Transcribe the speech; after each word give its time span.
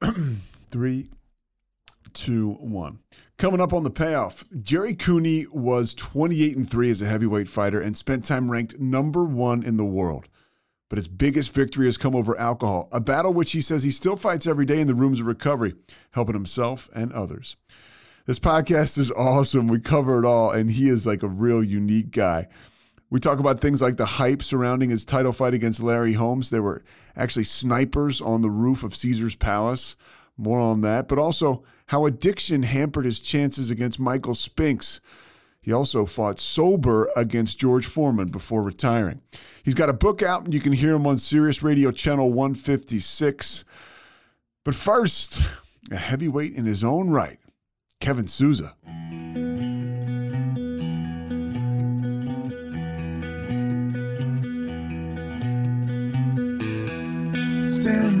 Three, 0.70 1.10
two, 2.12 2.52
one. 2.52 3.00
Coming 3.36 3.60
up 3.60 3.72
on 3.72 3.84
the 3.84 3.90
payoff, 3.90 4.44
Gerry 4.60 4.94
Cooney 4.94 5.46
was 5.52 5.94
28 5.94 6.56
and 6.56 6.70
3 6.70 6.90
as 6.90 7.02
a 7.02 7.06
heavyweight 7.06 7.48
fighter 7.48 7.80
and 7.80 7.96
spent 7.96 8.24
time 8.24 8.50
ranked 8.50 8.78
number 8.78 9.24
one 9.24 9.62
in 9.62 9.76
the 9.76 9.84
world. 9.84 10.28
But 10.88 10.98
his 10.98 11.08
biggest 11.08 11.52
victory 11.52 11.86
has 11.86 11.96
come 11.96 12.16
over 12.16 12.38
alcohol, 12.38 12.88
a 12.92 13.00
battle 13.00 13.32
which 13.32 13.52
he 13.52 13.60
says 13.60 13.82
he 13.82 13.90
still 13.90 14.16
fights 14.16 14.46
every 14.46 14.66
day 14.66 14.80
in 14.80 14.86
the 14.86 14.94
rooms 14.94 15.20
of 15.20 15.26
recovery, 15.26 15.74
helping 16.12 16.34
himself 16.34 16.90
and 16.94 17.12
others. 17.12 17.56
This 18.26 18.38
podcast 18.38 18.98
is 18.98 19.10
awesome. 19.16 19.68
We 19.68 19.80
cover 19.80 20.18
it 20.18 20.26
all, 20.26 20.50
and 20.50 20.70
he 20.70 20.88
is 20.88 21.06
like 21.06 21.22
a 21.22 21.28
real 21.28 21.62
unique 21.62 22.10
guy. 22.10 22.48
We 23.10 23.18
talk 23.18 23.40
about 23.40 23.58
things 23.58 23.82
like 23.82 23.96
the 23.96 24.06
hype 24.06 24.42
surrounding 24.42 24.90
his 24.90 25.04
title 25.04 25.32
fight 25.32 25.52
against 25.52 25.82
Larry 25.82 26.12
Holmes. 26.12 26.50
There 26.50 26.62
were 26.62 26.84
actually 27.16 27.44
snipers 27.44 28.20
on 28.20 28.42
the 28.42 28.50
roof 28.50 28.84
of 28.84 28.94
Caesar's 28.94 29.34
Palace. 29.34 29.96
More 30.36 30.60
on 30.60 30.80
that, 30.82 31.06
but 31.06 31.18
also 31.18 31.64
how 31.86 32.06
addiction 32.06 32.62
hampered 32.62 33.04
his 33.04 33.20
chances 33.20 33.70
against 33.70 34.00
Michael 34.00 34.34
Spinks. 34.34 35.00
He 35.60 35.72
also 35.72 36.06
fought 36.06 36.40
sober 36.40 37.10
against 37.14 37.58
George 37.58 37.84
Foreman 37.84 38.28
before 38.28 38.62
retiring. 38.62 39.20
He's 39.62 39.74
got 39.74 39.90
a 39.90 39.94
book 39.94 40.22
out, 40.22 40.44
and 40.44 40.54
you 40.54 40.60
can 40.60 40.72
hear 40.72 40.94
him 40.94 41.06
on 41.06 41.18
Sirius 41.18 41.62
Radio 41.62 41.90
Channel 41.90 42.32
156. 42.32 43.64
But 44.64 44.74
first, 44.74 45.42
a 45.90 45.96
heavyweight 45.96 46.54
in 46.54 46.64
his 46.64 46.82
own 46.82 47.10
right, 47.10 47.38
Kevin 48.00 48.28
Souza. 48.28 48.74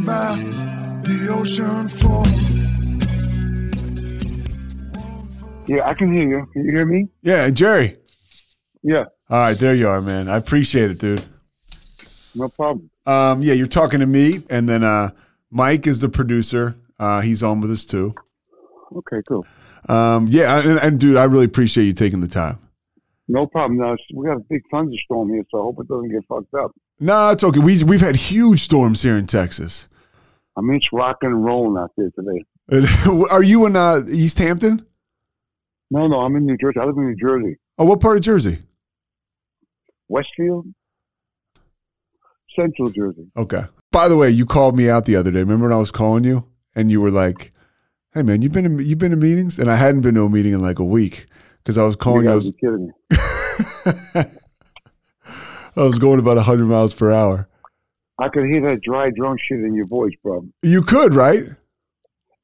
By 0.04 0.36
the 1.02 1.28
ocean 1.30 1.88
floor. 1.88 2.24
Yeah, 5.66 5.86
I 5.88 5.94
can 5.94 6.12
hear 6.12 6.28
you. 6.28 6.46
Can 6.52 6.64
you 6.64 6.72
hear 6.72 6.86
me? 6.86 7.08
Yeah, 7.22 7.50
Gerry. 7.50 7.96
Yeah, 8.82 9.04
All 9.28 9.38
right, 9.38 9.58
there 9.58 9.74
you 9.74 9.88
are, 9.88 10.00
man. 10.00 10.28
I 10.28 10.36
appreciate 10.36 10.90
it, 10.90 10.98
dude. 10.98 11.24
no 12.34 12.48
problem. 12.48 12.88
Um, 13.04 13.42
yeah, 13.42 13.52
you're 13.52 13.66
talking 13.66 14.00
to 14.00 14.06
me, 14.06 14.42
and 14.48 14.66
then 14.68 14.82
uh, 14.82 15.10
Mike 15.50 15.86
is 15.86 16.00
the 16.00 16.08
producer. 16.08 16.76
Uh, 16.98 17.20
he's 17.20 17.42
on 17.42 17.60
with 17.60 17.70
us 17.70 17.84
too. 17.84 18.14
Okay, 18.96 19.20
cool. 19.28 19.46
Um, 19.88 20.28
yeah, 20.28 20.60
and, 20.60 20.78
and 20.78 20.98
dude, 20.98 21.18
I 21.18 21.24
really 21.24 21.44
appreciate 21.44 21.84
you 21.84 21.92
taking 21.92 22.20
the 22.20 22.28
time. 22.28 22.58
No 23.28 23.46
problem. 23.46 23.78
Now 23.78 23.96
we 24.14 24.26
got 24.26 24.38
a 24.38 24.44
big 24.48 24.62
thunderstorm 24.70 25.28
here, 25.28 25.44
so 25.50 25.58
I 25.58 25.62
hope 25.62 25.76
it 25.80 25.88
doesn't 25.88 26.10
get 26.10 26.24
fucked 26.26 26.54
up. 26.54 26.72
No, 27.00 27.30
it's 27.30 27.42
okay. 27.42 27.58
We 27.58 27.82
we've 27.82 28.00
had 28.00 28.14
huge 28.14 28.60
storms 28.60 29.00
here 29.02 29.16
in 29.16 29.26
Texas. 29.26 29.88
I 30.56 30.60
mean, 30.60 30.76
it's 30.76 30.92
rock 30.92 31.18
and 31.22 31.42
roll 31.42 31.78
out 31.78 31.92
there 31.96 32.10
today. 32.10 32.44
Are 33.30 33.42
you 33.42 33.66
in 33.66 33.74
uh, 33.74 34.02
East 34.10 34.38
Hampton? 34.38 34.84
No, 35.90 36.06
no, 36.06 36.20
I'm 36.20 36.36
in 36.36 36.44
New 36.44 36.56
Jersey. 36.58 36.78
I 36.78 36.84
live 36.84 36.96
in 36.98 37.06
New 37.06 37.16
Jersey. 37.16 37.56
Oh, 37.78 37.86
what 37.86 38.00
part 38.00 38.16
of 38.18 38.22
Jersey? 38.22 38.58
Westfield? 40.08 40.66
Central 42.54 42.90
Jersey. 42.90 43.26
Okay. 43.36 43.62
By 43.90 44.08
the 44.08 44.16
way, 44.16 44.30
you 44.30 44.44
called 44.44 44.76
me 44.76 44.90
out 44.90 45.06
the 45.06 45.16
other 45.16 45.30
day. 45.30 45.40
Remember 45.40 45.66
when 45.66 45.72
I 45.72 45.78
was 45.78 45.90
calling 45.90 46.24
you 46.24 46.44
and 46.74 46.90
you 46.90 47.00
were 47.00 47.10
like, 47.10 47.52
"Hey, 48.12 48.22
man, 48.22 48.42
you've 48.42 48.52
been 48.52 48.76
to, 48.76 48.84
you've 48.84 48.98
been 48.98 49.10
to 49.10 49.16
meetings," 49.16 49.58
and 49.58 49.70
I 49.70 49.76
hadn't 49.76 50.02
been 50.02 50.14
to 50.16 50.24
a 50.24 50.30
meeting 50.30 50.52
in 50.52 50.62
like 50.62 50.78
a 50.78 50.84
week 50.84 51.26
because 51.58 51.78
I 51.78 51.84
was 51.84 51.96
calling. 51.96 52.24
you 52.24 52.30
I 52.30 52.34
was 52.34 52.52
kidding 52.60 52.86
me. 52.86 54.22
I 55.76 55.82
was 55.82 55.98
going 55.98 56.18
about 56.18 56.38
hundred 56.38 56.66
miles 56.66 56.94
per 56.94 57.10
hour. 57.12 57.48
I 58.18 58.28
could 58.28 58.46
hear 58.46 58.60
that 58.66 58.82
dry, 58.82 59.10
drunk 59.10 59.40
shit 59.40 59.60
in 59.60 59.74
your 59.74 59.86
voice, 59.86 60.12
bro. 60.22 60.46
You 60.62 60.82
could, 60.82 61.14
right? 61.14 61.44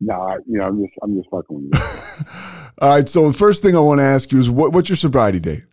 No, 0.00 0.14
I, 0.14 0.36
you 0.46 0.58
know, 0.58 0.64
I'm 0.64 0.80
just, 0.82 0.92
I'm 1.02 1.16
just 1.16 1.28
fucking 1.30 1.70
with 1.70 1.74
you. 1.74 2.24
All 2.80 2.90
right. 2.90 3.08
So 3.08 3.26
the 3.26 3.36
first 3.36 3.62
thing 3.62 3.76
I 3.76 3.80
want 3.80 4.00
to 4.00 4.04
ask 4.04 4.32
you 4.32 4.38
is, 4.38 4.48
what, 4.50 4.72
what's 4.72 4.88
your 4.88 4.96
sobriety 4.96 5.40
date? 5.40 5.64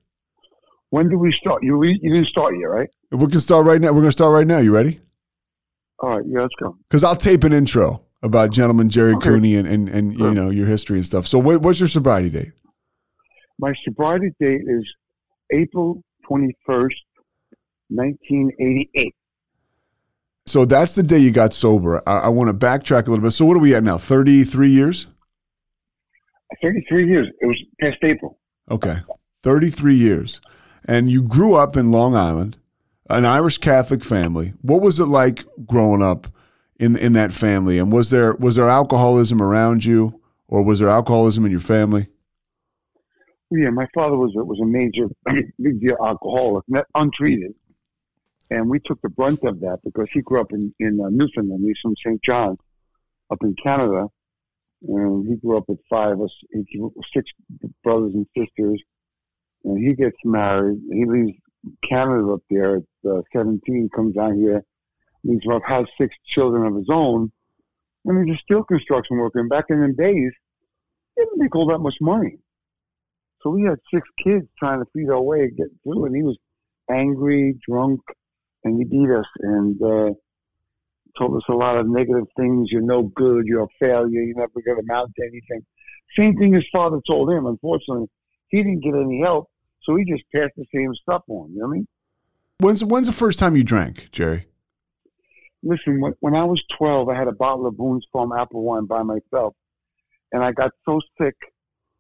when 0.94 1.10
did 1.10 1.16
we 1.16 1.32
start? 1.32 1.64
You, 1.64 1.76
re- 1.76 2.00
you 2.04 2.14
didn't 2.14 2.28
start 2.28 2.54
yet, 2.56 2.66
right? 2.66 2.88
We 3.10 3.26
can 3.26 3.40
start 3.40 3.66
right 3.66 3.82
now. 3.82 3.88
We're 3.88 4.02
going 4.02 4.10
to 4.10 4.12
start 4.12 4.32
right 4.32 4.46
now. 4.46 4.60
You 4.60 4.72
ready? 4.72 5.00
All 5.98 6.10
right, 6.10 6.24
yeah, 6.28 6.42
let's 6.42 6.54
go. 6.62 6.78
Because 6.88 7.04
I'll 7.04 7.16
tape 7.16 7.44
an 7.44 7.52
intro 7.52 8.04
about 8.22 8.52
gentleman 8.52 8.90
Gerry 8.92 9.14
Okay. 9.16 9.30
Cooney 9.30 9.56
and, 9.56 9.68
and, 9.68 9.90
and 9.90 10.14
you 10.14 10.32
know 10.32 10.52
your 10.52 10.68
history 10.68 10.98
and 10.98 11.06
stuff. 11.06 11.26
So 11.26 11.40
what, 11.40 11.62
what's 11.64 11.80
your 11.80 11.90
sobriety 11.90 12.30
date? 12.30 12.52
My 13.58 13.74
sobriety 13.84 14.36
date 14.40 14.62
is 14.68 14.88
April 15.52 16.04
21st, 16.30 16.92
1988. 17.96 19.16
So 20.46 20.66
that's 20.66 20.96
the 20.96 21.04
day 21.04 21.20
you 21.20 21.32
got 21.32 21.54
sober. 21.54 22.02
I, 22.08 22.20
I 22.20 22.28
want 22.28 22.50
to 22.50 22.54
backtrack 22.54 23.08
a 23.08 23.10
little 23.10 23.24
bit. 23.24 23.32
So 23.32 23.46
what 23.46 23.56
are 23.56 23.62
we 23.62 23.74
at 23.76 23.84
now? 23.84 23.98
Thirty 23.98 24.44
three 24.44 24.72
years. 24.72 25.08
33 26.62 27.08
years. 27.08 27.28
It 27.42 27.48
was 27.48 27.62
past 27.82 27.98
April. 28.04 28.40
Okay, 28.70 28.98
thirty 29.42 29.70
three 29.70 29.96
years, 29.96 30.40
and 30.86 31.10
you 31.10 31.22
grew 31.22 31.56
up 31.56 31.76
in 31.76 31.92
Long 31.92 32.16
Island, 32.16 32.58
an 33.10 33.26
Irish 33.26 33.58
Catholic 33.58 34.04
family. 34.04 34.54
What 34.62 34.82
was 34.82 35.00
it 35.00 35.08
like 35.08 35.46
growing 35.66 36.02
up 36.02 36.28
in 36.80 36.96
in 36.96 37.14
that 37.14 37.34
family? 37.34 37.78
And 37.78 37.92
was 37.92 38.10
there 38.10 38.34
was 38.36 38.56
there 38.56 38.70
alcoholism 38.70 39.42
around 39.42 39.84
you, 39.84 40.22
or 40.48 40.64
was 40.64 40.80
there 40.80 40.90
alcoholism 40.90 41.46
in 41.46 41.52
your 41.52 41.60
family? 41.60 42.08
Yeah, 43.52 43.70
my 43.70 43.88
father 43.94 44.16
was 44.16 44.34
a, 44.36 44.44
was 44.44 44.60
a 44.62 44.66
major 44.66 45.08
big 45.62 45.82
deal 45.82 45.98
alcoholic, 46.04 46.64
untreated, 46.96 47.54
and 48.50 48.70
we 48.70 48.80
took 48.80 49.02
the 49.02 49.10
brunt 49.10 49.44
of 49.44 49.60
that 49.62 49.80
because 49.84 50.08
he 50.12 50.22
grew 50.22 50.42
up 50.42 50.52
in 50.52 50.74
in 50.80 51.00
uh, 51.00 51.10
Newfoundland. 51.10 51.64
He's 51.66 51.80
from 51.82 51.96
St. 51.96 52.22
John, 52.22 52.58
up 53.32 53.40
in 53.42 53.56
Canada, 53.56 54.08
and 54.88 55.28
he 55.28 55.36
grew 55.36 55.58
up 55.58 55.66
with 55.68 55.80
five 55.90 56.20
or 56.20 56.28
six 57.14 57.32
brothers 57.84 58.14
and 58.14 58.28
sisters. 58.38 58.82
And 59.66 59.78
he 59.78 59.94
gets 59.94 60.18
married. 60.26 60.80
He 60.92 61.06
leaves 61.06 61.38
Canada 61.82 62.34
up 62.34 62.42
there 62.50 62.78
at 62.78 62.84
uh, 63.10 63.22
17, 63.32 63.90
comes 63.96 64.16
down 64.16 64.38
here, 64.38 64.64
leaves 65.24 65.46
about 65.46 65.62
has 65.66 65.86
six 65.98 66.14
children 66.26 66.66
of 66.66 66.76
his 66.76 66.90
own, 66.92 67.32
and 68.06 68.28
he's 68.28 68.36
a 68.36 68.40
steel 68.40 68.64
construction 68.64 69.18
worker. 69.18 69.40
And 69.40 69.50
back 69.50 69.66
in 69.70 69.80
the 69.80 69.94
days, 69.94 70.34
he 71.16 71.24
didn't 71.24 71.40
make 71.40 71.56
all 71.56 71.68
that 71.68 71.80
much 71.80 71.96
money. 72.02 72.40
So 73.42 73.50
we 73.50 73.64
had 73.64 73.80
six 73.94 74.08
kids 74.22 74.48
trying 74.58 74.80
to 74.80 74.86
feed 74.94 75.10
our 75.10 75.22
way, 75.22 75.44
and 75.44 75.58
get 75.58 75.68
through, 75.84 76.06
and 76.06 76.16
he 76.16 76.24
was 76.24 76.38
angry, 76.90 77.58
drunk, 77.68 78.02
and 78.64 78.78
he 78.78 78.86
beat 78.86 79.10
us 79.10 79.26
and 79.40 79.82
uh, 79.82 80.14
told 81.18 81.36
us 81.36 81.44
a 81.50 81.54
lot 81.54 81.78
of 81.78 81.88
negative 81.88 82.26
things. 82.38 82.70
You're 82.72 82.82
no 82.82 83.04
good. 83.04 83.46
You're 83.46 83.64
a 83.64 83.68
failure. 83.80 84.22
You're 84.22 84.38
never 84.38 84.62
going 84.66 84.78
to 84.78 84.84
amount 84.84 85.12
to 85.16 85.24
anything. 85.24 85.66
Same 86.16 86.36
thing 86.38 86.54
his 86.54 86.66
father 86.72 87.00
told 87.08 87.30
him. 87.30 87.46
Unfortunately, 87.46 88.08
he 88.50 88.58
didn't 88.58 88.84
get 88.84 88.94
any 88.96 89.22
help, 89.22 89.50
so 89.84 89.96
he 89.96 90.06
just 90.06 90.24
passed 90.34 90.54
the 90.56 90.66
same 90.74 90.94
stuff 90.96 91.24
on. 91.28 91.52
You 91.52 91.60
know 91.60 91.68
what 91.68 91.74
I 91.74 91.76
mean? 91.76 91.88
When's 92.60 92.84
when's 92.84 93.08
the 93.08 93.14
first 93.14 93.40
time 93.40 93.56
you 93.58 93.64
drank, 93.64 94.10
Gerry? 94.12 94.46
Listen, 95.64 96.02
when, 96.02 96.14
when 96.20 96.36
I 96.36 96.44
was 96.44 96.62
12, 96.78 97.10
I 97.10 97.16
had 97.16 97.28
a 97.28 97.34
bottle 97.34 97.66
of 97.66 97.78
Boone's 97.78 98.06
Farm 98.12 98.32
apple 98.34 98.64
wine 98.64 98.86
by 98.86 99.02
myself, 99.02 99.56
and 100.32 100.44
I 100.44 100.52
got 100.52 100.72
so 100.86 101.00
sick, 101.20 101.36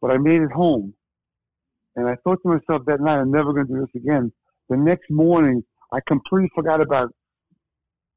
but 0.02 0.12
I 0.12 0.18
made 0.18 0.42
it 0.42 0.52
home. 0.52 0.94
And 1.96 2.08
I 2.08 2.16
thought 2.24 2.40
to 2.44 2.50
myself 2.50 2.86
that 2.88 3.00
night, 3.00 3.20
I'm 3.20 3.32
never 3.32 3.54
going 3.54 3.68
to 3.68 3.74
do 3.74 3.80
this 3.80 4.02
again. 4.02 4.32
The 4.70 4.78
next 4.78 5.10
morning, 5.10 5.64
I 5.94 6.00
completely 6.08 6.50
forgot 6.56 6.82
about 6.82 7.12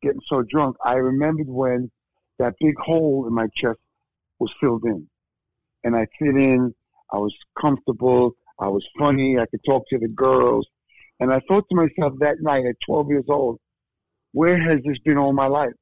getting 0.02 0.22
so 0.28 0.42
drunk. 0.48 0.76
I 0.84 0.94
remembered 0.94 1.48
when 1.48 1.90
that 2.38 2.54
big 2.58 2.74
hole 2.78 3.26
in 3.28 3.34
my 3.34 3.48
chest 3.54 3.78
was 4.38 4.50
filled 4.60 4.84
in, 4.84 5.06
and 5.84 5.94
I 5.94 6.06
fit 6.18 6.36
in. 6.36 6.74
I 7.12 7.18
was 7.18 7.34
comfortable. 7.60 8.32
I 8.58 8.68
was 8.68 8.84
funny. 8.98 9.38
I 9.38 9.44
could 9.46 9.60
talk 9.66 9.84
to 9.90 9.98
the 9.98 10.08
girls. 10.08 10.66
And 11.20 11.32
I 11.32 11.40
thought 11.46 11.64
to 11.68 11.76
myself 11.76 12.14
that 12.20 12.36
night 12.40 12.64
at 12.66 12.76
12 12.84 13.08
years 13.08 13.24
old, 13.28 13.58
where 14.32 14.58
has 14.58 14.80
this 14.84 14.98
been 14.98 15.18
all 15.18 15.32
my 15.32 15.46
life? 15.46 15.72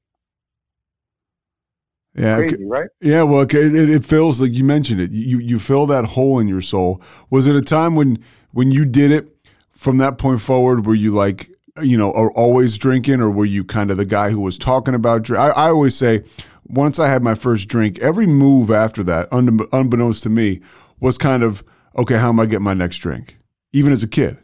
Yeah. 2.17 2.38
Crazy, 2.38 2.64
right? 2.64 2.88
Yeah, 3.00 3.23
well, 3.23 3.43
it, 3.43 3.55
it 3.55 4.05
feels 4.05 4.40
like 4.40 4.52
you 4.52 4.64
mentioned 4.64 5.00
it. 5.00 5.11
You 5.11 5.38
you 5.38 5.58
fill 5.58 5.87
that 5.87 6.05
hole 6.05 6.38
in 6.38 6.47
your 6.47 6.61
soul. 6.61 7.02
Was 7.31 7.49
it 7.49 7.56
a 7.56 7.61
time 7.61 7.97
when 7.97 8.23
when 8.52 8.70
you 8.70 8.85
did 8.85 9.11
it 9.11 9.37
from 9.73 9.99
that 9.99 10.19
point 10.19 10.40
forward? 10.40 10.87
Were 10.87 10.94
you 10.94 11.12
like 11.12 11.50
you 11.82 11.99
know 11.99 12.12
are 12.12 12.31
always 12.32 12.79
drinking, 12.79 13.21
or 13.21 13.31
were 13.31 13.44
you 13.44 13.65
kind 13.65 13.91
of 13.91 13.97
the 13.97 14.05
guy 14.05 14.31
who 14.31 14.41
was 14.41 14.59
talking 14.59 14.94
about? 14.94 15.23
Drink? 15.23 15.41
I, 15.41 15.49
I 15.50 15.69
always 15.69 15.97
say 15.97 16.23
once 16.67 16.99
I 16.99 17.09
had 17.09 17.23
my 17.23 17.35
first 17.35 17.69
drink, 17.69 17.99
every 18.00 18.26
move 18.26 18.71
after 18.71 19.03
that, 19.05 19.31
unbe- 19.31 19.69
unbeknownst 19.73 20.23
to 20.25 20.31
me, 20.31 20.61
was 21.00 21.19
kind 21.19 21.43
of 21.43 21.65
okay. 21.97 22.17
How 22.17 22.29
am 22.29 22.41
I 22.41 22.47
getting 22.47 22.65
my 22.65 22.75
next 22.75 22.99
drink? 22.99 23.37
Even 23.73 23.93
as 23.93 24.03
a 24.03 24.09
kid. 24.09 24.38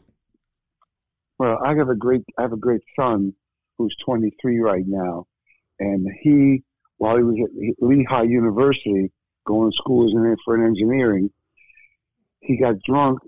Well, 1.38 1.58
I 1.64 1.74
have 1.74 1.88
a 1.88 1.94
great 1.94 2.22
I 2.38 2.42
have 2.42 2.52
a 2.52 2.58
great 2.58 2.82
son 2.98 3.34
who's 3.78 3.94
23 4.04 4.58
right 4.58 4.84
now, 4.86 5.26
and 5.78 6.06
he 6.22 6.62
while 6.98 7.16
he 7.16 7.22
was 7.22 7.36
at 7.44 7.84
Lehigh 7.86 8.24
University 8.24 9.10
going 9.46 9.70
to 9.70 9.76
school 9.76 10.04
as 10.04 10.12
an 10.12 10.36
for 10.44 10.54
an 10.56 10.66
engineering, 10.66 11.30
he 12.40 12.58
got 12.58 12.82
drunk. 12.82 13.20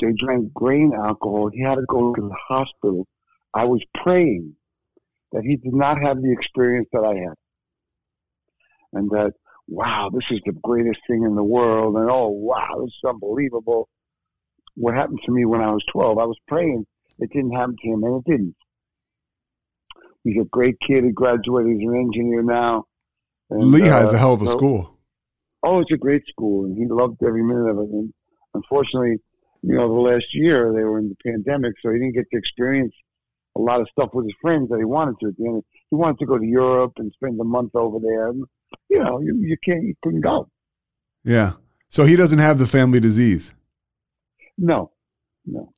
They 0.00 0.12
drank 0.12 0.54
grain 0.54 0.92
alcohol. 0.94 1.50
He 1.52 1.60
had 1.60 1.74
to 1.74 1.84
go 1.88 2.14
to 2.14 2.22
the 2.22 2.36
hospital. 2.48 3.06
I 3.54 3.64
was 3.64 3.82
praying 3.94 4.54
that 5.32 5.42
he 5.44 5.56
did 5.56 5.74
not 5.74 6.02
have 6.02 6.22
the 6.22 6.32
experience 6.32 6.88
that 6.92 7.04
I 7.04 7.14
had, 7.14 7.34
and 8.92 9.10
that 9.10 9.32
wow, 9.66 10.10
this 10.12 10.30
is 10.30 10.40
the 10.46 10.52
greatest 10.62 11.00
thing 11.06 11.24
in 11.24 11.34
the 11.34 11.44
world, 11.44 11.96
and 11.96 12.10
oh 12.10 12.28
wow, 12.28 12.80
this 12.80 12.92
is 12.92 13.08
unbelievable. 13.08 13.88
What 14.74 14.94
happened 14.94 15.20
to 15.24 15.32
me 15.32 15.44
when 15.44 15.60
I 15.60 15.72
was 15.72 15.84
12? 15.90 16.18
I 16.18 16.24
was 16.24 16.38
praying 16.46 16.86
it 17.18 17.30
didn't 17.32 17.52
happen 17.52 17.76
to 17.82 17.88
him, 17.88 18.04
and 18.04 18.16
it 18.16 18.30
didn't. 18.30 18.56
He's 20.24 20.40
a 20.40 20.44
great 20.44 20.78
kid. 20.80 21.04
He 21.04 21.10
graduated. 21.10 21.78
He's 21.78 21.88
an 21.88 21.96
engineer 21.96 22.42
now. 22.42 22.84
And, 23.50 23.62
Lehigh's 23.62 24.12
uh, 24.12 24.16
a 24.16 24.18
hell 24.18 24.34
of 24.34 24.42
a 24.42 24.46
so, 24.46 24.56
school. 24.56 24.98
Oh, 25.62 25.80
it's 25.80 25.92
a 25.92 25.96
great 25.96 26.26
school, 26.26 26.66
and 26.66 26.76
he 26.76 26.86
loved 26.86 27.22
every 27.26 27.42
minute 27.42 27.68
of 27.68 27.78
it. 27.78 27.90
And 27.90 28.12
unfortunately, 28.54 29.16
you 29.62 29.74
know, 29.74 29.92
the 29.92 30.00
last 30.00 30.34
year 30.34 30.72
they 30.72 30.84
were 30.84 30.98
in 30.98 31.08
the 31.08 31.30
pandemic, 31.30 31.74
so 31.80 31.90
he 31.90 31.98
didn't 31.98 32.14
get 32.14 32.26
to 32.30 32.38
experience 32.38 32.94
a 33.58 33.62
lot 33.62 33.80
of 33.80 33.88
stuff 33.90 34.10
with 34.12 34.26
his 34.26 34.34
friends 34.40 34.68
that 34.70 34.78
he 34.78 34.84
wanted 34.84 35.16
to. 35.20 35.28
At 35.28 35.36
the 35.36 35.46
end, 35.46 35.62
he 35.90 35.96
wanted 35.96 36.18
to 36.20 36.26
go 36.26 36.38
to 36.38 36.46
Europe 36.46 36.92
and 36.98 37.12
spend 37.12 37.40
a 37.40 37.44
month 37.44 37.74
over 37.74 37.98
there. 38.00 38.28
And, 38.28 38.44
you 38.88 39.02
know, 39.02 39.20
you, 39.20 39.36
you 39.40 39.56
can't, 39.62 39.82
you 39.82 39.94
couldn't 40.02 40.22
go. 40.22 40.48
Yeah. 41.24 41.52
So 41.88 42.04
he 42.04 42.16
doesn't 42.16 42.38
have 42.38 42.58
the 42.58 42.66
family 42.66 43.00
disease. 43.00 43.52
No, 44.56 44.92
no. 45.46 45.72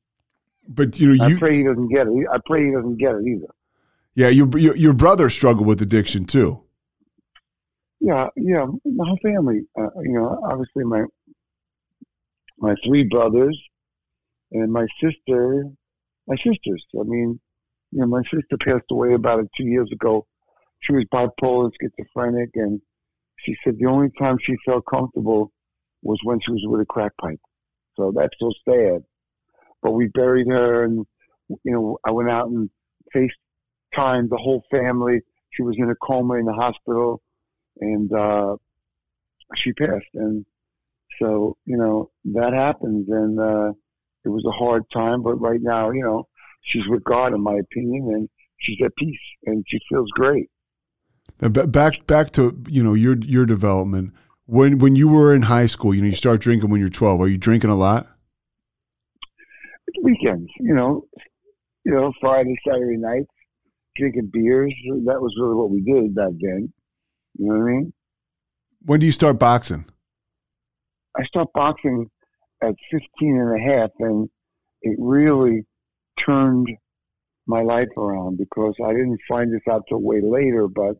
But 0.69 0.99
you 1.01 1.15
know, 1.15 1.27
you, 1.27 1.37
I 1.37 1.39
pray 1.39 1.59
he 1.59 1.65
doesn't 1.65 1.89
get 1.89 2.07
it. 2.07 2.13
I 2.33 2.39
pray 2.47 2.67
he 2.67 2.73
doesn't 2.73 2.97
get 2.99 3.15
it 3.15 3.27
either. 3.27 3.53
Yeah, 4.15 4.29
your 4.29 4.57
your, 4.59 4.77
your 4.77 4.93
brother 4.93 5.29
struggled 5.29 5.67
with 5.67 5.83
addiction 5.83 6.25
too. 6.25 6.63
Yeah, 8.01 8.29
yeah, 8.37 8.67
my 8.85 9.07
whole 9.07 9.19
family. 9.23 9.63
Uh, 9.79 9.91
you 10.03 10.13
know, 10.13 10.41
obviously 10.49 10.85
my 10.85 11.05
my 12.59 12.75
three 12.85 13.05
brothers 13.05 13.61
and 14.53 14.73
my 14.73 14.87
sister, 15.03 15.65
my 16.27 16.37
sisters. 16.37 16.85
I 16.99 17.03
mean, 17.05 17.41
you 17.93 18.01
know, 18.01 18.07
my 18.07 18.23
sister 18.25 18.57
passed 18.59 18.87
away 18.91 19.15
about 19.15 19.47
two 19.57 19.67
years 19.67 19.91
ago. 19.93 20.27
She 20.81 20.93
was 20.93 21.05
bipolar, 21.13 21.71
schizophrenic, 21.81 22.51
and 22.55 22.81
she 23.39 23.57
said 23.65 23.77
the 23.79 23.87
only 23.87 24.11
time 24.19 24.39
she 24.41 24.57
felt 24.65 24.85
comfortable 24.91 25.53
was 26.03 26.19
when 26.25 26.41
she 26.41 26.53
was 26.53 26.65
with 26.67 26.81
a 26.81 26.87
crack 26.87 27.13
pipe. 27.21 27.41
So 27.97 28.13
that's 28.15 28.37
so 28.39 28.51
sad 28.69 29.03
but 29.83 29.93
we 29.93 30.09
buried 30.09 30.49
her 30.49 30.85
and 30.85 31.07
you 31.49 31.73
know 31.73 31.99
I 32.05 32.11
went 32.11 32.31
out 32.31 32.49
and 32.49 32.71
FaceTimed 33.15 34.29
the 34.29 34.37
whole 34.37 34.63
family. 34.71 35.21
She 35.51 35.63
was 35.63 35.77
in 35.79 35.91
a 35.91 35.95
coma 35.97 36.35
in 36.35 36.45
the 36.45 36.53
hospital 36.53 37.23
and 37.81 38.13
uh, 38.13 38.57
she 39.55 39.73
passed 39.73 40.07
and 40.15 40.45
so 41.21 41.57
you 41.65 41.77
know 41.77 42.11
that 42.27 42.53
happens 42.53 43.09
and 43.09 43.39
uh, 43.39 43.73
it 44.25 44.29
was 44.29 44.45
a 44.47 44.51
hard 44.51 44.85
time 44.93 45.23
but 45.23 45.35
right 45.35 45.61
now 45.63 45.91
you 45.91 46.03
know 46.03 46.29
she's 46.63 46.87
with 46.89 47.05
God 47.05 47.35
in 47.35 47.43
my 47.43 47.55
opinion 47.55 48.11
and 48.15 48.29
she's 48.59 48.79
at 48.85 48.95
peace 48.97 49.21
and 49.47 49.65
she 49.69 49.79
feels 49.89 50.11
great. 50.13 50.51
And 51.41 51.73
back 51.73 52.07
back 52.07 52.31
to 52.33 52.61
you 52.69 52.83
know 52.83 52.95
your 52.95 53.17
your 53.19 53.47
development 53.47 54.13
when 54.47 54.79
when 54.79 54.97
you 54.97 55.09
were 55.09 55.35
in 55.35 55.43
high 55.43 55.67
school 55.67 55.95
you 55.95 56.03
know 56.03 56.09
you 56.09 56.15
start 56.17 56.41
drinking 56.41 56.71
when 56.71 56.81
you're 56.81 56.91
12 56.91 57.21
are 57.21 57.29
you 57.29 57.39
drinking 57.39 57.71
a 57.71 57.77
lot 57.77 58.09
weekends, 60.03 60.51
you 60.59 60.75
know, 60.75 61.07
you 61.85 61.93
know, 61.93 62.13
Friday, 62.21 62.57
Saturday 62.67 62.97
nights, 62.97 63.31
drinking 63.97 64.31
beers. 64.33 64.75
That 65.07 65.21
was 65.21 65.35
really 65.39 65.55
what 65.55 65.71
we 65.71 65.81
did 65.81 66.15
back 66.15 66.33
then. 66.41 66.73
You 67.39 67.47
know 67.47 67.59
what 67.59 67.65
I 67.65 67.73
mean? 67.73 67.93
When 68.83 69.01
do 69.01 69.07
you 69.07 69.13
start 69.13 69.39
boxing? 69.39 69.87
I 71.17 71.25
start 71.25 71.49
boxing 71.55 72.11
at 72.63 72.75
15 72.91 73.03
and 73.21 73.61
a 73.61 73.63
half, 73.63 73.91
and 73.99 74.29
it 74.83 74.97
really 74.99 75.67
turned 76.19 76.69
my 77.47 77.63
life 77.63 77.89
around 77.97 78.39
because 78.39 78.75
I 78.85 78.93
didn't 78.93 79.21
find 79.29 79.53
this 79.53 79.63
out 79.71 79.85
till 79.89 80.01
way 80.01 80.21
later. 80.23 80.69
But 80.69 80.97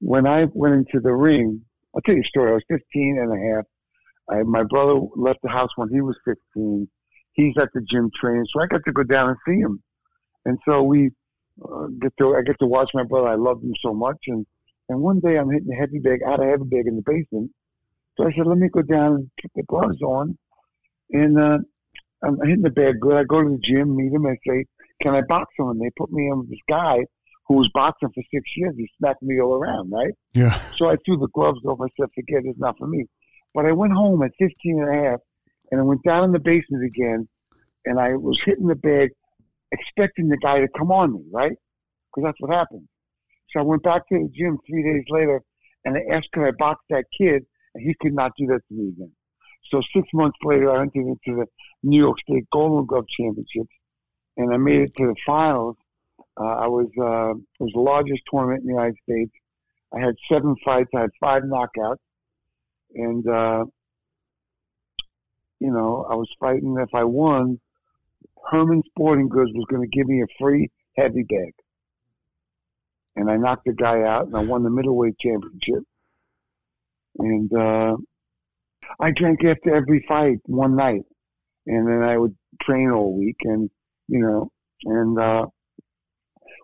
when 0.00 0.26
I 0.26 0.46
went 0.52 0.74
into 0.74 1.00
the 1.00 1.12
ring, 1.12 1.62
I'll 1.94 2.02
tell 2.02 2.14
you 2.14 2.22
a 2.22 2.24
story. 2.24 2.50
I 2.50 2.54
was 2.54 2.64
15 2.68 3.18
and 3.18 3.32
a 3.32 3.54
half. 3.54 3.64
I, 4.28 4.42
my 4.42 4.62
brother 4.62 5.00
left 5.16 5.40
the 5.42 5.50
house 5.50 5.70
when 5.76 5.90
he 5.90 6.00
was 6.00 6.16
15 6.24 6.88
he's 7.34 7.54
at 7.60 7.68
the 7.74 7.82
gym 7.82 8.10
training, 8.14 8.46
so 8.50 8.60
I 8.60 8.66
got 8.66 8.84
to 8.86 8.92
go 8.92 9.02
down 9.02 9.28
and 9.28 9.38
see 9.46 9.60
him. 9.60 9.82
And 10.44 10.58
so 10.64 10.82
we 10.82 11.10
uh, 11.62 11.86
get 12.00 12.12
to 12.18 12.34
I 12.34 12.42
get 12.42 12.58
to 12.60 12.66
watch 12.66 12.90
my 12.94 13.04
brother. 13.04 13.28
I 13.28 13.34
love 13.34 13.62
him 13.62 13.74
so 13.80 13.92
much, 13.92 14.18
and 14.28 14.46
and 14.88 15.00
one 15.00 15.20
day 15.20 15.36
I'm 15.36 15.50
hitting 15.50 15.72
a 15.72 15.76
heavy 15.76 15.98
bag 15.98 16.20
out 16.26 16.40
of 16.40 16.48
heavy 16.48 16.64
bag 16.64 16.86
in 16.86 16.96
the 16.96 17.02
basement. 17.04 17.50
So 18.16 18.26
I 18.26 18.32
said, 18.32 18.46
let 18.46 18.58
me 18.58 18.68
go 18.68 18.82
down 18.82 19.14
and 19.14 19.30
put 19.42 19.50
the 19.54 19.62
gloves 19.64 20.00
on, 20.02 20.38
and 21.10 21.38
uh, 21.38 21.58
I'm 22.24 22.38
hitting 22.42 22.62
the 22.62 22.70
bag 22.70 23.00
good. 23.00 23.16
I 23.16 23.24
go 23.24 23.42
to 23.42 23.50
the 23.50 23.58
gym, 23.58 23.96
meet 23.96 24.12
him, 24.12 24.24
and 24.26 24.38
say, 24.46 24.64
can 25.00 25.14
I 25.14 25.22
box 25.22 25.52
him? 25.58 25.68
And 25.68 25.80
they 25.80 25.90
put 25.96 26.10
me 26.12 26.28
in 26.28 26.40
with 26.40 26.50
this 26.50 26.58
guy 26.68 26.98
who 27.46 27.56
was 27.56 27.68
boxing 27.74 28.08
for 28.08 28.22
six 28.32 28.50
years. 28.56 28.74
He 28.76 28.88
smacked 28.98 29.22
me 29.22 29.40
all 29.40 29.54
around, 29.54 29.90
right? 29.92 30.12
Yeah. 30.32 30.58
So 30.76 30.88
I 30.88 30.96
threw 31.04 31.18
the 31.18 31.28
gloves 31.34 31.60
off. 31.64 31.78
I 31.80 31.88
said, 32.00 32.08
forget 32.14 32.44
it, 32.44 32.50
it's 32.50 32.58
not 32.58 32.78
for 32.78 32.86
me. 32.86 33.06
But 33.54 33.66
I 33.66 33.72
went 33.72 33.92
home 33.92 34.22
at 34.22 34.32
15 34.38 34.82
and 34.82 34.88
a 34.88 35.10
half 35.10 35.20
and 35.70 35.80
I 35.80 35.84
went 35.84 36.02
down 36.02 36.24
in 36.24 36.32
the 36.32 36.38
basement 36.38 36.84
again, 36.84 37.28
and 37.84 37.98
I 37.98 38.14
was 38.14 38.38
hitting 38.44 38.66
the 38.66 38.74
bag, 38.74 39.10
expecting 39.72 40.28
the 40.28 40.36
guy 40.36 40.60
to 40.60 40.68
come 40.76 40.90
on 40.90 41.14
me, 41.14 41.24
right? 41.32 41.52
Because 42.14 42.28
that's 42.28 42.40
what 42.40 42.54
happened. 42.54 42.88
So 43.50 43.60
I 43.60 43.62
went 43.62 43.82
back 43.82 44.08
to 44.08 44.14
the 44.14 44.30
gym 44.32 44.58
three 44.68 44.82
days 44.82 45.04
later, 45.08 45.42
and 45.84 45.96
I 45.96 46.14
asked 46.14 46.28
could 46.32 46.46
I 46.46 46.52
box 46.58 46.82
that 46.90 47.04
kid, 47.16 47.44
and 47.74 47.84
he 47.84 47.94
could 48.00 48.14
not 48.14 48.32
do 48.38 48.46
that 48.46 48.60
to 48.68 48.74
me 48.74 48.88
again. 48.88 49.12
So 49.70 49.80
six 49.92 50.08
months 50.12 50.38
later, 50.42 50.70
I 50.70 50.82
entered 50.82 51.06
into 51.06 51.40
the 51.40 51.46
New 51.82 51.98
York 51.98 52.18
State 52.20 52.46
Golden 52.52 52.86
Glove 52.86 53.06
Championships, 53.08 53.74
and 54.36 54.52
I 54.52 54.56
made 54.56 54.80
it 54.80 54.96
to 54.96 55.06
the 55.06 55.16
finals. 55.26 55.76
Uh, 56.40 56.44
I 56.44 56.66
was 56.66 56.86
uh, 56.98 57.30
it 57.30 57.62
was 57.62 57.72
the 57.72 57.80
largest 57.80 58.22
tournament 58.30 58.62
in 58.62 58.68
the 58.68 58.72
United 58.72 58.96
States. 59.02 59.32
I 59.94 60.00
had 60.00 60.16
seven 60.28 60.56
fights. 60.64 60.90
I 60.94 61.02
had 61.02 61.10
five 61.20 61.42
knockouts, 61.44 61.98
and 62.94 63.26
uh, 63.28 63.64
you 65.60 65.70
know, 65.70 66.06
I 66.10 66.14
was 66.14 66.28
fighting. 66.38 66.76
If 66.78 66.94
I 66.94 67.04
won, 67.04 67.60
Herman 68.50 68.82
Sporting 68.86 69.28
Goods 69.28 69.50
was 69.54 69.64
going 69.70 69.82
to 69.82 69.88
give 69.88 70.06
me 70.06 70.22
a 70.22 70.26
free 70.38 70.70
heavy 70.96 71.22
bag. 71.22 71.54
And 73.16 73.30
I 73.30 73.36
knocked 73.36 73.64
the 73.64 73.72
guy 73.72 74.02
out, 74.02 74.26
and 74.26 74.36
I 74.36 74.44
won 74.44 74.64
the 74.64 74.70
middleweight 74.70 75.18
championship. 75.18 75.84
And 77.18 77.52
uh, 77.52 77.96
I 79.00 79.10
drank 79.10 79.44
after 79.44 79.74
every 79.74 80.04
fight 80.08 80.38
one 80.44 80.76
night, 80.76 81.02
and 81.66 81.88
then 81.88 82.02
I 82.02 82.16
would 82.16 82.36
train 82.62 82.90
all 82.90 83.16
week, 83.18 83.36
and 83.42 83.70
you 84.08 84.20
know, 84.20 84.50
and 84.84 85.18
uh, 85.18 85.46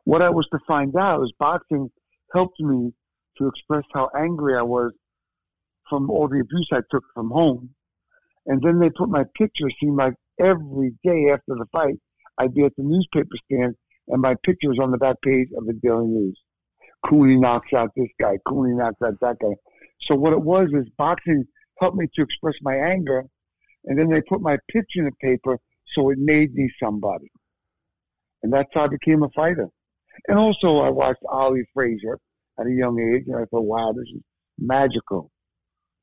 what 0.04 0.22
I 0.22 0.30
was 0.30 0.46
to 0.52 0.58
find 0.66 0.94
out 0.96 1.22
is 1.22 1.32
boxing 1.38 1.90
helped 2.32 2.60
me 2.60 2.92
to 3.38 3.48
express 3.48 3.84
how 3.92 4.10
angry 4.16 4.56
I 4.56 4.62
was 4.62 4.92
from 5.88 6.10
all 6.10 6.28
the 6.28 6.40
abuse 6.40 6.68
I 6.72 6.80
took 6.90 7.02
from 7.14 7.30
home 7.30 7.70
and 8.46 8.60
then 8.62 8.78
they 8.78 8.90
put 8.90 9.08
my 9.08 9.24
picture, 9.36 9.68
seemed 9.80 9.96
like 9.96 10.14
every 10.40 10.92
day 11.04 11.30
after 11.32 11.54
the 11.54 11.66
fight, 11.72 11.96
I'd 12.38 12.54
be 12.54 12.64
at 12.64 12.72
the 12.76 12.82
newspaper 12.82 13.36
stand 13.44 13.74
and 14.08 14.22
my 14.22 14.34
picture 14.42 14.68
was 14.68 14.78
on 14.80 14.90
the 14.90 14.98
back 14.98 15.16
page 15.22 15.48
of 15.56 15.66
the 15.66 15.74
Daily 15.74 16.06
News. 16.06 16.40
Cooney 17.06 17.36
knocks 17.36 17.72
out 17.72 17.90
this 17.96 18.08
guy, 18.20 18.38
Cooney 18.46 18.74
knocks 18.74 19.00
out 19.04 19.14
that 19.20 19.36
guy. 19.40 19.54
So 20.00 20.14
what 20.14 20.32
it 20.32 20.40
was 20.40 20.68
is 20.72 20.88
boxing 20.96 21.44
helped 21.80 21.96
me 21.96 22.06
to 22.14 22.22
express 22.22 22.54
my 22.62 22.75
anger, 22.75 23.25
and 23.84 23.99
then 23.99 24.08
they 24.08 24.20
put 24.28 24.40
my 24.40 24.56
picture 24.68 25.00
in 25.00 25.06
the 25.06 25.12
paper, 25.20 25.58
so 25.94 26.10
it 26.10 26.18
made 26.18 26.54
me 26.54 26.70
somebody. 26.82 27.30
And 28.42 28.52
that's 28.52 28.68
how 28.72 28.84
I 28.84 28.88
became 28.88 29.22
a 29.22 29.28
fighter. 29.30 29.68
And 30.28 30.38
also 30.38 30.78
I 30.78 30.90
watched 30.90 31.22
Ali 31.28 31.64
Frazier 31.72 32.18
at 32.58 32.66
a 32.66 32.72
young 32.72 32.99
age, 33.00 33.25
and 33.26 33.37
I 33.37 33.44
thought, 33.46 33.64
wow, 33.64 33.92
this 33.92 34.08
is 34.14 34.22
magical. 34.58 35.30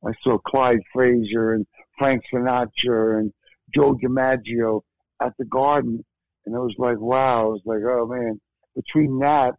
I 0.06 0.12
saw 0.24 0.38
Clyde 0.40 0.82
Frazier 0.94 1.54
and 1.54 1.66
Frank 1.98 2.24
Sinatra 2.34 3.20
and 3.20 3.32
Joe 3.74 3.96
DiMaggio 3.96 4.82
at 5.22 5.34
the 5.38 5.46
Garden, 5.46 6.04
and 6.46 6.56
it 6.56 6.60
was 6.60 6.76
like, 6.78 7.00
wow! 7.00 7.50
It 7.50 7.52
was 7.54 7.62
like, 7.66 7.82
oh 7.86 8.08
man. 8.08 8.40
Between 8.76 9.20
that 9.20 9.54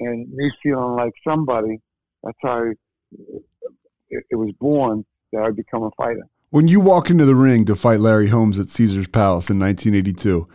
and 0.00 0.26
me 0.32 0.50
feeling 0.62 0.96
like 0.96 1.12
somebody, 1.22 1.78
that's 2.22 2.38
how 2.42 2.64
I, 2.64 2.72
it, 4.08 4.24
it 4.30 4.36
was 4.36 4.50
born 4.58 5.04
that 5.32 5.42
I'd 5.42 5.56
become 5.56 5.82
a 5.82 5.90
fighter. 5.96 6.26
When 6.50 6.68
you 6.68 6.80
walk 6.80 7.08
into 7.08 7.24
the 7.24 7.34
ring 7.34 7.64
to 7.64 7.76
fight 7.76 8.00
Larry 8.00 8.28
Holmes 8.28 8.58
at 8.58 8.68
Caesar's 8.68 9.08
Palace 9.08 9.48
in 9.48 9.58
1982, 9.58 10.46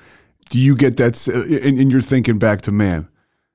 do 0.49 0.59
you 0.59 0.75
get 0.75 0.97
that? 0.97 1.27
Uh, 1.27 1.67
and, 1.67 1.79
and 1.79 1.91
you're 1.91 2.01
thinking 2.01 2.37
back 2.37 2.61
to 2.61 2.71
man, 2.71 3.07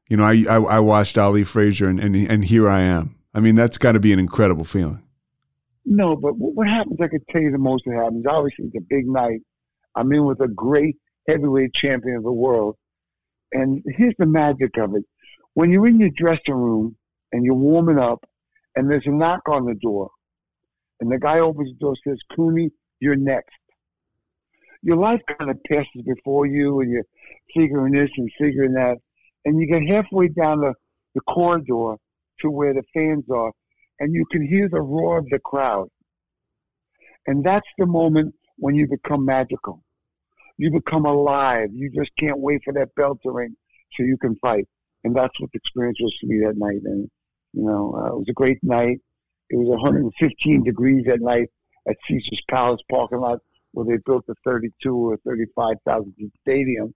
you 0.09 0.17
know, 0.17 0.25
I 0.25 0.45
I, 0.49 0.57
I 0.57 0.79
watched 0.81 1.17
Ali 1.17 1.45
Frazier, 1.45 1.89
and, 1.89 2.01
and 2.01 2.17
and 2.17 2.45
here 2.45 2.69
I 2.69 2.81
am. 2.81 3.17
I 3.35 3.41
mean, 3.41 3.55
that's 3.55 3.79
got 3.79 3.93
to 3.93 4.01
be 4.01 4.13
an 4.13 4.19
incredible 4.19 4.65
feeling. 4.65 5.03
No, 5.85 6.17
but 6.17 6.37
what, 6.37 6.55
what 6.55 6.69
happens? 6.69 6.99
I 7.01 7.09
could 7.09 7.27
tell 7.29 7.41
you 7.41 7.51
the 7.51 7.59
most 7.59 7.85
that 7.87 7.95
happens. 7.95 8.25
Obviously, 8.29 8.67
it's 8.67 8.77
a 8.77 8.87
big 8.89 9.07
night. 9.07 9.41
I'm 9.95 10.13
in 10.13 10.25
with 10.25 10.41
a 10.41 10.49
great 10.49 10.97
heavyweight 11.29 11.75
champion 11.75 12.17
of 12.17 12.25
the 12.25 12.33
world, 12.33 12.77
and 13.53 13.83
here's 13.97 14.15
the 14.19 14.27
magic 14.27 14.77
of 14.79 14.95
it: 14.95 15.05
when 15.55 15.71
you're 15.71 15.87
in 15.87 16.01
your 16.01 16.11
dressing 16.11 16.55
room 16.55 16.97
and 17.33 17.45
you're 17.45 17.55
warming 17.55 17.99
up, 17.99 18.25
and 18.77 18.91
there's 18.91 19.07
a 19.07 19.11
knock 19.11 19.49
on 19.49 19.65
the 19.65 19.75
door, 19.75 20.11
and 21.03 21.11
the 21.11 21.19
guy 21.19 21.41
opens 21.41 21.69
the 21.69 21.79
door, 21.81 21.97
says, 22.07 22.19
"Cooney, 22.37 22.71
you're 23.01 23.17
next." 23.17 23.51
Your 24.83 24.97
life 24.97 25.21
kind 25.37 25.51
of 25.51 25.59
passes 25.65 26.03
before 26.07 26.47
you, 26.47 26.81
and 26.81 26.93
you're 26.93 27.07
figuring 27.57 27.93
this 27.93 28.11
and 28.17 28.31
figuring 28.39 28.73
that, 28.75 28.99
and 29.45 29.61
you 29.61 29.67
get 29.67 29.83
halfway 29.93 30.29
down 30.29 30.61
the, 30.61 30.73
the 31.17 31.21
corridor 31.23 31.97
to 32.41 32.51
where 32.51 32.73
the 32.73 32.85
fans 32.95 33.25
are, 33.31 33.51
and 33.99 34.15
you 34.15 34.25
can 34.31 34.47
hear 34.47 34.69
the 34.69 34.81
roar 34.81 35.19
of 35.19 35.27
the 35.31 35.41
crowd. 35.41 35.89
And 37.27 37.43
that's 37.45 37.69
the 37.79 37.87
moment 37.87 38.33
when 38.59 38.77
you 38.77 38.87
become 38.89 39.25
magical. 39.25 39.83
You 40.57 40.71
become 40.71 41.05
alive. 41.05 41.71
You 41.73 41.91
just 41.91 42.11
can't 42.17 42.39
wait 42.39 42.61
for 42.65 42.73
that 42.75 42.95
bell 42.95 43.19
to 43.25 43.31
ring 43.33 43.57
so 43.95 44.05
you 44.05 44.17
can 44.19 44.37
fight. 44.37 44.69
And 45.03 45.17
that's 45.17 45.41
what 45.41 45.51
the 45.53 45.59
experience 45.59 45.99
was 46.01 46.17
for 46.21 46.27
me 46.27 46.41
that 46.47 46.57
night. 46.57 46.83
And, 46.85 47.11
you 47.55 47.65
know, 47.65 47.95
uh, 47.97 48.13
it 48.13 48.19
was 48.19 48.29
a 48.29 48.35
great 48.35 48.59
night. 48.63 48.99
It 49.53 49.57
was 49.57 49.69
115 49.69 50.65
degrees 50.65 51.07
at 51.13 51.21
night 51.21 51.51
at 51.87 51.97
Caesar's 52.09 52.43
Palace 52.51 52.81
parking 52.91 53.21
lot 53.21 53.39
where 53.73 53.87
they 53.87 54.01
built 54.05 54.27
the 54.27 54.35
32 54.45 54.95
or 54.95 55.19
35,000 55.27 56.15
seat 56.19 56.33
stadium. 56.41 56.95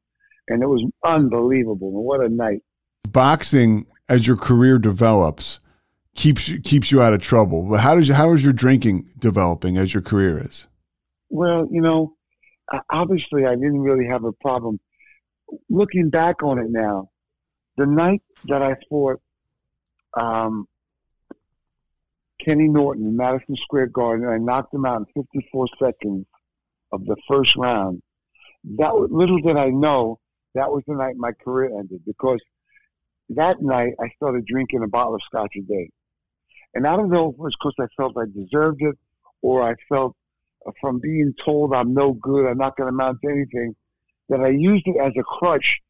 And 0.49 0.63
it 0.63 0.67
was 0.67 0.83
unbelievable. 1.05 1.89
And 1.89 2.05
what 2.05 2.25
a 2.25 2.29
night. 2.29 2.61
Boxing, 3.09 3.87
as 4.09 4.27
your 4.27 4.37
career 4.37 4.79
develops, 4.79 5.61
keeps 6.15 6.49
you, 6.49 6.61
keeps 6.61 6.91
you 6.91 7.03
out 7.03 7.13
of 7.13 7.21
trouble. 7.21 7.63
But 7.63 7.81
how 7.81 7.95
does 7.95 8.09
you, 8.09 8.15
how 8.15 8.33
is 8.33 8.43
your 8.43 8.55
drinking 8.55 9.11
developing 9.19 9.77
as 9.77 9.93
your 9.93 10.03
career 10.03 10.39
is? 10.39 10.67
Well, 11.29 11.67
you 11.71 11.83
know, 11.83 12.15
obviously 12.91 13.45
I 13.45 13.55
didn't 13.55 13.81
really 13.81 14.07
have 14.07 14.25
a 14.25 14.33
problem. 14.33 14.81
Looking 15.69 16.09
back 16.09 16.43
on 16.43 16.59
it 16.59 16.71
now, 16.71 17.11
the 17.77 17.87
night 17.87 18.23
that 18.47 18.63
I 18.63 18.77
fought 18.89 19.21
um, 20.15 20.67
Kenny 22.45 22.69
Norton 22.69 23.07
in 23.07 23.17
Madison 23.17 23.57
Square 23.57 23.89
Garden, 23.89 24.29
I 24.29 24.39
knocked 24.39 24.75
him 24.75 24.85
out 24.85 25.05
in 25.17 25.25
54 25.25 25.67
seconds 25.79 26.27
of 26.93 27.05
the 27.05 27.17
first 27.29 27.57
round. 27.57 28.03
That 28.79 28.95
little 28.95 29.39
did 29.39 29.57
I 29.57 29.69
know 29.69 30.19
that 30.55 30.71
was 30.71 30.83
the 30.87 30.95
night 30.95 31.17
my 31.17 31.33
career 31.33 31.79
ended 31.79 32.01
because 32.07 32.41
that 33.31 33.61
night 33.61 33.93
I 34.01 34.09
started 34.17 34.47
drinking 34.47 34.83
a 34.83 34.89
bottle 34.89 35.15
of 35.15 35.23
scotch 35.23 35.55
a 35.57 35.63
day. 35.63 35.91
And 36.75 36.87
I 36.87 36.97
don't 36.97 37.11
know 37.11 37.29
if 37.29 37.35
it 37.35 37.39
was 37.39 37.57
because 37.57 37.75
I 37.81 37.87
felt 37.97 38.17
I 38.17 38.25
deserved 38.27 38.83
it 38.83 38.97
or 39.43 39.63
I 39.63 39.75
felt 39.89 40.17
uh, 40.67 40.73
from 40.81 41.01
being 41.01 41.35
told 41.45 41.73
I'm 41.73 41.95
no 41.95 42.13
good, 42.13 42.47
I'm 42.47 42.59
not 42.59 42.77
going 42.77 42.87
to 42.87 42.95
amount 42.95 43.19
to 43.23 43.31
anything, 43.31 43.75
that 44.29 44.41
I 44.41 44.49
used 44.49 44.87
it 44.87 44.97
as 45.03 45.13
a 45.19 45.23
crutch 45.23 45.81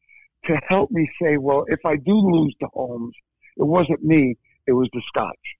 to 0.45 0.59
help 0.67 0.91
me 0.91 1.09
say, 1.21 1.37
well, 1.37 1.65
if 1.67 1.79
I 1.85 1.95
do 1.95 2.13
lose 2.13 2.55
to 2.61 2.67
Holmes, 2.73 3.15
it 3.57 3.65
wasn't 3.65 4.03
me, 4.03 4.35
it 4.65 4.73
was 4.73 4.89
the 4.93 5.01
scotch. 5.07 5.56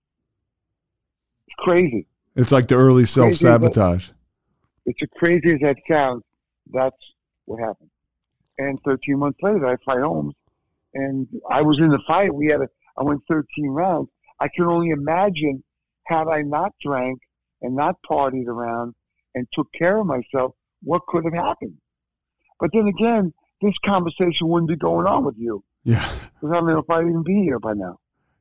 It's 1.48 1.56
crazy. 1.58 2.08
It's 2.36 2.52
like 2.52 2.68
the 2.68 2.76
early 2.76 3.06
self 3.06 3.36
sabotage. 3.36 4.10
It's 4.86 5.02
as 5.02 5.10
crazy 5.18 5.54
as 5.54 5.60
that 5.62 5.78
sounds. 5.90 6.24
That's 6.72 6.96
what 7.46 7.60
happened. 7.60 7.90
And 8.58 8.80
13 8.84 9.20
months 9.20 9.40
later, 9.42 9.68
I 9.68 9.76
fight 9.86 10.02
Holmes, 10.02 10.34
and 10.94 11.28
I 11.50 11.62
was 11.62 11.80
in 11.80 11.90
the 11.90 12.00
fight. 12.08 12.34
We 12.34 12.48
had 12.48 12.62
a, 12.62 12.68
I 12.98 13.04
went 13.04 13.22
13 13.28 13.68
rounds. 13.68 14.10
I 14.40 14.48
can 14.48 14.66
only 14.66 14.90
imagine 14.90 15.64
had 16.06 16.28
I 16.28 16.42
not 16.42 16.74
drank 16.82 17.20
and 17.62 17.76
not 17.76 17.98
partied 18.10 18.48
around 18.48 18.96
and 19.36 19.48
took 19.54 19.72
care 19.74 19.98
of 19.98 20.08
myself, 20.08 20.54
what 20.84 21.06
could 21.08 21.26
have 21.26 21.34
happened? 21.34 21.76
But 22.60 22.72
then 22.74 22.88
again, 22.88 23.34
this 23.62 23.78
conversation 23.86 24.48
wouldn't 24.48 24.70
be 24.70 24.76
going 24.76 25.06
on 25.08 25.26
with 25.26 25.36
you. 25.38 25.64
Yeah. 25.84 26.10
Because 26.36 26.52
I 26.52 26.56
don't 26.56 26.68
know 26.68 26.80
if 26.80 26.90
I'd 26.90 27.02
even 27.02 27.24
be 27.24 27.42
here 27.44 27.60
by 27.60 27.74
now. 27.74 28.00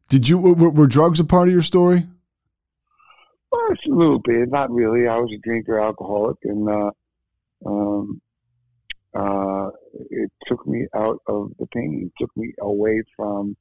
Did 0.08 0.28
you, 0.28 0.38
were, 0.38 0.70
were 0.70 0.86
drugs 0.86 1.18
a 1.20 1.24
part 1.24 1.48
of 1.48 1.52
your 1.52 1.62
story? 1.62 2.06
Well, 3.50 3.62
it's 3.70 3.86
a 3.86 3.94
little 3.94 4.18
bit, 4.18 4.50
not 4.50 4.70
really. 4.70 5.06
I 5.06 5.16
was 5.18 5.30
a 5.32 5.38
drinker, 5.38 5.80
alcoholic, 5.80 6.36
and 6.44 6.68
uh, 6.68 6.90
um, 7.64 8.20
uh, 9.14 9.70
it 10.10 10.30
took 10.46 10.66
me 10.66 10.86
out 10.94 11.20
of 11.26 11.52
the 11.58 11.66
pain. 11.66 12.10
It 12.10 12.22
took 12.22 12.36
me 12.36 12.52
away 12.60 13.02
from, 13.16 13.56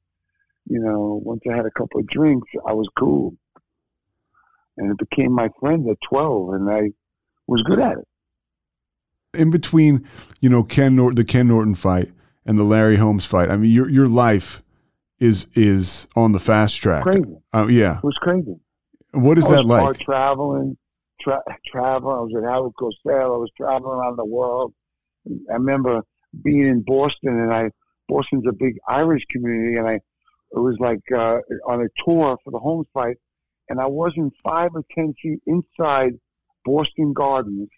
you 0.66 0.80
know, 0.80 1.20
once 1.24 1.42
I 1.50 1.56
had 1.56 1.66
a 1.66 1.70
couple 1.70 2.00
of 2.00 2.06
drinks, 2.06 2.48
I 2.66 2.72
was 2.72 2.88
cool. 2.98 3.36
And 4.76 4.90
it 4.90 4.98
became 4.98 5.32
my 5.32 5.48
friend 5.60 5.88
at 5.88 5.96
12, 6.02 6.54
and 6.54 6.70
I 6.70 6.90
was 7.46 7.62
good 7.62 7.78
at 7.78 7.98
it. 7.98 8.08
In 9.32 9.50
between, 9.50 10.06
you 10.40 10.50
know, 10.50 10.62
Ken 10.62 10.96
Nor- 10.96 11.14
the 11.14 11.24
Ken 11.24 11.48
Norton 11.48 11.74
fight 11.74 12.12
and 12.44 12.58
the 12.58 12.62
Larry 12.64 12.96
Holmes 12.96 13.24
fight, 13.24 13.50
I 13.50 13.56
mean, 13.56 13.70
your 13.70 13.88
your 13.88 14.08
life 14.08 14.62
is 15.18 15.46
is 15.54 16.06
on 16.16 16.32
the 16.32 16.40
fast 16.40 16.76
track. 16.76 17.02
Crazy. 17.02 17.36
Uh, 17.52 17.66
yeah. 17.68 17.98
It 17.98 18.04
was 18.04 18.18
crazy. 18.18 18.56
What 19.16 19.38
is 19.38 19.48
that 19.48 19.64
like? 19.64 19.98
traveling, 19.98 20.76
tra- 21.22 21.42
traveling. 21.66 22.16
I 22.16 22.20
was 22.20 22.32
at 22.36 22.44
Howard 22.44 22.72
Cosell. 22.78 23.34
I 23.34 23.38
was 23.38 23.50
traveling 23.56 23.98
around 23.98 24.16
the 24.16 24.26
world. 24.26 24.74
I 25.50 25.54
remember 25.54 26.02
being 26.44 26.66
in 26.66 26.82
Boston, 26.86 27.40
and 27.40 27.52
I 27.52 27.70
Boston's 28.08 28.44
a 28.46 28.52
big 28.52 28.76
Irish 28.86 29.22
community, 29.30 29.78
and 29.78 29.88
I 29.88 29.94
it 29.94 30.58
was 30.58 30.76
like 30.80 31.00
uh, 31.14 31.38
on 31.66 31.80
a 31.80 31.88
tour 32.04 32.36
for 32.44 32.50
the 32.50 32.58
Holmes 32.58 32.88
fight, 32.92 33.16
and 33.70 33.80
I 33.80 33.86
wasn't 33.86 34.34
five 34.44 34.72
or 34.74 34.82
ten 34.94 35.14
feet 35.22 35.40
inside 35.46 36.12
Boston 36.66 37.14
Gardens 37.14 37.70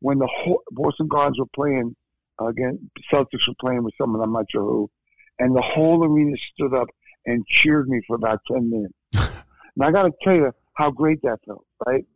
when 0.00 0.18
the 0.18 0.26
whole, 0.28 0.62
Boston 0.72 1.06
Gardens 1.06 1.38
were 1.38 1.46
playing 1.54 1.94
uh, 2.40 2.46
again. 2.46 2.90
Celtics 3.12 3.46
were 3.46 3.54
playing 3.60 3.84
with 3.84 3.94
someone 3.96 4.22
I'm 4.22 4.32
not 4.32 4.50
sure 4.50 4.62
who, 4.62 4.90
and 5.38 5.54
the 5.54 5.62
whole 5.62 6.04
arena 6.04 6.36
stood 6.52 6.74
up 6.74 6.88
and 7.26 7.46
cheered 7.46 7.88
me 7.88 8.00
for 8.08 8.16
about 8.16 8.40
ten 8.50 8.68
minutes. 8.68 8.94
and 9.76 9.84
I 9.84 9.92
got 9.92 10.02
to 10.02 10.12
tell 10.24 10.34
you 10.34 10.52
how 10.80 10.90
great 10.90 11.20
that 11.22 11.38
felt, 11.46 11.66
right? 11.86 12.06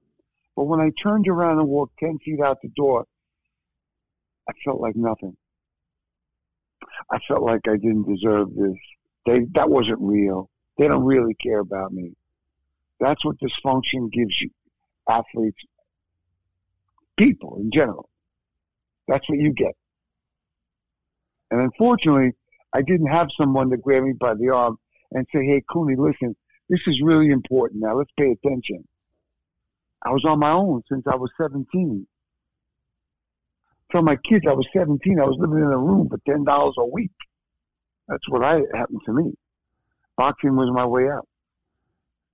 But 0.57 0.65
when 0.65 0.81
I 0.81 0.91
turned 1.03 1.29
around 1.29 1.59
and 1.59 1.69
walked 1.69 1.99
ten 1.99 2.19
feet 2.25 2.41
out 2.41 2.63
the 2.63 2.71
door, 2.75 3.05
I 4.49 4.53
felt 4.65 4.81
like 4.81 4.97
nothing. 4.97 5.37
I 7.13 7.19
felt 7.29 7.43
like 7.43 7.69
I 7.69 7.77
didn't 7.77 8.09
deserve 8.09 8.55
this. 8.55 8.79
They 9.27 9.41
that 9.55 9.69
wasn't 9.69 9.99
real. 10.01 10.49
They 10.79 10.89
don't 10.89 11.05
really 11.05 11.35
care 11.35 11.59
about 11.59 11.93
me. 11.93 12.15
That's 13.01 13.23
what 13.23 13.37
dysfunction 13.39 14.11
gives 14.11 14.41
you, 14.41 14.51
athletes, 15.11 15.63
people 17.19 17.59
in 17.61 17.71
general. 17.71 18.09
That's 19.09 19.29
what 19.29 19.39
you 19.39 19.53
get. 19.53 19.77
And 21.51 21.61
unfortunately, 21.61 22.33
I 22.73 22.81
didn't 22.81 23.09
have 23.09 23.29
someone 23.37 23.69
to 23.71 23.77
grab 23.77 24.05
me 24.05 24.15
by 24.19 24.35
the 24.35 24.49
arm 24.49 24.79
and 25.13 25.27
say, 25.35 25.45
"Hey, 25.45 25.63
Cooney, 25.69 25.97
listen, 25.97 26.35
this 26.69 26.81
is 26.87 27.01
really 27.03 27.31
important. 27.31 27.83
Now 27.83 27.97
let's 27.97 28.13
pay 28.19 28.31
attention." 28.33 28.87
I 30.03 30.11
was 30.11 30.25
on 30.27 30.39
my 30.39 30.51
own 30.51 30.83
since 30.89 31.07
I 31.07 31.17
was 31.17 31.31
17 31.41 32.07
tell 33.95 34.03
my 34.03 34.17
kids 34.17 34.45
I 34.49 34.53
was 34.53 34.67
17. 34.73 35.21
I 35.21 35.25
was 35.25 35.37
living 35.39 35.59
in 35.59 35.71
a 35.71 35.79
room 35.79 36.09
for 36.09 36.19
ten 36.27 36.45
dollars 36.45 36.75
a 36.79 36.85
week. 36.85 37.13
That's 38.09 38.29
what 38.29 38.45
I 38.45 38.61
happened 38.75 39.01
to 39.07 39.13
me. 39.13 39.33
Boxing 40.17 40.57
was 40.57 40.71
my 40.73 40.85
way 40.85 41.09
out. 41.09 41.27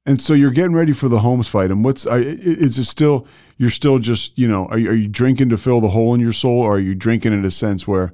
And 0.07 0.21
so 0.21 0.33
you're 0.33 0.51
getting 0.51 0.75
ready 0.75 0.93
for 0.93 1.09
the 1.09 1.21
Holmes 1.21 1.47
fight, 1.47 1.71
and 1.71 1.85
what's 1.85 2.07
is 2.07 2.79
it 2.79 2.85
still? 2.85 3.27
You're 3.59 3.71
still 3.71 3.99
just 3.99 4.39
you 4.39 4.49
know, 4.49 4.67
are 4.67 4.79
you, 4.79 4.91
are 4.91 4.95
you 4.95 5.09
drinking 5.09 5.51
to 5.51 5.59
fill 5.59 5.81
the 5.81 5.91
hole 5.91 6.15
in 6.15 6.21
your 6.21 6.33
soul, 6.33 6.61
or 6.61 6.77
are 6.77 6.81
you 6.81 6.95
drinking 6.95 7.33
in 7.33 7.45
a 7.45 7.51
sense 7.51 7.87
where 7.87 8.13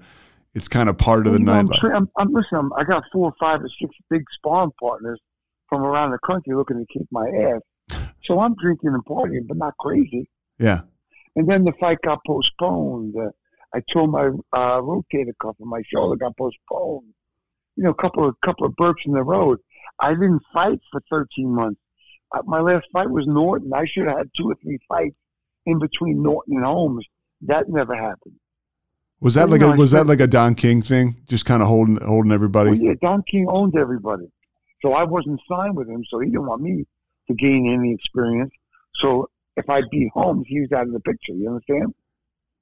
it's 0.54 0.68
kind 0.68 0.88
of 0.88 0.98
part 0.98 1.26
of 1.26 1.32
the 1.32 1.38
night? 1.38 1.66
I'm, 1.82 1.94
I'm, 1.94 2.10
I'm 2.18 2.32
listen. 2.32 2.70
I 2.76 2.82
got 2.82 3.04
four 3.12 3.28
or 3.28 3.34
five 3.38 3.60
or 3.60 3.70
six 3.80 3.94
big 4.10 4.24
sparring 4.36 4.72
partners 4.80 5.20
from 5.68 5.82
around 5.82 6.10
the 6.10 6.18
country 6.24 6.54
looking 6.54 6.78
to 6.78 6.98
kick 6.98 7.06
my 7.10 7.26
ass. 7.28 8.00
So 8.24 8.40
I'm 8.40 8.54
drinking 8.56 8.90
and 8.90 9.04
partying, 9.04 9.46
but 9.46 9.56
not 9.56 9.76
crazy. 9.78 10.28
Yeah. 10.58 10.80
And 11.36 11.48
then 11.48 11.64
the 11.64 11.72
fight 11.78 11.98
got 12.02 12.20
postponed. 12.26 13.14
Uh, 13.16 13.30
I 13.74 13.82
tore 13.92 14.08
my 14.08 14.28
uh, 14.52 14.80
rotator 14.80 15.32
cuff 15.40 15.56
and 15.60 15.68
my 15.68 15.82
shoulder 15.92 16.16
got 16.16 16.36
postponed. 16.36 17.12
You 17.76 17.84
know, 17.84 17.90
a 17.90 17.94
couple 17.94 18.26
of 18.26 18.34
couple 18.42 18.66
of 18.66 18.72
burps 18.72 19.04
in 19.04 19.12
the 19.12 19.22
road. 19.22 19.58
I 20.00 20.10
didn't 20.10 20.42
fight 20.52 20.80
for 20.90 21.02
13 21.10 21.54
months. 21.54 21.80
Uh, 22.32 22.42
my 22.44 22.60
last 22.60 22.86
fight 22.92 23.10
was 23.10 23.26
Norton. 23.26 23.72
I 23.74 23.84
should 23.84 24.06
have 24.06 24.18
had 24.18 24.30
two 24.36 24.50
or 24.50 24.54
three 24.62 24.78
fights 24.88 25.16
in 25.66 25.78
between 25.78 26.22
Norton 26.22 26.56
and 26.56 26.64
Holmes. 26.64 27.04
That 27.42 27.68
never 27.68 27.94
happened. 27.94 28.34
Was 29.20 29.34
that 29.34 29.48
like 29.48 29.62
a 29.62 29.72
was 29.72 29.92
that 29.92 30.06
like 30.06 30.20
a 30.20 30.26
Don 30.26 30.54
King 30.54 30.82
thing? 30.82 31.16
Just 31.26 31.46
kind 31.46 31.62
of 31.62 31.68
holding 31.68 31.96
holding 31.96 32.32
everybody. 32.32 32.70
Well, 32.70 32.78
yeah, 32.78 32.94
Don 33.00 33.22
King 33.22 33.46
owned 33.48 33.76
everybody. 33.76 34.30
So 34.82 34.92
I 34.92 35.04
wasn't 35.04 35.40
signed 35.48 35.76
with 35.76 35.88
him, 35.88 36.04
so 36.08 36.20
he 36.20 36.26
didn't 36.26 36.46
want 36.46 36.62
me 36.62 36.84
to 37.28 37.34
gain 37.34 37.72
any 37.72 37.92
experience. 37.94 38.52
So 38.96 39.28
if 39.56 39.68
I 39.70 39.82
beat 39.90 40.10
Holmes, 40.14 40.44
he 40.48 40.60
was 40.60 40.72
out 40.72 40.86
of 40.86 40.92
the 40.92 41.00
picture. 41.00 41.32
You 41.32 41.48
understand? 41.48 41.94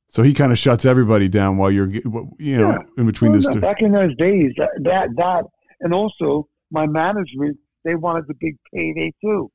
So 0.09 0.23
he 0.23 0.33
kind 0.33 0.53
of 0.53 0.59
shuts 0.59 0.85
everybody 0.85 1.29
down 1.29 1.57
while 1.57 1.71
you're 1.71 1.89
you 1.89 2.03
know 2.05 2.31
Yeah. 2.39 2.79
in 2.97 3.07
between 3.07 3.33
Well, 3.33 3.41
this 3.41 3.49
no, 3.49 3.55
two. 3.55 3.61
back 3.61 3.83
in 3.83 3.93
those 3.93 4.15
days, 4.17 4.53
that, 4.59 4.71
that 4.83 5.09
that 5.17 5.45
and 5.81 5.93
also 5.93 6.49
my 6.71 6.87
management 6.87 7.59
they 7.85 7.95
wanted 7.95 8.27
the 8.29 8.35
big 8.41 8.57
payday 8.73 9.13
too. 9.21 9.51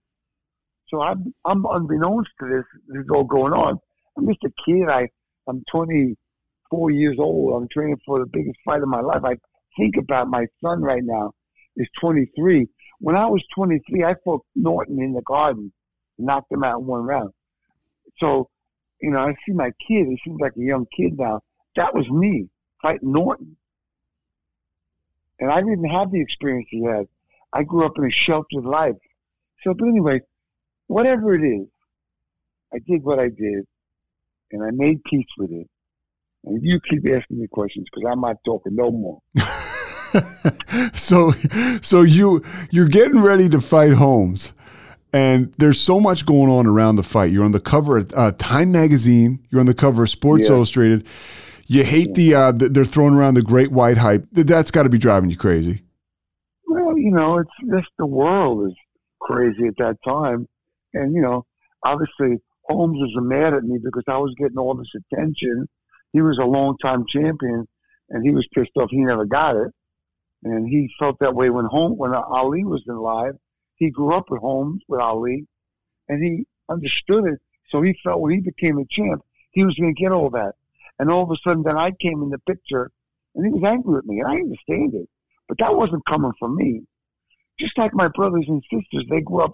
So 0.89 1.01
I'm, 1.01 1.33
I'm 1.45 1.65
unbeknownst 1.65 2.29
to 2.41 2.47
this, 2.47 2.63
this 2.87 3.03
is 3.03 3.09
all 3.13 3.23
going 3.23 3.53
on. 3.53 3.77
I'm 4.17 4.27
just 4.27 4.43
a 4.43 4.51
kid. 4.65 4.87
I, 4.89 5.07
I'm 5.47 5.63
24 5.71 6.91
years 6.91 7.17
old. 7.19 7.53
I'm 7.61 7.67
training 7.69 7.97
for 8.05 8.19
the 8.19 8.25
biggest 8.25 8.57
fight 8.65 8.81
of 8.81 8.87
my 8.87 9.01
life. 9.01 9.21
I 9.23 9.37
think 9.77 9.97
about 9.97 10.27
my 10.29 10.45
son 10.63 10.81
right 10.81 11.03
now 11.03 11.31
is 11.79 11.87
23. 11.99 12.67
When 12.99 13.15
I 13.15 13.25
was 13.25 13.41
23, 13.55 14.03
I 14.03 14.15
fought 14.23 14.45
Norton 14.55 15.01
in 15.01 15.13
the 15.13 15.21
garden, 15.21 15.71
knocked 16.17 16.51
him 16.51 16.63
out 16.63 16.81
in 16.81 16.85
one 16.85 17.03
round. 17.03 17.31
So, 18.19 18.49
you 19.01 19.11
know, 19.11 19.19
I 19.19 19.33
see 19.45 19.53
my 19.53 19.71
kid. 19.87 20.07
He 20.07 20.19
seems 20.23 20.39
like 20.39 20.51
a 20.57 20.61
young 20.61 20.85
kid 20.95 21.17
now. 21.17 21.39
That 21.75 21.95
was 21.95 22.07
me 22.09 22.49
fighting 22.81 23.13
Norton. 23.13 23.55
And 25.39 25.49
I 25.49 25.61
didn't 25.61 25.89
have 25.89 26.11
the 26.11 26.21
experience 26.21 26.67
he 26.69 26.83
had. 26.83 27.07
I 27.53 27.63
grew 27.63 27.85
up 27.85 27.97
in 27.97 28.05
a 28.05 28.11
sheltered 28.11 28.65
life. 28.65 28.97
So, 29.63 29.73
but 29.73 29.87
anyway, 29.87 30.19
whatever 30.87 31.33
it 31.33 31.47
is, 31.47 31.67
I 32.73 32.79
did 32.85 33.03
what 33.03 33.19
I 33.19 33.29
did, 33.29 33.65
and 34.51 34.63
I 34.63 34.69
made 34.71 35.03
peace 35.05 35.27
with 35.37 35.51
it. 35.51 35.67
And 36.43 36.61
you 36.61 36.79
keep 36.81 37.05
asking 37.07 37.39
me 37.39 37.47
questions 37.47 37.87
because 37.91 38.09
I'm 38.11 38.21
not 38.21 38.37
talking 38.45 38.75
no 38.75 38.91
more. 38.91 39.19
so, 40.93 41.31
so 41.81 42.01
you 42.01 42.43
you're 42.71 42.87
getting 42.87 43.21
ready 43.21 43.49
to 43.49 43.61
fight 43.61 43.93
Holmes, 43.93 44.53
and 45.13 45.53
there's 45.57 45.79
so 45.79 45.99
much 45.99 46.25
going 46.25 46.49
on 46.49 46.65
around 46.65 46.95
the 46.95 47.03
fight. 47.03 47.31
You're 47.31 47.43
on 47.43 47.51
the 47.51 47.59
cover 47.59 47.97
of 47.97 48.13
uh, 48.15 48.31
Time 48.37 48.71
magazine. 48.71 49.45
You're 49.49 49.59
on 49.59 49.67
the 49.67 49.73
cover 49.73 50.03
of 50.03 50.09
Sports 50.09 50.47
Yeah. 50.47 50.55
Illustrated. 50.55 51.07
You 51.67 51.83
hate 51.83 52.15
the 52.15 52.33
uh, 52.33 52.53
th- 52.53 52.71
they're 52.71 52.85
throwing 52.85 53.13
around 53.13 53.35
the 53.35 53.43
Great 53.43 53.71
White 53.71 53.97
hype. 53.97 54.25
That's 54.31 54.71
got 54.71 54.83
to 54.83 54.89
be 54.89 54.97
driving 54.97 55.29
you 55.29 55.37
crazy. 55.37 55.83
Well, 56.67 56.97
you 56.97 57.11
know, 57.11 57.37
it's 57.37 57.71
just 57.71 57.89
the 57.99 58.07
world 58.07 58.67
is 58.67 58.75
crazy 59.21 59.67
at 59.67 59.75
that 59.77 59.97
time. 60.03 60.47
And, 60.93 61.13
you 61.13 61.21
know, 61.21 61.45
obviously 61.85 62.41
Holmes 62.63 62.97
was 62.99 63.11
mad 63.17 63.53
at 63.53 63.63
me 63.63 63.77
because 63.83 64.03
I 64.07 64.17
was 64.17 64.33
getting 64.39 64.57
all 64.57 64.73
this 64.75 64.91
attention. 65.13 65.67
He 66.11 66.21
was 66.21 66.39
a 66.39 66.45
long 66.45 66.75
time 66.81 67.05
champion 67.07 67.67
and 68.09 68.23
he 68.25 68.31
was 68.31 68.47
pissed 68.53 68.71
off 68.77 68.89
he 68.89 68.97
never 68.97 69.25
got 69.25 69.55
it. 69.55 69.71
And 70.43 70.67
he 70.67 70.89
felt 70.97 71.19
that 71.19 71.35
way 71.35 71.49
when 71.49 71.65
Holmes, 71.65 71.97
when 71.97 72.13
Ali 72.13 72.63
was 72.63 72.83
in 72.87 72.95
live. 72.95 73.35
He 73.75 73.89
grew 73.89 74.13
up 74.13 74.29
with 74.29 74.41
Holmes, 74.41 74.81
with 74.87 74.99
Ali, 74.99 75.47
and 76.07 76.23
he 76.23 76.45
understood 76.69 77.25
it. 77.25 77.39
So 77.69 77.81
he 77.81 77.97
felt 78.03 78.19
when 78.19 78.33
he 78.33 78.41
became 78.41 78.77
a 78.77 78.85
champ, 78.85 79.23
he 79.51 79.63
was 79.63 79.75
going 79.75 79.95
to 79.95 80.01
get 80.01 80.11
all 80.11 80.29
that. 80.31 80.55
And 80.97 81.09
all 81.09 81.23
of 81.23 81.31
a 81.31 81.37
sudden, 81.43 81.63
then 81.63 81.77
I 81.77 81.91
came 81.91 82.21
in 82.21 82.29
the 82.29 82.39
picture, 82.39 82.91
and 83.35 83.45
he 83.45 83.51
was 83.51 83.63
angry 83.63 83.95
with 83.95 84.05
me, 84.05 84.19
and 84.19 84.27
I 84.27 84.35
understand 84.35 84.95
it. 84.95 85.09
But 85.47 85.59
that 85.59 85.75
wasn't 85.75 86.05
coming 86.05 86.33
from 86.37 86.55
me. 86.55 86.83
Just 87.57 87.77
like 87.77 87.93
my 87.93 88.07
brothers 88.09 88.45
and 88.47 88.63
sisters, 88.71 89.05
they 89.09 89.21
grew 89.21 89.41
up 89.41 89.53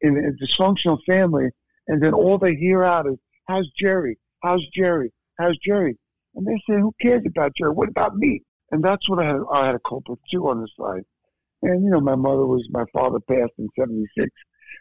in 0.00 0.16
a 0.16 0.44
dysfunctional 0.44 1.02
family, 1.04 1.48
and 1.86 2.02
then 2.02 2.12
all 2.12 2.38
they 2.38 2.54
hear 2.54 2.84
out 2.84 3.06
is, 3.06 3.18
"How's 3.46 3.70
Gerry? 3.70 4.18
How's 4.42 4.66
Gerry? 4.68 5.12
How's 5.38 5.56
Gerry?" 5.58 5.96
And 6.34 6.46
they 6.46 6.58
say, 6.66 6.78
"Who 6.80 6.92
cares 7.00 7.24
about 7.26 7.54
Gerry? 7.56 7.72
What 7.72 7.88
about 7.88 8.16
me?" 8.16 8.42
And 8.70 8.82
that's 8.82 9.08
what 9.08 9.18
I 9.18 9.26
had. 9.26 9.40
I 9.52 9.66
had 9.66 9.74
a 9.74 9.80
cope 9.80 10.08
with 10.08 10.18
too 10.30 10.48
on 10.48 10.60
the 10.60 10.68
side. 10.78 11.04
And 11.62 11.84
you 11.84 11.90
know, 11.90 12.00
my 12.00 12.14
mother 12.14 12.46
was 12.46 12.66
my 12.70 12.84
father 12.92 13.18
passed 13.20 13.52
in 13.58 13.68
'76, 13.78 14.28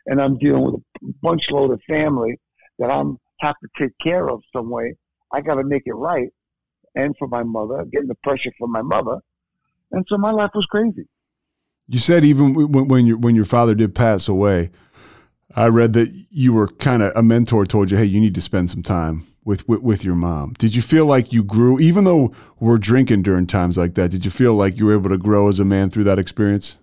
and 0.08 0.22
I'm 0.22 0.38
dealing 0.38 0.64
with 0.64 0.76
a 0.76 1.14
bunch 1.22 1.50
load 1.50 1.72
of 1.72 1.82
family 1.88 2.40
that 2.80 2.92
I'm 2.92 3.18
have 3.40 3.56
to 3.62 3.70
take 3.78 3.98
care 4.02 4.30
of 4.30 4.42
some 4.54 4.70
way. 4.70 4.96
I 5.32 5.42
got 5.42 5.56
to 5.56 5.64
make 5.64 5.84
it 5.86 5.94
right, 5.94 6.30
and 6.96 7.16
for 7.18 7.28
my 7.28 7.44
mother, 7.44 7.86
getting 7.92 8.08
the 8.08 8.16
pressure 8.24 8.52
from 8.60 8.72
my 8.72 8.82
mother, 8.82 9.20
and 9.92 10.06
so 10.08 10.18
my 10.18 10.32
life 10.32 10.52
was 10.54 10.66
crazy. 10.66 11.08
You 11.88 12.00
said 12.00 12.26
even 12.26 12.54
when, 12.54 12.88
when 12.88 13.06
your 13.06 13.18
when 13.18 13.36
your 13.36 13.46
father 13.46 13.74
did 13.74 13.96
pass 13.96 14.28
away, 14.28 14.72
I 15.56 15.68
read 15.68 15.94
that 15.94 16.14
you 16.30 16.54
were 16.54 16.68
kind 16.68 17.02
of 17.02 17.14
a 17.16 17.24
mentor 17.24 17.66
told 17.66 17.90
you, 17.90 17.98
"Hey, 17.98 18.06
you 18.06 18.20
need 18.20 18.36
to 18.36 18.42
spend 18.42 18.70
some 18.70 18.84
time 18.84 19.26
with, 19.48 19.68
with 19.68 19.82
with 19.82 20.04
your 20.04 20.16
mom." 20.16 20.54
Did 20.60 20.76
you 20.76 20.84
feel 20.84 21.06
like 21.06 21.34
you 21.34 21.44
grew, 21.44 21.80
even 21.80 22.04
though 22.04 22.32
we're 22.60 22.78
drinking 22.78 23.24
during 23.24 23.48
times 23.48 23.78
like 23.78 23.96
that? 23.96 24.12
Did 24.12 24.26
you 24.26 24.32
feel 24.32 24.54
like 24.54 24.78
you 24.78 24.86
were 24.86 24.94
able 24.94 25.10
to 25.10 25.18
grow 25.18 25.48
as 25.48 25.60
a 25.60 25.66
man 25.66 25.90
through 25.90 26.04
that 26.06 26.20
experience? 26.20 26.78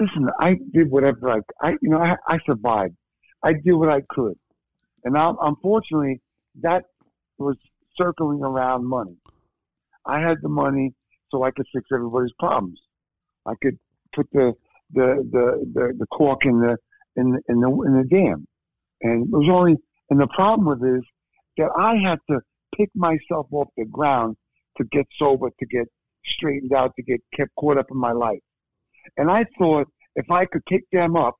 listen, 0.00 0.28
I 0.40 0.56
did 0.72 0.90
whatever 0.90 1.30
I, 1.30 1.38
I 1.60 1.70
you 1.82 1.90
know, 1.90 1.98
I, 1.98 2.16
I 2.26 2.38
survived. 2.46 2.94
I 3.42 3.52
did 3.52 3.72
what 3.72 3.88
I 3.88 4.02
could, 4.08 4.38
and 5.04 5.16
I, 5.16 5.32
unfortunately, 5.42 6.20
that 6.62 6.84
was 7.38 7.56
circling 7.96 8.42
around 8.42 8.86
money. 8.86 9.16
I 10.06 10.20
had 10.20 10.38
the 10.42 10.48
money 10.48 10.92
so 11.30 11.42
I 11.42 11.50
could 11.50 11.66
fix 11.72 11.86
everybody's 11.92 12.32
problems. 12.38 12.78
I 13.46 13.54
could 13.62 13.78
put 14.14 14.26
the 14.32 14.54
the 14.92 15.26
the 15.32 15.70
the, 15.72 15.92
the 15.98 16.06
cork 16.06 16.44
in 16.44 16.60
the 16.60 16.76
in 17.16 17.30
the, 17.30 17.40
in 17.48 17.60
the 17.60 17.68
in 17.68 17.96
the 17.98 18.04
dam, 18.04 18.46
and 19.02 19.24
it 19.24 19.30
was 19.30 19.48
only. 19.50 19.76
And 20.10 20.20
the 20.20 20.26
problem 20.26 20.66
with 20.66 20.82
it 20.82 20.98
is 20.98 21.04
that 21.56 21.70
I 21.78 21.96
had 21.96 22.18
to 22.30 22.40
pick 22.76 22.90
myself 22.94 23.46
off 23.52 23.68
the 23.76 23.84
ground 23.86 24.36
to 24.76 24.84
get 24.84 25.06
sober, 25.16 25.50
to 25.58 25.66
get 25.66 25.86
straightened 26.24 26.72
out, 26.72 26.94
to 26.96 27.02
get 27.02 27.20
kept 27.34 27.54
caught 27.56 27.78
up 27.78 27.86
in 27.90 27.96
my 27.96 28.12
life. 28.12 28.40
And 29.16 29.30
I 29.30 29.46
thought 29.58 29.88
if 30.16 30.30
I 30.30 30.44
could 30.46 30.64
pick 30.66 30.84
them 30.90 31.16
up, 31.16 31.36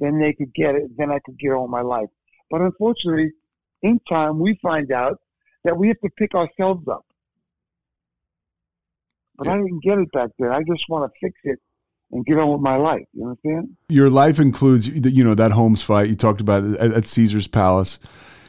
then 0.00 0.18
they 0.18 0.32
could 0.32 0.54
get 0.54 0.74
it, 0.74 0.96
then 0.96 1.10
I 1.10 1.18
could 1.24 1.38
get 1.38 1.52
all 1.52 1.68
my 1.68 1.82
life. 1.82 2.08
But 2.50 2.62
unfortunately, 2.62 3.32
in 3.82 4.00
time, 4.08 4.38
we 4.38 4.58
find 4.62 4.90
out 4.90 5.18
that 5.64 5.76
we 5.76 5.88
have 5.88 6.00
to 6.00 6.10
pick 6.16 6.34
ourselves 6.34 6.86
up. 6.88 7.04
But 9.36 9.48
I 9.48 9.56
didn't 9.56 9.82
get 9.82 9.98
it 9.98 10.10
back 10.12 10.30
then. 10.38 10.50
I 10.50 10.62
just 10.62 10.88
want 10.88 11.10
to 11.10 11.18
fix 11.20 11.38
it 11.44 11.60
and 12.12 12.24
get 12.24 12.38
on 12.38 12.50
with 12.50 12.60
my 12.60 12.76
life. 12.76 13.04
You 13.12 13.24
understand? 13.28 13.76
Your 13.88 14.10
life 14.10 14.38
includes, 14.38 14.88
you 14.88 15.24
know, 15.24 15.34
that 15.34 15.52
Holmes 15.52 15.82
fight 15.82 16.08
you 16.08 16.16
talked 16.16 16.40
about 16.40 16.64
at, 16.64 16.92
at 16.92 17.06
Caesar's 17.06 17.46
Palace. 17.46 17.98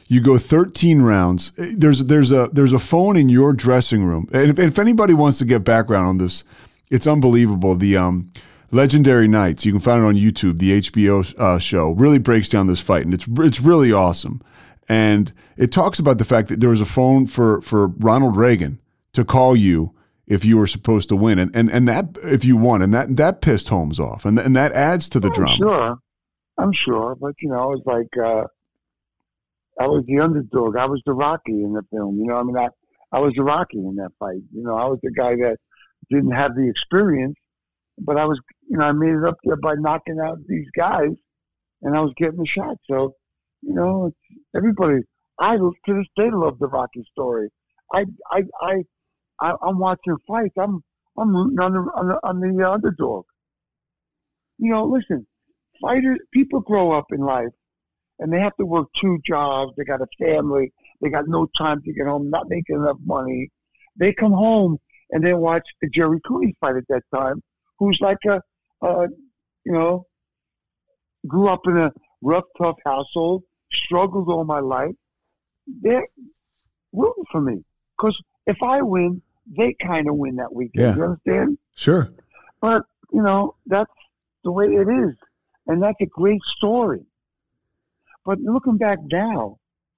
You 0.07 0.21
go 0.21 0.37
13 0.37 1.01
rounds. 1.01 1.51
There's 1.55 2.05
there's 2.05 2.31
a 2.31 2.49
there's 2.51 2.73
a 2.73 2.79
phone 2.79 3.15
in 3.15 3.29
your 3.29 3.53
dressing 3.53 4.03
room. 4.03 4.27
And 4.33 4.49
if, 4.49 4.57
if 4.57 4.79
anybody 4.79 5.13
wants 5.13 5.37
to 5.37 5.45
get 5.45 5.63
background 5.63 6.07
on 6.07 6.17
this, 6.17 6.43
it's 6.89 7.05
unbelievable. 7.05 7.75
The 7.75 7.95
um, 7.97 8.31
Legendary 8.71 9.27
Nights. 9.27 9.65
You 9.65 9.71
can 9.71 9.81
find 9.81 10.03
it 10.03 10.07
on 10.07 10.15
YouTube. 10.15 10.59
The 10.59 10.81
HBO 10.81 11.39
uh, 11.39 11.59
show 11.59 11.91
really 11.91 12.17
breaks 12.17 12.49
down 12.49 12.67
this 12.67 12.79
fight, 12.79 13.05
and 13.05 13.13
it's 13.13 13.25
it's 13.27 13.59
really 13.59 13.91
awesome. 13.91 14.41
And 14.87 15.31
it 15.57 15.71
talks 15.71 15.99
about 15.99 16.17
the 16.17 16.25
fact 16.25 16.47
that 16.49 16.59
there 16.59 16.69
was 16.69 16.81
a 16.81 16.85
phone 16.85 17.27
for 17.27 17.61
for 17.61 17.87
Ronald 17.87 18.35
Reagan 18.35 18.79
to 19.13 19.23
call 19.23 19.55
you 19.55 19.93
if 20.29 20.45
you 20.45 20.57
were 20.57 20.67
supposed 20.67 21.09
to 21.09 21.15
win, 21.15 21.39
and 21.39 21.53
and, 21.55 21.69
and 21.69 21.87
that 21.87 22.17
if 22.23 22.45
you 22.45 22.55
won, 22.55 22.81
and 22.81 22.93
that 22.93 23.17
that 23.17 23.41
pissed 23.41 23.67
Holmes 23.67 23.99
off, 23.99 24.23
and 24.23 24.39
and 24.39 24.55
that 24.55 24.71
adds 24.71 25.09
to 25.09 25.19
the 25.19 25.27
I'm 25.27 25.33
drama. 25.33 25.57
sure. 25.57 25.97
I'm 26.59 26.73
sure. 26.73 27.15
But, 27.15 27.35
you 27.41 27.49
know, 27.49 27.71
it's 27.71 27.85
like 27.85 28.09
uh, 28.17 28.43
I 29.79 29.87
was 29.87 30.03
the 30.07 30.19
underdog. 30.19 30.75
I 30.75 30.85
was 30.85 31.01
the 31.05 31.13
Rocky 31.13 31.63
in 31.63 31.73
the 31.73 31.83
film. 31.89 32.17
You 32.19 32.27
know, 32.27 32.35
I 32.35 32.43
mean, 32.43 32.57
I, 32.57 32.67
I 33.13 33.19
was 33.19 33.33
the 33.35 33.43
Rocky 33.43 33.77
in 33.77 33.95
that 33.95 34.11
fight. 34.19 34.41
You 34.53 34.63
know, 34.63 34.75
I 34.75 34.85
was 34.85 34.99
the 35.01 35.11
guy 35.11 35.35
that 35.35 35.57
didn't 36.09 36.31
have 36.31 36.55
the 36.55 36.69
experience, 36.69 37.37
but 37.97 38.17
I 38.17 38.25
was, 38.25 38.39
you 38.69 38.77
know, 38.77 38.83
I 38.83 38.91
made 38.91 39.13
it 39.13 39.23
up 39.23 39.37
there 39.43 39.55
by 39.55 39.75
knocking 39.75 40.19
out 40.19 40.39
these 40.47 40.67
guys, 40.77 41.11
and 41.81 41.95
I 41.95 42.01
was 42.01 42.11
getting 42.17 42.39
the 42.39 42.45
shot. 42.45 42.75
So, 42.89 43.15
you 43.61 43.73
know, 43.73 44.07
it's, 44.07 44.39
everybody, 44.53 44.99
I 45.39 45.55
to 45.55 45.73
this 45.87 46.07
day 46.17 46.29
love 46.31 46.59
the 46.59 46.67
Rocky 46.67 47.03
story. 47.11 47.49
I, 47.93 48.05
I, 48.31 48.43
I, 48.61 48.73
I 49.41 49.53
I'm 49.61 49.79
watching 49.79 50.17
fights. 50.27 50.55
I'm, 50.57 50.83
I'm 51.17 51.35
rooting 51.35 51.59
on 51.59 51.73
the 51.73 51.79
on 51.79 52.07
the, 52.07 52.19
on 52.23 52.39
the 52.39 52.65
uh, 52.65 52.73
underdog. 52.73 53.25
You 54.57 54.71
know, 54.71 54.85
listen, 54.85 55.25
fighters, 55.81 56.19
people 56.33 56.59
grow 56.61 56.91
up 56.91 57.05
in 57.11 57.19
life, 57.19 57.53
and 58.19 58.31
they 58.31 58.39
have 58.39 58.55
to 58.57 58.65
work 58.65 58.87
two 58.95 59.19
jobs. 59.25 59.73
They 59.77 59.83
got 59.83 60.01
a 60.01 60.07
family. 60.19 60.73
They 61.01 61.09
got 61.09 61.27
no 61.27 61.47
time 61.57 61.81
to 61.83 61.93
get 61.93 62.07
home. 62.07 62.29
Not 62.29 62.49
making 62.49 62.75
enough 62.75 62.97
money. 63.05 63.49
They 63.95 64.13
come 64.13 64.33
home 64.33 64.77
and 65.11 65.23
they 65.23 65.33
watch 65.33 65.63
the 65.81 65.89
Gerry 65.89 66.19
Cooney 66.25 66.55
fight 66.59 66.75
at 66.75 66.87
that 66.89 67.03
time, 67.13 67.41
who's 67.79 67.97
like 68.01 68.17
a, 68.27 68.39
uh, 68.85 69.07
you 69.65 69.71
know, 69.71 70.05
grew 71.27 71.49
up 71.49 71.61
in 71.65 71.77
a 71.77 71.91
rough, 72.21 72.45
tough 72.57 72.77
household, 72.85 73.43
struggled 73.71 74.29
all 74.29 74.43
my 74.43 74.59
life. 74.59 74.95
They're 75.67 76.07
rooting 76.93 77.25
for 77.31 77.41
me 77.41 77.63
because 77.97 78.17
if 78.45 78.57
I 78.63 78.81
win, 78.81 79.21
they 79.57 79.73
kind 79.73 80.07
of 80.07 80.15
win 80.15 80.35
that 80.37 80.53
weekend. 80.53 80.85
Yeah. 80.85 80.95
You 80.95 81.03
understand? 81.03 81.57
Sure. 81.75 82.09
But 82.61 82.83
you 83.11 83.21
know, 83.21 83.55
that's 83.65 83.91
the 84.43 84.51
way 84.51 84.67
it 84.67 84.87
is, 84.87 85.15
and 85.67 85.81
that's 85.81 85.99
a 86.01 86.05
great 86.05 86.41
story. 86.57 87.01
But 88.25 88.39
looking 88.39 88.77
back 88.77 88.99
now, 89.11 89.57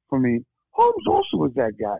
for 0.09 0.19
me, 0.19 0.45
Holmes 0.71 1.07
also 1.07 1.37
was 1.37 1.53
that 1.55 1.73
guy. 1.79 1.97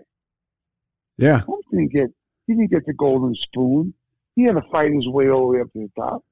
Yeah. 1.17 1.39
Holmes 1.39 1.65
didn't 1.71 1.91
get 1.91 2.09
he 2.47 2.53
didn't 2.53 2.71
get 2.71 2.85
the 2.85 2.93
golden 2.93 3.35
spoon. 3.35 3.93
He 4.35 4.43
had 4.43 4.55
to 4.55 4.61
fight 4.71 4.93
his 4.93 5.07
way 5.07 5.29
all 5.29 5.41
the 5.41 5.57
way 5.57 5.61
up 5.61 5.73
to 5.73 5.79
the 5.79 6.01
top. 6.01 6.23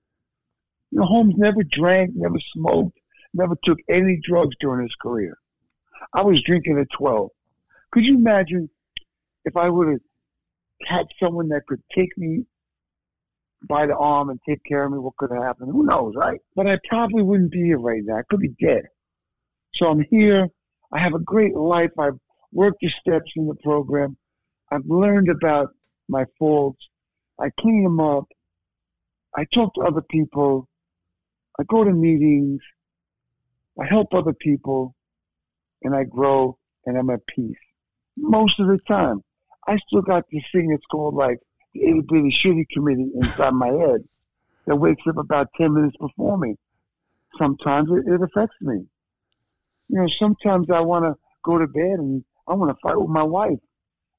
You 0.92 1.00
know, 1.00 1.06
Holmes 1.06 1.36
never 1.38 1.64
drank, 1.64 2.12
never 2.16 2.40
smoked, 2.54 2.98
never 3.34 3.56
took 3.64 3.78
any 3.90 4.18
drugs 4.24 4.56
during 4.60 4.84
his 4.84 4.96
career. 4.96 5.38
I 6.14 6.22
was 6.22 6.42
drinking 6.42 6.80
at 6.80 6.90
twelve. 6.90 7.30
Could 7.92 8.06
you 8.06 8.16
imagine 8.16 8.70
if 9.46 9.58
I 9.58 9.70
would 9.70 9.90
have 9.90 10.00
had 10.86 11.08
someone 11.22 11.50
that 11.50 11.66
could 11.68 11.82
take 11.96 12.18
me 12.18 12.46
by 13.68 13.86
the 13.86 13.96
arm 13.96 14.30
and 14.30 14.40
take 14.48 14.64
care 14.64 14.86
of 14.86 14.92
me, 14.92 14.98
what 14.98 15.18
could 15.18 15.32
have 15.32 15.44
happened? 15.44 15.72
Who 15.72 15.86
knows, 15.86 16.14
right? 16.16 16.40
But 16.56 16.68
I 16.68 16.78
probably 16.88 17.24
wouldn't 17.24 17.52
be 17.52 17.64
here 17.64 17.80
right 17.80 18.02
now. 18.04 18.18
I 18.18 18.22
could 18.30 18.40
be 18.40 18.56
dead. 18.62 18.84
So 19.74 19.88
I'm 19.88 20.06
here. 20.10 20.48
I 20.92 21.00
have 21.00 21.14
a 21.14 21.20
great 21.20 21.56
life. 21.56 21.92
I've 22.00 22.20
worked 22.52 22.80
the 22.82 22.90
steps 22.90 23.32
in 23.36 23.48
the 23.48 23.56
program. 23.56 24.18
I've 24.72 24.86
learned 24.86 25.30
about 25.30 25.70
my 26.08 26.26
faults. 26.38 26.88
I 27.40 27.50
clean 27.60 27.84
them 27.84 28.00
up. 28.00 28.26
I 29.36 29.46
talk 29.54 29.74
to 29.76 29.82
other 29.82 30.02
people. 30.10 30.68
I 31.60 31.64
go 31.68 31.84
to 31.84 31.92
meetings. 31.92 32.62
I 33.80 33.86
help 33.86 34.14
other 34.14 34.34
people. 34.34 34.96
And 35.84 35.96
I 35.96 36.04
grow 36.04 36.58
and 36.86 36.98
I'm 36.98 37.10
at 37.10 37.26
peace. 37.28 37.56
Most 38.18 38.60
of 38.60 38.68
the 38.68 38.80
time. 38.88 39.22
I 39.70 39.78
still 39.88 40.02
got 40.02 40.24
this 40.32 40.44
thing 40.52 40.70
that's 40.70 40.86
called 40.90 41.14
like 41.14 41.38
the 41.76 41.84
itty 41.84 42.02
bitty 42.02 42.32
shitty 42.32 42.66
committee 42.74 43.12
inside 43.14 43.54
my 43.54 43.68
head 43.68 44.04
that 44.66 44.76
wakes 44.76 45.04
up 45.08 45.18
about 45.18 45.48
10 45.58 45.76
minutes 45.76 45.96
before 46.00 46.40
me. 46.40 46.56
Sometimes 47.38 47.88
it, 47.92 48.12
it 48.12 48.20
affects 48.20 48.56
me. 48.62 48.88
You 49.90 50.02
know, 50.02 50.08
sometimes 50.08 50.72
I 50.72 50.80
want 50.80 51.06
to 51.06 51.14
go 51.44 51.60
to 51.60 51.68
bed 51.68 52.00
and 52.00 52.26
I 52.48 52.56
want 52.56 52.72
to 52.72 52.78
fight 52.82 53.00
with 53.00 53.12
my 53.12 53.22
wife. 53.22 53.60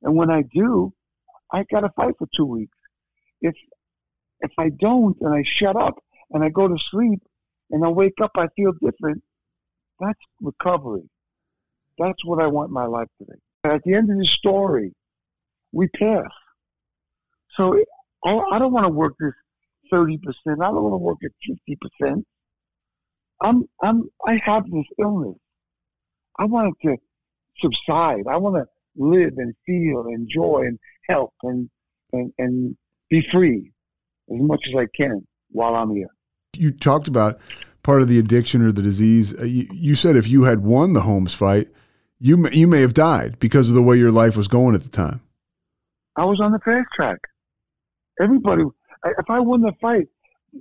And 0.03 0.15
when 0.15 0.31
I 0.31 0.45
do, 0.55 0.93
I 1.53 1.65
got 1.65 1.81
to 1.81 1.91
fight 1.97 2.15
for 2.17 2.29
two 2.35 2.47
weeks. 2.47 2.77
If 3.41 3.57
if 4.43 4.53
I 4.57 4.69
don't 4.69 5.17
and 5.21 5.35
I 5.35 5.43
shut 5.43 5.75
up 5.75 5.97
and 6.31 6.45
I 6.45 6.49
go 6.49 6.69
to 6.69 6.79
sleep 6.79 7.21
and 7.73 7.85
I 7.85 7.89
wake 7.89 8.21
up, 8.23 8.31
I 8.37 8.47
feel 8.55 8.73
different. 8.81 9.23
That's 9.99 10.21
recovery. 10.41 11.11
That's 11.99 12.25
what 12.25 12.41
I 12.41 12.47
want 12.47 12.71
my 12.71 12.87
life 12.87 13.09
to 13.19 13.25
be. 13.25 13.35
At 13.65 13.83
the 13.85 13.95
end 13.95 14.11
of 14.11 14.17
the 14.17 14.25
story, 14.25 14.95
we 15.73 15.89
pass. 15.89 16.31
So 17.57 17.77
I 18.25 18.59
don't 18.59 18.73
want 18.73 18.87
to 18.87 18.93
work 18.93 19.15
this 19.19 19.33
thirty 19.91 20.19
percent. 20.19 20.61
I 20.63 20.67
don't 20.67 20.83
want 20.83 20.95
to 20.95 20.99
work 20.99 21.19
at 21.25 21.31
fifty 21.47 21.79
percent. 21.81 22.27
I'm 23.43 23.65
I'm 23.83 24.11
I 24.27 24.41
have 24.45 24.65
this 24.65 24.85
illness. 24.99 25.37
I 26.39 26.45
want 26.45 26.75
it 26.81 26.89
to 26.89 26.97
subside. 27.61 28.25
I 28.31 28.37
want 28.37 28.57
to 28.57 28.67
live 28.97 29.35
and 29.37 29.55
feel, 29.67 30.03
and 30.07 30.15
enjoy, 30.15 30.63
and 30.67 30.79
help, 31.09 31.33
and 31.43 31.69
and 32.13 32.33
and 32.39 32.77
be 33.09 33.27
free 33.31 33.73
as 34.33 34.41
much 34.41 34.67
as 34.69 34.75
I 34.75 34.87
can 34.95 35.27
while 35.51 35.75
I'm 35.75 35.95
here. 35.95 36.09
You 36.57 36.71
talked 36.71 37.09
about 37.09 37.41
part 37.83 38.03
of 38.03 38.09
the 38.09 38.19
addiction 38.19 38.63
or 38.63 38.73
the 38.73 38.83
disease. 38.83 39.39
Uh, 39.39 39.45
you, 39.45 39.69
you, 39.73 39.95
said 39.95 40.17
if 40.17 40.29
you 40.29 40.45
had 40.45 40.61
won 40.63 40.93
the 40.93 41.03
Holmes 41.03 41.33
fight, 41.33 41.69
you 42.19 42.37
may, 42.37 42.51
you 42.53 42.67
may 42.67 42.81
have 42.81 42.95
died 42.95 43.39
because 43.39 43.69
of 43.69 43.75
the 43.75 43.83
way 43.83 43.97
your 43.97 44.11
life 44.11 44.37
was 44.37 44.49
going 44.49 44.75
at 44.75 44.83
the 44.83 44.89
time. 44.89 45.21
I 46.17 46.25
was 46.25 46.41
on 46.41 46.53
the 46.53 46.59
fast 46.59 46.89
track. 46.95 47.19
Everybody, 48.21 48.65
if 49.05 49.31
I 49.31 49.41
won 49.41 49.63
the 49.63 49.73
fight, 49.81 50.09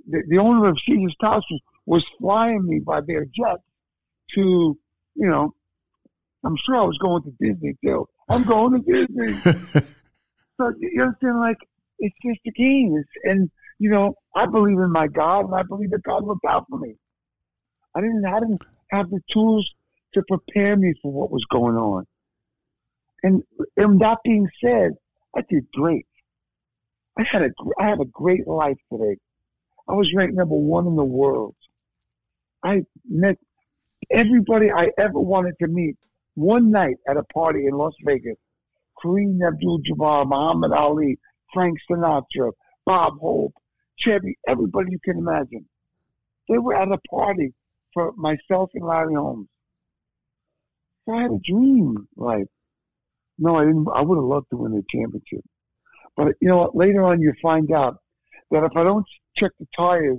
the, 0.08 0.22
the 0.28 0.38
owner 0.38 0.68
of 0.68 0.78
Caesar's 0.86 1.16
Palace 1.20 1.44
was 1.86 2.04
flying 2.18 2.66
me 2.66 2.78
by 2.78 3.00
their 3.00 3.24
jet 3.24 3.58
to, 4.34 4.78
you 5.14 5.28
know, 5.28 5.54
I'm 6.44 6.56
sure 6.56 6.76
I 6.76 6.84
was 6.84 6.98
going 6.98 7.22
to 7.24 7.30
Disney 7.40 7.76
too. 7.84 8.08
I'm 8.28 8.44
going 8.44 8.82
to 8.82 9.06
Disney. 9.06 9.32
so 10.56 10.72
you 10.78 11.02
understand, 11.02 11.38
like 11.38 11.58
it's 11.98 12.16
just 12.24 12.40
a 12.46 12.50
game. 12.52 12.96
It's, 12.96 13.10
and 13.24 13.50
you 13.78 13.90
know, 13.90 14.14
I 14.34 14.46
believe 14.46 14.78
in 14.78 14.92
my 14.92 15.08
God, 15.08 15.46
and 15.46 15.54
I 15.54 15.62
believe 15.62 15.90
that 15.90 16.02
God 16.02 16.24
looked 16.24 16.44
out 16.46 16.66
for 16.70 16.78
me. 16.78 16.94
I 17.94 18.00
didn't, 18.00 18.24
I 18.24 18.40
didn't 18.40 18.62
have 18.90 19.10
the 19.10 19.20
tools 19.30 19.74
to 20.14 20.22
prepare 20.28 20.76
me 20.76 20.94
for 21.02 21.12
what 21.12 21.30
was 21.30 21.44
going 21.46 21.76
on. 21.76 22.06
And, 23.22 23.42
and 23.76 24.00
that 24.00 24.18
being 24.24 24.48
said, 24.62 24.92
I 25.36 25.42
did 25.48 25.66
great. 25.72 26.06
I 27.18 27.22
had 27.22 27.42
a, 27.42 27.50
I 27.78 27.88
have 27.88 28.00
a 28.00 28.04
great 28.06 28.46
life 28.46 28.78
today. 28.92 29.16
I 29.88 29.94
was 29.94 30.12
ranked 30.14 30.34
number 30.34 30.54
one 30.54 30.86
in 30.86 30.96
the 30.96 31.04
world. 31.04 31.54
I 32.62 32.82
met 33.08 33.38
everybody 34.10 34.70
I 34.70 34.90
ever 34.98 35.18
wanted 35.18 35.54
to 35.60 35.66
meet 35.66 35.96
one 36.34 36.70
night 36.70 36.96
at 37.08 37.16
a 37.16 37.24
party 37.24 37.66
in 37.66 37.74
Las 37.74 37.94
Vegas. 38.04 38.36
Kareem 39.02 39.46
Abdul-Jabbar, 39.46 40.26
Muhammad 40.26 40.72
Ali, 40.72 41.18
Frank 41.52 41.78
Sinatra, 41.88 42.52
Bob 42.84 43.18
Hope, 43.18 43.54
Chevy, 43.96 44.38
everybody 44.46 44.92
you 44.92 44.98
can 45.04 45.18
imagine. 45.18 45.66
They 46.48 46.58
were 46.58 46.74
at 46.74 46.88
a 46.88 46.98
party 47.08 47.52
for 47.94 48.12
myself 48.16 48.70
and 48.74 48.84
Larry 48.84 49.14
Holmes. 49.14 49.48
So 51.04 51.14
I 51.14 51.22
had 51.22 51.30
a 51.30 51.38
dream 51.38 52.08
life. 52.16 52.46
No, 53.40 53.56
I 53.56 53.64
didn't. 53.64 53.88
I 53.92 54.02
would 54.02 54.16
have 54.16 54.24
loved 54.24 54.46
to 54.50 54.56
win 54.56 54.72
the 54.72 54.84
championship. 54.88 55.44
But 56.16 56.34
you 56.40 56.48
know 56.48 56.58
what? 56.58 56.76
Later 56.76 57.04
on, 57.04 57.20
you 57.20 57.32
find 57.42 57.72
out 57.72 57.96
that 58.50 58.64
if 58.64 58.76
I 58.76 58.84
don't 58.84 59.06
check 59.34 59.50
the 59.58 59.66
tires 59.76 60.18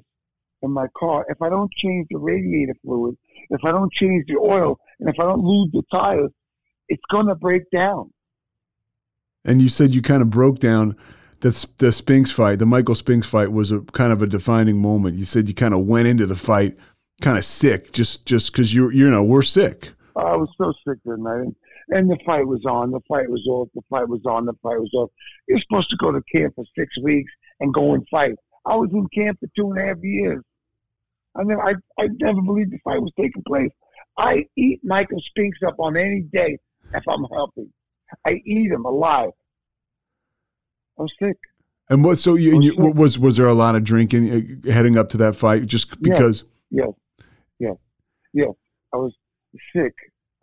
in 0.63 0.71
my 0.71 0.87
car, 0.97 1.25
if 1.29 1.41
I 1.41 1.49
don't 1.49 1.71
change 1.71 2.07
the 2.09 2.17
radiator 2.17 2.75
fluid, 2.83 3.15
if 3.49 3.63
I 3.63 3.71
don't 3.71 3.91
change 3.93 4.25
the 4.27 4.37
oil, 4.37 4.79
and 4.99 5.07
if 5.07 5.19
I 5.19 5.23
don't 5.23 5.43
lube 5.43 5.71
the 5.71 5.83
tires, 5.91 6.31
it's 6.89 7.03
going 7.09 7.27
to 7.27 7.35
break 7.35 7.69
down. 7.71 8.11
And 9.45 9.61
you 9.61 9.69
said 9.69 9.95
you 9.95 10.01
kind 10.01 10.21
of 10.21 10.29
broke 10.29 10.59
down 10.59 10.95
the 11.41 11.67
the 11.77 11.91
Spinks 11.91 12.31
fight. 12.31 12.59
The 12.59 12.65
Michael 12.65 12.95
Spinks 12.95 13.27
fight 13.27 13.51
was 13.51 13.71
a 13.71 13.81
kind 13.81 14.11
of 14.11 14.21
a 14.21 14.27
defining 14.27 14.81
moment. 14.81 15.17
You 15.17 15.25
said 15.25 15.47
you 15.47 15.53
kind 15.53 15.73
of 15.73 15.81
went 15.81 16.07
into 16.07 16.25
the 16.25 16.35
fight 16.35 16.77
kind 17.21 17.37
of 17.37 17.45
sick, 17.45 17.91
just 17.91 18.25
just 18.25 18.51
because 18.51 18.73
you 18.73 18.89
you 18.91 19.09
know 19.09 19.23
we're 19.23 19.41
sick. 19.41 19.89
I 20.15 20.35
was 20.35 20.49
so 20.57 20.73
sick 20.87 20.99
that 21.05 21.17
night, 21.17 21.55
and 21.91 22.09
the 22.09 22.17
fight 22.25 22.47
was 22.47 22.65
on. 22.65 22.91
The 22.91 23.01
fight 23.07 23.29
was 23.29 23.45
off. 23.47 23.69
The 23.75 23.81
fight 23.89 24.07
was 24.07 24.21
on. 24.25 24.45
The 24.45 24.53
fight 24.63 24.79
was 24.79 24.91
off. 24.93 25.11
You're 25.47 25.59
supposed 25.59 25.89
to 25.89 25.97
go 25.97 26.11
to 26.11 26.21
camp 26.33 26.55
for 26.55 26.63
six 26.77 26.97
weeks 26.99 27.31
and 27.59 27.73
go 27.73 27.93
and 27.93 28.07
fight. 28.09 28.35
I 28.65 28.75
was 28.75 28.89
in 28.93 29.07
camp 29.13 29.39
for 29.39 29.47
two 29.55 29.71
and 29.71 29.79
a 29.79 29.87
half 29.87 29.97
years. 30.01 30.41
I 31.35 31.43
never, 31.43 31.61
I, 31.61 31.73
I 31.99 32.07
never 32.19 32.41
believed 32.41 32.71
the 32.71 32.79
fight 32.83 33.01
was 33.01 33.11
taking 33.19 33.43
place. 33.43 33.71
I 34.17 34.45
eat 34.57 34.81
Michael 34.83 35.21
Spinks 35.21 35.59
up 35.65 35.75
on 35.79 35.97
any 35.97 36.21
day 36.21 36.57
if 36.93 37.03
I'm 37.07 37.23
healthy. 37.25 37.69
I 38.25 38.41
eat 38.45 38.71
him 38.71 38.85
alive. 38.85 39.31
I'm 40.99 41.07
sick. 41.19 41.37
And 41.89 42.03
what? 42.03 42.19
So 42.19 42.35
you, 42.35 42.61
you 42.61 42.75
was 42.75 43.17
was 43.17 43.37
there 43.37 43.47
a 43.47 43.53
lot 43.53 43.75
of 43.75 43.83
drinking 43.83 44.61
uh, 44.65 44.71
heading 44.71 44.97
up 44.97 45.09
to 45.09 45.17
that 45.17 45.35
fight? 45.35 45.65
Just 45.65 46.01
because? 46.01 46.43
Yeah, 46.69 46.85
yeah, 47.59 47.69
yeah. 48.33 48.45
yes. 48.45 48.53
I 48.93 48.97
was 48.97 49.13
sick. 49.73 49.93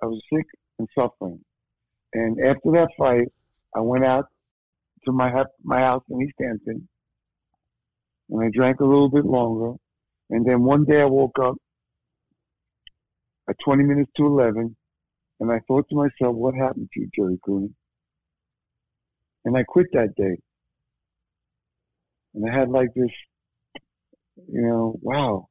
I 0.02 0.06
was 0.06 0.22
sick 0.32 0.46
and 0.78 0.88
suffering. 0.94 1.40
And 2.12 2.38
after 2.40 2.70
that 2.72 2.88
fight, 2.96 3.28
I 3.74 3.80
went 3.80 4.04
out 4.04 4.26
to 5.04 5.12
my 5.12 5.30
my 5.62 5.80
house 5.80 6.02
in 6.10 6.22
East 6.22 6.34
Hampton, 6.40 6.88
and 8.30 8.42
I 8.42 8.48
drank 8.52 8.80
a 8.80 8.84
little 8.84 9.10
bit 9.10 9.24
longer. 9.24 9.76
And 10.30 10.44
then 10.46 10.62
one 10.62 10.84
day 10.84 11.00
I 11.00 11.06
woke 11.06 11.38
up 11.42 11.56
at 13.48 13.56
20 13.64 13.84
minutes 13.84 14.10
to 14.16 14.26
11, 14.26 14.76
and 15.40 15.52
I 15.52 15.60
thought 15.66 15.88
to 15.88 15.96
myself, 15.96 16.34
what 16.34 16.54
happened 16.54 16.88
to 16.92 17.00
you, 17.00 17.08
Gerry 17.14 17.38
Cooney? 17.44 17.70
And 19.44 19.56
I 19.56 19.62
quit 19.62 19.86
that 19.92 20.14
day. 20.16 20.36
And 22.34 22.48
I 22.48 22.54
had 22.54 22.68
like 22.68 22.88
this, 22.94 23.10
you 24.52 24.60
know, 24.62 24.98
wow. 25.00 25.46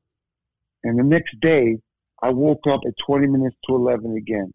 And 0.83 0.99
the 0.99 1.03
next 1.03 1.39
day, 1.39 1.79
I 2.21 2.29
woke 2.29 2.67
up 2.67 2.81
at 2.87 2.93
20 3.05 3.27
minutes 3.27 3.55
to 3.67 3.75
11 3.75 4.15
again, 4.15 4.53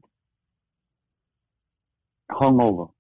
hungover. 2.33 2.91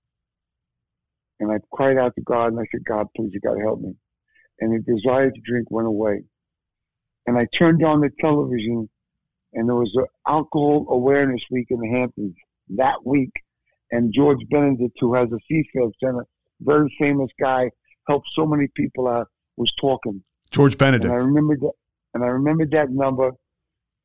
And 1.40 1.51
I 1.51 1.57
cried 1.73 1.99
out 1.99 2.14
to 2.14 2.23
God 2.23 2.49
and 2.53 2.61
I 2.61 2.64
said, 2.71 2.85
God, 2.85 3.07
please, 3.16 3.31
you 3.33 3.40
got 3.40 3.55
to 3.55 3.61
help 3.61 3.81
me. 3.81 3.95
And 4.61 4.73
the 4.73 4.95
desire 4.95 5.31
to 5.31 5.40
drink 5.45 5.71
went 5.71 5.88
away. 5.88 6.23
And 7.27 7.37
I 7.37 7.47
turned 7.53 7.85
on 7.85 8.01
the 8.01 8.11
television 8.21 8.88
and 9.53 9.68
there 9.68 9.77
was 9.77 9.92
an 9.95 10.07
alcohol 10.27 10.87
awareness 10.88 11.42
week 11.51 11.66
in 11.71 11.81
the 11.81 11.88
Hamptons 11.88 12.35
that 12.71 13.05
week. 13.05 13.33
And 13.90 14.12
George 14.12 14.40
Benedict, 14.51 14.97
who 15.01 15.14
has 15.14 15.29
a 15.31 15.53
Seafield 15.53 15.92
Center, 16.03 16.27
very 16.61 16.95
famous 16.99 17.31
guy, 17.38 17.71
helped 18.09 18.29
so 18.35 18.47
many 18.47 18.68
people 18.75 19.07
out, 19.09 19.29
was 19.57 19.73
talking. 19.81 20.23
George 20.51 20.79
Benedict. 20.79 21.12
And 21.12 21.21
I 21.21 21.25
remember 21.25 21.57
that, 21.57 21.73
and 22.14 22.25
I 22.25 22.29
remembered 22.29 22.71
that 22.71 22.90
number, 22.90 23.33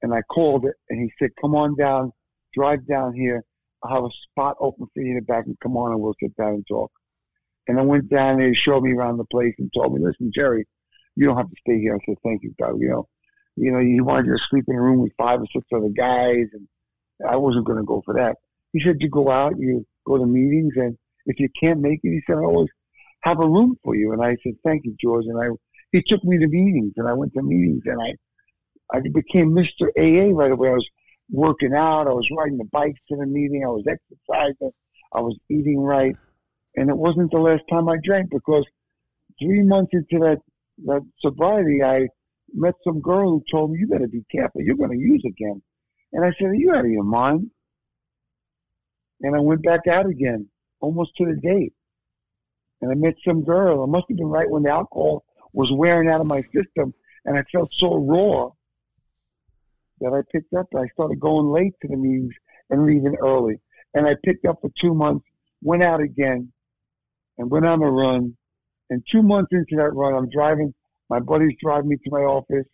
and 0.01 0.13
I 0.13 0.21
called 0.23 0.65
it, 0.65 0.75
and 0.89 1.01
he 1.01 1.11
said, 1.17 1.31
"Come 1.39 1.55
on 1.55 1.75
down, 1.75 2.11
drive 2.53 2.85
down 2.87 3.13
here. 3.13 3.43
I'll 3.83 3.95
have 3.95 4.03
a 4.05 4.09
spot 4.31 4.57
open 4.59 4.87
for 4.93 5.01
you 5.01 5.11
in 5.11 5.15
the 5.15 5.21
back, 5.21 5.45
and 5.45 5.59
come 5.59 5.77
on, 5.77 5.91
and 5.91 6.01
we'll 6.01 6.15
sit 6.21 6.35
down 6.35 6.53
and 6.55 6.67
talk." 6.67 6.91
And 7.67 7.79
I 7.79 7.83
went 7.83 8.09
down 8.09 8.37
there, 8.37 8.47
he 8.49 8.53
showed 8.53 8.83
me 8.83 8.93
around 8.93 9.17
the 9.17 9.25
place, 9.25 9.53
and 9.59 9.71
told 9.73 9.93
me, 9.93 10.03
"Listen, 10.03 10.31
Gerry, 10.33 10.65
you 11.15 11.25
don't 11.25 11.37
have 11.37 11.49
to 11.49 11.55
stay 11.59 11.79
here." 11.79 11.95
I 11.95 12.05
said, 12.05 12.17
"Thank 12.23 12.43
you, 12.43 12.53
God. 12.59 12.79
You 12.79 12.89
know, 12.89 13.07
you 13.55 13.71
know, 13.71 13.79
you 13.79 14.03
wanted 14.03 14.31
to 14.31 14.37
sleep 14.49 14.65
in 14.67 14.75
a 14.75 14.81
room 14.81 15.01
with 15.01 15.13
five 15.17 15.41
or 15.41 15.47
six 15.47 15.65
other 15.73 15.89
guys, 15.89 16.47
and 16.53 16.67
I 17.27 17.35
wasn't 17.35 17.65
going 17.65 17.79
to 17.79 17.85
go 17.85 18.01
for 18.05 18.13
that." 18.15 18.37
He 18.73 18.79
said, 18.79 19.01
"You 19.01 19.09
go 19.09 19.29
out, 19.29 19.57
you 19.57 19.85
go 20.05 20.17
to 20.17 20.25
meetings, 20.25 20.73
and 20.77 20.97
if 21.25 21.39
you 21.39 21.49
can't 21.59 21.81
make 21.81 21.99
it, 22.03 22.09
he 22.09 22.21
said, 22.25 22.37
I 22.37 22.41
always 22.41 22.69
have 23.21 23.39
a 23.39 23.47
room 23.47 23.77
for 23.83 23.95
you." 23.95 24.11
And 24.13 24.21
I 24.23 24.37
said, 24.43 24.53
"Thank 24.63 24.85
you, 24.85 24.95
George." 24.99 25.25
And 25.25 25.39
I 25.39 25.49
he 25.91 26.01
took 26.01 26.23
me 26.23 26.37
to 26.37 26.47
meetings, 26.47 26.93
and 26.97 27.07
I 27.07 27.13
went 27.13 27.33
to 27.33 27.41
meetings, 27.41 27.83
and 27.85 28.01
I 28.01 28.15
I 28.95 29.01
became 29.13 29.51
Mr. 29.51 29.89
AA 29.97 30.33
right 30.33 30.51
away. 30.51 30.69
I 30.69 30.73
was 30.73 30.89
working 31.31 31.73
out, 31.73 32.07
I 32.07 32.13
was 32.13 32.29
riding 32.35 32.57
the 32.57 32.65
bikes 32.65 32.99
to 33.09 33.15
the 33.17 33.25
meeting, 33.25 33.63
I 33.65 33.69
was 33.69 33.85
exercising, 33.87 34.71
I 35.13 35.21
was 35.21 35.37
eating 35.49 35.79
right, 35.79 36.15
and 36.75 36.89
it 36.89 36.97
wasn't 36.97 37.31
the 37.31 37.39
last 37.39 37.63
time 37.69 37.89
I 37.89 37.97
drank 38.03 38.29
because 38.29 38.65
three 39.39 39.63
months 39.63 39.91
into 39.93 40.19
that 40.25 40.39
that 40.85 41.01
sobriety, 41.19 41.83
I 41.83 42.07
met 42.53 42.75
some 42.83 43.01
girl 43.01 43.31
who 43.31 43.43
told 43.49 43.71
me, 43.71 43.79
"You 43.79 43.87
better 43.87 44.07
be 44.07 44.23
careful. 44.31 44.61
You're 44.61 44.75
going 44.75 44.91
to 44.91 44.97
use 44.97 45.23
again." 45.25 45.61
And 46.13 46.23
I 46.23 46.31
said, 46.37 46.47
"Are 46.47 46.53
you 46.53 46.71
out 46.71 46.85
of 46.85 46.91
your 46.91 47.03
mind?" 47.03 47.49
And 49.21 49.35
I 49.35 49.39
went 49.39 49.63
back 49.63 49.87
out 49.87 50.05
again, 50.05 50.49
almost 50.79 51.15
to 51.17 51.25
the 51.25 51.35
date. 51.35 51.73
And 52.81 52.91
I 52.91 52.95
met 52.95 53.15
some 53.25 53.43
girl. 53.43 53.83
It 53.83 53.87
must 53.87 54.05
have 54.07 54.17
been 54.17 54.27
right 54.27 54.49
when 54.49 54.63
the 54.63 54.69
alcohol 54.69 55.25
was 55.51 55.71
wearing 55.71 56.07
out 56.09 56.21
of 56.21 56.27
my 56.27 56.41
system, 56.53 56.93
and 57.25 57.37
I 57.37 57.43
felt 57.51 57.73
so 57.73 57.95
raw 57.95 58.51
that 60.01 60.13
I 60.13 60.21
picked 60.31 60.53
up. 60.53 60.67
I 60.75 60.87
started 60.93 61.19
going 61.19 61.51
late 61.51 61.73
to 61.81 61.87
the 61.87 61.97
meetings 61.97 62.33
and 62.69 62.85
leaving 62.85 63.15
early. 63.21 63.59
And 63.93 64.07
I 64.07 64.15
picked 64.23 64.45
up 64.45 64.59
for 64.61 64.69
two 64.79 64.93
months, 64.93 65.25
went 65.61 65.83
out 65.83 66.01
again, 66.01 66.51
and 67.37 67.49
went 67.49 67.65
on 67.65 67.81
a 67.81 67.89
run. 67.89 68.35
And 68.89 69.03
two 69.09 69.21
months 69.21 69.49
into 69.51 69.75
that 69.77 69.93
run, 69.93 70.13
I'm 70.13 70.29
driving. 70.29 70.73
My 71.09 71.19
buddies 71.19 71.55
drive 71.61 71.85
me 71.85 71.97
to 71.97 72.11
my 72.11 72.21
office. 72.21 72.65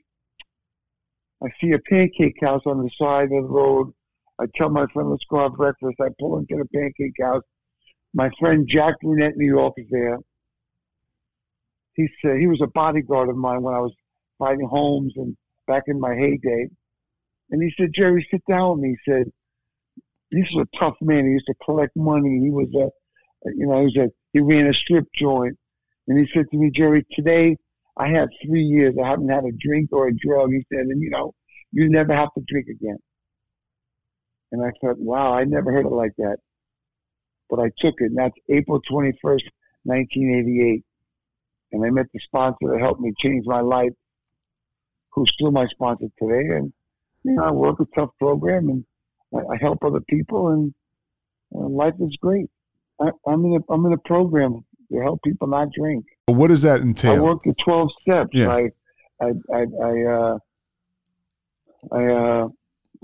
I 1.43 1.47
see 1.59 1.71
a 1.71 1.79
pancake 1.79 2.37
house 2.41 2.61
on 2.65 2.81
the 2.81 2.89
side 2.97 3.25
of 3.25 3.43
the 3.43 3.49
road. 3.49 3.93
I 4.39 4.45
tell 4.55 4.69
my 4.69 4.85
friend, 4.87 5.09
let's 5.09 5.25
go 5.25 5.39
have 5.39 5.53
breakfast. 5.53 5.97
I 6.01 6.07
pull 6.19 6.39
into 6.39 6.55
the 6.55 6.65
pancake 6.73 7.15
house. 7.21 7.43
My 8.13 8.29
friend 8.39 8.67
Jack 8.67 8.95
Brunette, 9.01 9.37
New 9.37 9.47
York, 9.47 9.73
is 9.77 9.87
there. 9.89 10.17
He 11.95 12.07
said 12.21 12.37
he 12.37 12.47
was 12.47 12.61
a 12.61 12.67
bodyguard 12.67 13.29
of 13.29 13.35
mine 13.35 13.61
when 13.61 13.75
I 13.75 13.79
was 13.79 13.93
fighting 14.39 14.67
Holmes 14.67 15.13
and 15.15 15.35
back 15.67 15.83
in 15.87 15.99
my 15.99 16.15
heyday. 16.15 16.69
And 17.53 17.61
he 17.61 17.71
said, 17.77 17.93
Gerry, 17.93 18.27
sit 18.31 18.41
down 18.49 18.71
with 18.71 18.79
me. 18.79 18.97
He 19.05 19.11
said, 19.11 19.31
this 20.31 20.49
is 20.49 20.55
a 20.55 20.77
tough 20.77 20.95
man. 21.01 21.25
He 21.25 21.33
used 21.33 21.45
to 21.45 21.53
collect 21.63 21.95
money. 21.95 22.39
He 22.41 22.49
was 22.49 22.67
a, 22.73 22.89
you 23.55 23.67
know, 23.67 23.77
he 23.77 23.85
was 23.85 23.97
a, 23.97 24.09
he 24.33 24.39
ran 24.39 24.65
a 24.65 24.73
strip 24.73 25.05
joint. 25.13 25.55
And 26.07 26.17
he 26.19 26.27
said 26.33 26.49
to 26.49 26.57
me, 26.57 26.71
Gerry, 26.71 27.05
today 27.11 27.57
I 27.95 28.09
have 28.09 28.29
three 28.43 28.63
years. 28.63 28.95
I 29.01 29.07
haven't 29.07 29.29
had 29.29 29.45
a 29.45 29.51
drink 29.51 29.89
or 29.91 30.07
a 30.07 30.15
drug. 30.15 30.49
He 30.49 30.65
said, 30.73 30.87
and 30.87 30.99
you 30.99 31.11
know, 31.11 31.35
you 31.71 31.89
never 31.89 32.15
have 32.15 32.33
to 32.33 32.41
drink 32.47 32.69
again. 32.69 32.97
And 34.51 34.65
I 34.65 34.71
thought, 34.81 34.97
wow, 34.97 35.35
I 35.35 35.43
never 35.43 35.71
heard 35.71 35.85
it 35.85 35.91
like 35.91 36.15
that. 36.17 36.37
But 37.51 37.59
I 37.59 37.69
took 37.77 38.01
it. 38.01 38.05
And 38.05 38.17
that's 38.17 38.35
April 38.49 38.81
21st, 38.81 39.45
1988. 39.83 40.83
And 41.71 41.85
I 41.85 41.91
met 41.91 42.07
the 42.11 42.19
sponsor 42.19 42.71
that 42.71 42.79
helped 42.79 42.99
me 42.99 43.13
change 43.15 43.45
my 43.45 43.61
life, 43.61 43.93
who's 45.11 45.31
still 45.31 45.51
my 45.51 45.67
sponsor 45.67 46.07
today. 46.17 46.55
And, 46.55 46.73
you 47.23 47.33
know, 47.33 47.43
I 47.43 47.51
work 47.51 47.79
a 47.79 47.85
tough 47.95 48.09
program 48.19 48.69
and 48.69 48.85
I, 49.33 49.53
I 49.53 49.57
help 49.59 49.83
other 49.83 50.01
people 50.01 50.49
and 50.49 50.73
uh, 51.55 51.67
life 51.67 51.95
is 51.99 52.15
great. 52.17 52.49
I, 52.99 53.09
am 53.27 53.45
in 53.45 53.55
a, 53.55 53.73
I'm 53.73 53.85
in 53.85 53.93
a 53.93 53.97
program 53.97 54.65
to 54.91 55.01
help 55.01 55.21
people 55.23 55.47
not 55.47 55.71
drink. 55.71 56.05
What 56.25 56.47
does 56.47 56.61
that 56.61 56.81
entail? 56.81 57.13
I 57.13 57.19
work 57.19 57.39
the 57.43 57.53
12 57.53 57.89
steps. 58.01 58.29
Yeah. 58.33 58.49
I, 58.49 58.69
I, 59.21 59.31
I, 59.53 59.65
I, 59.83 60.03
uh, 60.03 60.37
I 61.91 62.05
uh, 62.05 62.47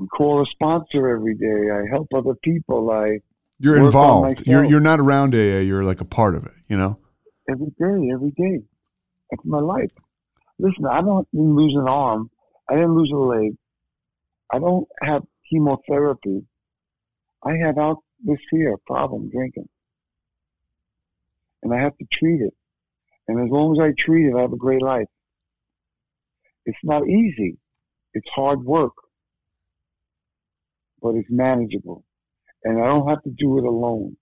call 0.08 0.42
a 0.42 0.46
sponsor 0.46 1.10
every 1.10 1.36
day. 1.36 1.72
I 1.72 1.84
help 1.90 2.08
other 2.14 2.36
people. 2.44 2.90
I 2.92 3.20
you're 3.60 3.78
involved. 3.78 4.48
You're 4.48 4.64
you're 4.64 4.80
not 4.80 5.00
around 5.00 5.36
AA. 5.36 5.60
You're 5.60 5.84
like 5.84 6.00
a 6.00 6.06
part 6.06 6.36
of 6.36 6.46
it. 6.46 6.54
You 6.68 6.78
know. 6.78 6.98
every 7.50 7.68
day, 7.78 8.12
every 8.14 8.32
day. 8.32 8.64
That's 9.30 9.44
my 9.44 9.60
life. 9.60 9.92
Listen, 10.60 10.86
I 10.86 11.02
don't 11.02 11.30
didn't 11.32 11.56
lose 11.56 11.74
an 11.74 11.88
arm. 11.88 12.30
I 12.70 12.76
didn't 12.76 12.96
lose 12.96 13.12
a 13.12 13.18
leg. 13.18 13.56
I 14.52 14.60
don't 14.60 14.88
have 15.02 15.24
chemotherapy. 15.50 16.44
I 17.44 17.58
have 17.58 17.78
out 17.78 17.98
this 18.24 18.40
here 18.52 18.76
problem 18.86 19.30
drinking. 19.30 19.70
And 21.64 21.74
I 21.74 21.80
have 21.80 21.98
to 21.98 22.06
treat 22.12 22.42
it. 22.42 22.54
And 23.28 23.40
as 23.40 23.52
long 23.52 23.78
as 23.78 23.84
I 23.84 23.94
treat 23.98 24.28
it, 24.28 24.36
I 24.36 24.42
have 24.42 24.54
a 24.54 24.58
great 24.58 24.82
life. 24.82 25.08
It's 26.66 26.78
not 26.84 27.08
easy. 27.08 27.58
It's 28.14 28.28
hard 28.34 28.64
work. 28.64 28.94
But 31.02 31.16
it's 31.16 31.30
manageable. 31.30 32.04
And 32.64 32.82
I 32.82 32.88
don't 32.88 33.08
have 33.08 33.24
to 33.24 33.30
do 33.30 33.58
it 33.60 33.64
alone. 33.64 34.18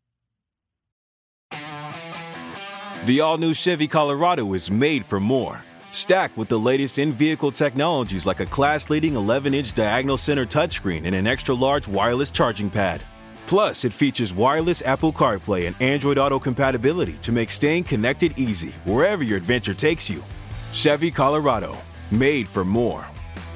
The 3.06 3.22
all 3.22 3.38
new 3.38 3.54
Chevy 3.54 3.88
Colorado 3.88 4.54
is 4.54 4.70
made 4.70 5.06
for 5.06 5.20
more. 5.20 5.64
Stacked 5.98 6.38
with 6.38 6.48
the 6.48 6.60
latest 6.60 7.00
in 7.00 7.12
vehicle 7.12 7.52
technologies 7.52 8.28
like 8.28 8.40
a 8.40 8.46
class 8.46 8.92
leading 8.92 9.16
11 9.16 9.56
inch 9.56 9.74
diagonal 9.74 10.16
center 10.16 10.46
touchscreen 10.46 11.08
and 11.08 11.16
an 11.16 11.26
extra 11.26 11.56
large 11.56 11.88
wireless 11.88 12.30
charging 12.30 12.70
pad. 12.70 13.02
Plus, 13.48 13.84
it 13.84 13.92
features 13.92 14.32
wireless 14.32 14.84
Apple 14.84 15.12
CarPlay 15.12 15.66
and 15.66 15.76
Android 15.82 16.20
Auto 16.20 16.38
compatibility 16.38 17.14
to 17.24 17.32
make 17.32 17.50
staying 17.50 17.84
connected 17.84 18.38
easy 18.38 18.76
wherever 18.86 19.24
your 19.24 19.38
adventure 19.38 19.74
takes 19.74 20.08
you. 20.08 20.24
Chevy 20.72 21.10
Colorado, 21.10 21.76
made 22.12 22.48
for 22.48 22.64
more. 22.64 23.08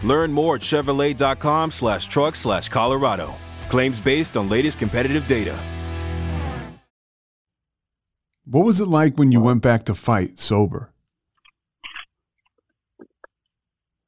Learn 0.01 0.31
more 0.31 0.55
at 0.55 0.61
Chevrolet.com 0.61 1.69
slash 1.69 2.07
truck 2.07 2.33
slash 2.33 2.69
Colorado. 2.69 3.35
Claims 3.69 4.01
based 4.01 4.35
on 4.35 4.49
latest 4.49 4.79
competitive 4.79 5.27
data. 5.27 5.55
What 8.45 8.65
was 8.65 8.79
it 8.79 8.87
like 8.87 9.19
when 9.19 9.31
you 9.31 9.39
went 9.39 9.61
back 9.61 9.85
to 9.85 9.93
fight 9.93 10.39
sober? 10.39 10.90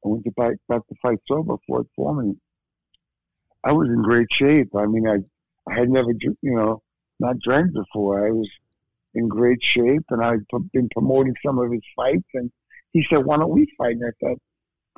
I 0.04 0.08
went 0.08 0.24
to 0.24 0.30
back, 0.32 0.56
back 0.68 0.86
to 0.88 0.94
fight 1.00 1.18
sober 1.26 1.56
for 1.66 1.80
it 1.80 1.86
for 1.96 2.14
me. 2.14 2.36
I 3.64 3.72
was 3.72 3.88
in 3.88 4.02
great 4.02 4.30
shape. 4.30 4.74
I 4.76 4.86
mean, 4.86 5.08
I, 5.08 5.18
I 5.70 5.74
had 5.74 5.88
never, 5.88 6.10
you 6.20 6.36
know, 6.42 6.82
not 7.18 7.38
drank 7.38 7.72
before. 7.72 8.26
I 8.26 8.30
was 8.30 8.48
in 9.14 9.28
great 9.28 9.62
shape, 9.62 10.04
and 10.10 10.22
I'd 10.22 10.40
been 10.72 10.88
promoting 10.90 11.34
some 11.44 11.58
of 11.58 11.72
his 11.72 11.82
fights. 11.96 12.28
And 12.34 12.50
he 12.92 13.06
said, 13.08 13.24
"Why 13.24 13.38
don't 13.38 13.50
we 13.50 13.66
fight?" 13.78 13.96
And 13.96 14.04
I 14.04 14.10
thought, 14.20 14.38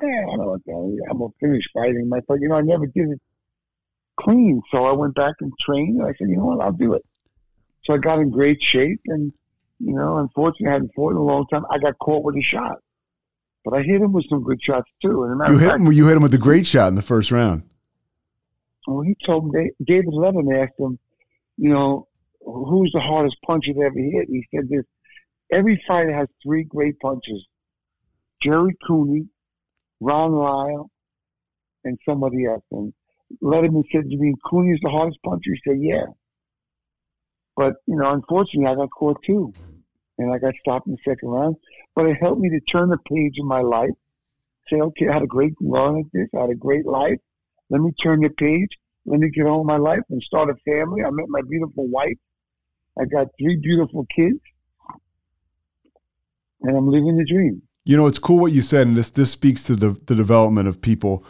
"Eh, 0.03 0.05
I 0.05 0.35
don't 0.35 0.67
know 0.67 0.97
I'm 1.09 1.17
gonna 1.19 1.31
finish 1.39 1.65
fighting." 1.73 2.09
I 2.13 2.19
thought, 2.21 2.41
you 2.41 2.49
know, 2.49 2.55
I 2.55 2.61
never 2.61 2.87
did 2.87 3.09
it 3.09 3.21
clean, 4.17 4.61
so 4.71 4.85
I 4.85 4.91
went 4.91 5.15
back 5.15 5.35
and 5.39 5.53
trained. 5.59 6.01
And 6.01 6.07
I 6.07 6.13
said, 6.13 6.29
"You 6.29 6.37
know 6.37 6.45
what? 6.45 6.61
I'll 6.61 6.73
do 6.73 6.93
it." 6.93 7.05
So 7.83 7.93
I 7.93 7.97
got 7.97 8.19
in 8.19 8.29
great 8.29 8.61
shape, 8.61 8.99
and 9.05 9.31
you 9.79 9.93
know, 9.93 10.17
unfortunately, 10.17 10.67
I 10.67 10.73
hadn't 10.73 10.93
fought 10.95 11.11
in 11.11 11.17
a 11.17 11.23
long 11.23 11.45
time. 11.47 11.65
I 11.69 11.77
got 11.77 11.97
caught 11.99 12.23
with 12.23 12.35
a 12.35 12.41
shot, 12.41 12.79
but 13.69 13.77
I 13.77 13.83
hit 13.83 13.99
him 13.99 14.13
with 14.13 14.25
some 14.29 14.43
good 14.43 14.63
shots 14.63 14.89
too. 15.01 15.23
And 15.23 15.31
as 15.31 15.35
a 15.35 15.37
matter 15.37 15.53
You 15.53 15.59
hit 15.59 15.67
fact, 15.67 15.79
him. 15.81 15.91
You 15.91 16.07
hit 16.07 16.15
him 16.15 16.23
with 16.23 16.33
a 16.33 16.37
great 16.37 16.65
shot 16.65 16.87
in 16.87 16.95
the 16.95 17.01
first 17.01 17.31
round. 17.31 17.63
Well, 18.87 19.01
he 19.01 19.13
told 19.25 19.53
me, 19.53 19.71
David 19.85 20.13
Letterman 20.13 20.63
asked 20.63 20.79
him, 20.79 20.97
you 21.57 21.69
know, 21.69 22.07
who's 22.45 22.89
the 22.93 23.01
hardest 23.01 23.35
puncher 23.45 23.73
they 23.73 23.83
ever 23.83 23.99
hit? 23.99 24.29
He 24.29 24.47
said 24.55 24.69
this 24.69 24.85
every 25.51 25.83
fighter 25.85 26.13
has 26.13 26.29
three 26.41 26.63
great 26.63 26.97
punches 27.01 27.45
Gerry 28.41 28.73
Cooney, 28.87 29.27
Ron 29.99 30.31
Lyle, 30.31 30.89
and 31.83 31.99
somebody 32.07 32.45
else. 32.45 32.63
And 32.71 32.93
Letterman 33.43 33.83
said, 33.91 34.05
You 34.07 34.17
mean 34.17 34.35
Cooney's 34.49 34.79
the 34.81 34.89
hardest 34.89 35.19
puncher? 35.25 35.51
He 35.51 35.59
said, 35.67 35.79
Yeah. 35.81 36.05
But, 37.57 37.73
you 37.85 37.97
know, 37.97 38.13
unfortunately, 38.13 38.71
I 38.71 38.75
got 38.75 38.91
caught 38.91 39.21
too. 39.25 39.53
And 40.17 40.33
I 40.33 40.39
got 40.39 40.55
stopped 40.59 40.87
in 40.87 40.93
the 40.93 41.11
second 41.11 41.29
round. 41.29 41.55
But 41.95 42.07
it 42.07 42.17
helped 42.19 42.41
me 42.41 42.49
to 42.49 42.59
turn 42.59 42.89
the 42.89 42.97
page 42.97 43.35
in 43.37 43.45
my 43.45 43.61
life. 43.61 43.91
Say, 44.69 44.77
okay, 44.79 45.07
I 45.07 45.13
had 45.13 45.23
a 45.23 45.27
great 45.27 45.53
run 45.61 45.99
at 45.99 46.05
this. 46.11 46.27
I 46.35 46.41
had 46.41 46.49
a 46.49 46.55
great 46.55 46.85
life. 46.85 47.19
Let 47.69 47.81
me 47.81 47.91
turn 48.01 48.21
the 48.21 48.29
page. 48.29 48.69
Let 49.05 49.19
me 49.19 49.29
get 49.29 49.45
on 49.45 49.59
with 49.59 49.67
my 49.67 49.77
life 49.77 50.01
and 50.09 50.21
start 50.21 50.49
a 50.49 50.55
family. 50.69 51.03
I 51.03 51.09
met 51.11 51.27
my 51.29 51.41
beautiful 51.47 51.87
wife. 51.87 52.17
I 52.99 53.05
got 53.05 53.27
three 53.39 53.57
beautiful 53.57 54.05
kids. 54.13 54.39
And 56.61 56.75
I'm 56.75 56.89
living 56.89 57.17
the 57.17 57.25
dream. 57.25 57.61
You 57.85 57.95
know, 57.95 58.07
it's 58.07 58.19
cool 58.19 58.39
what 58.39 58.51
you 58.51 58.61
said, 58.61 58.87
and 58.87 58.97
this 58.97 59.11
this 59.11 59.31
speaks 59.31 59.63
to 59.63 59.75
the 59.75 59.95
the 60.07 60.15
development 60.15 60.67
of 60.67 60.81
people 60.81 61.23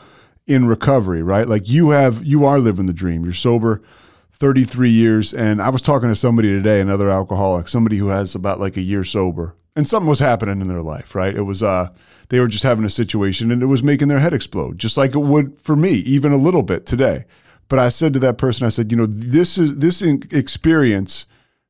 in 0.48 0.66
recovery, 0.66 1.22
right? 1.22 1.48
Like 1.48 1.68
you 1.68 1.90
have, 1.92 2.26
you 2.26 2.46
are 2.46 2.58
living 2.58 2.88
the 2.88 2.94
dream. 2.94 3.24
You're 3.24 3.34
sober. 3.34 3.84
33 4.40 4.92
years 4.92 5.34
and 5.34 5.62
I 5.62 5.70
was 5.70 5.82
talking 5.82 6.10
to 6.10 6.16
somebody 6.16 6.50
today 6.50 6.80
another 6.80 7.10
alcoholic 7.10 7.68
somebody 7.68 7.98
who 7.98 8.10
has 8.10 8.36
about 8.36 8.60
like 8.60 8.78
a 8.78 8.82
year 8.82 9.04
sober 9.04 9.56
and 9.76 9.88
something 9.88 10.10
was 10.10 10.20
happening 10.20 10.62
in 10.62 10.68
their 10.68 10.84
life 10.84 11.16
right? 11.16 11.36
It 11.36 11.42
was 11.42 11.64
uh 11.64 11.90
they 12.30 12.40
were 12.40 12.48
just 12.48 12.64
having 12.64 12.86
a 12.86 12.90
situation 12.90 13.52
and 13.52 13.64
it 13.64 13.68
was 13.68 13.82
making 13.82 14.10
their 14.10 14.20
head 14.20 14.34
explode 14.34 14.78
just 14.78 14.96
like 14.96 15.16
it 15.16 15.20
would 15.20 15.60
for 15.60 15.76
me 15.76 15.92
even 15.92 16.32
a 16.32 16.38
little 16.38 16.62
bit 16.62 16.86
today. 16.86 17.26
But 17.68 17.80
I 17.80 17.90
said 17.90 18.14
to 18.14 18.20
that 18.20 18.38
person 18.38 18.68
I 18.68 18.70
said 18.70 18.92
you 18.92 18.98
know 18.98 19.08
this 19.08 19.58
is 19.58 19.78
this 19.78 20.04
experience 20.04 21.26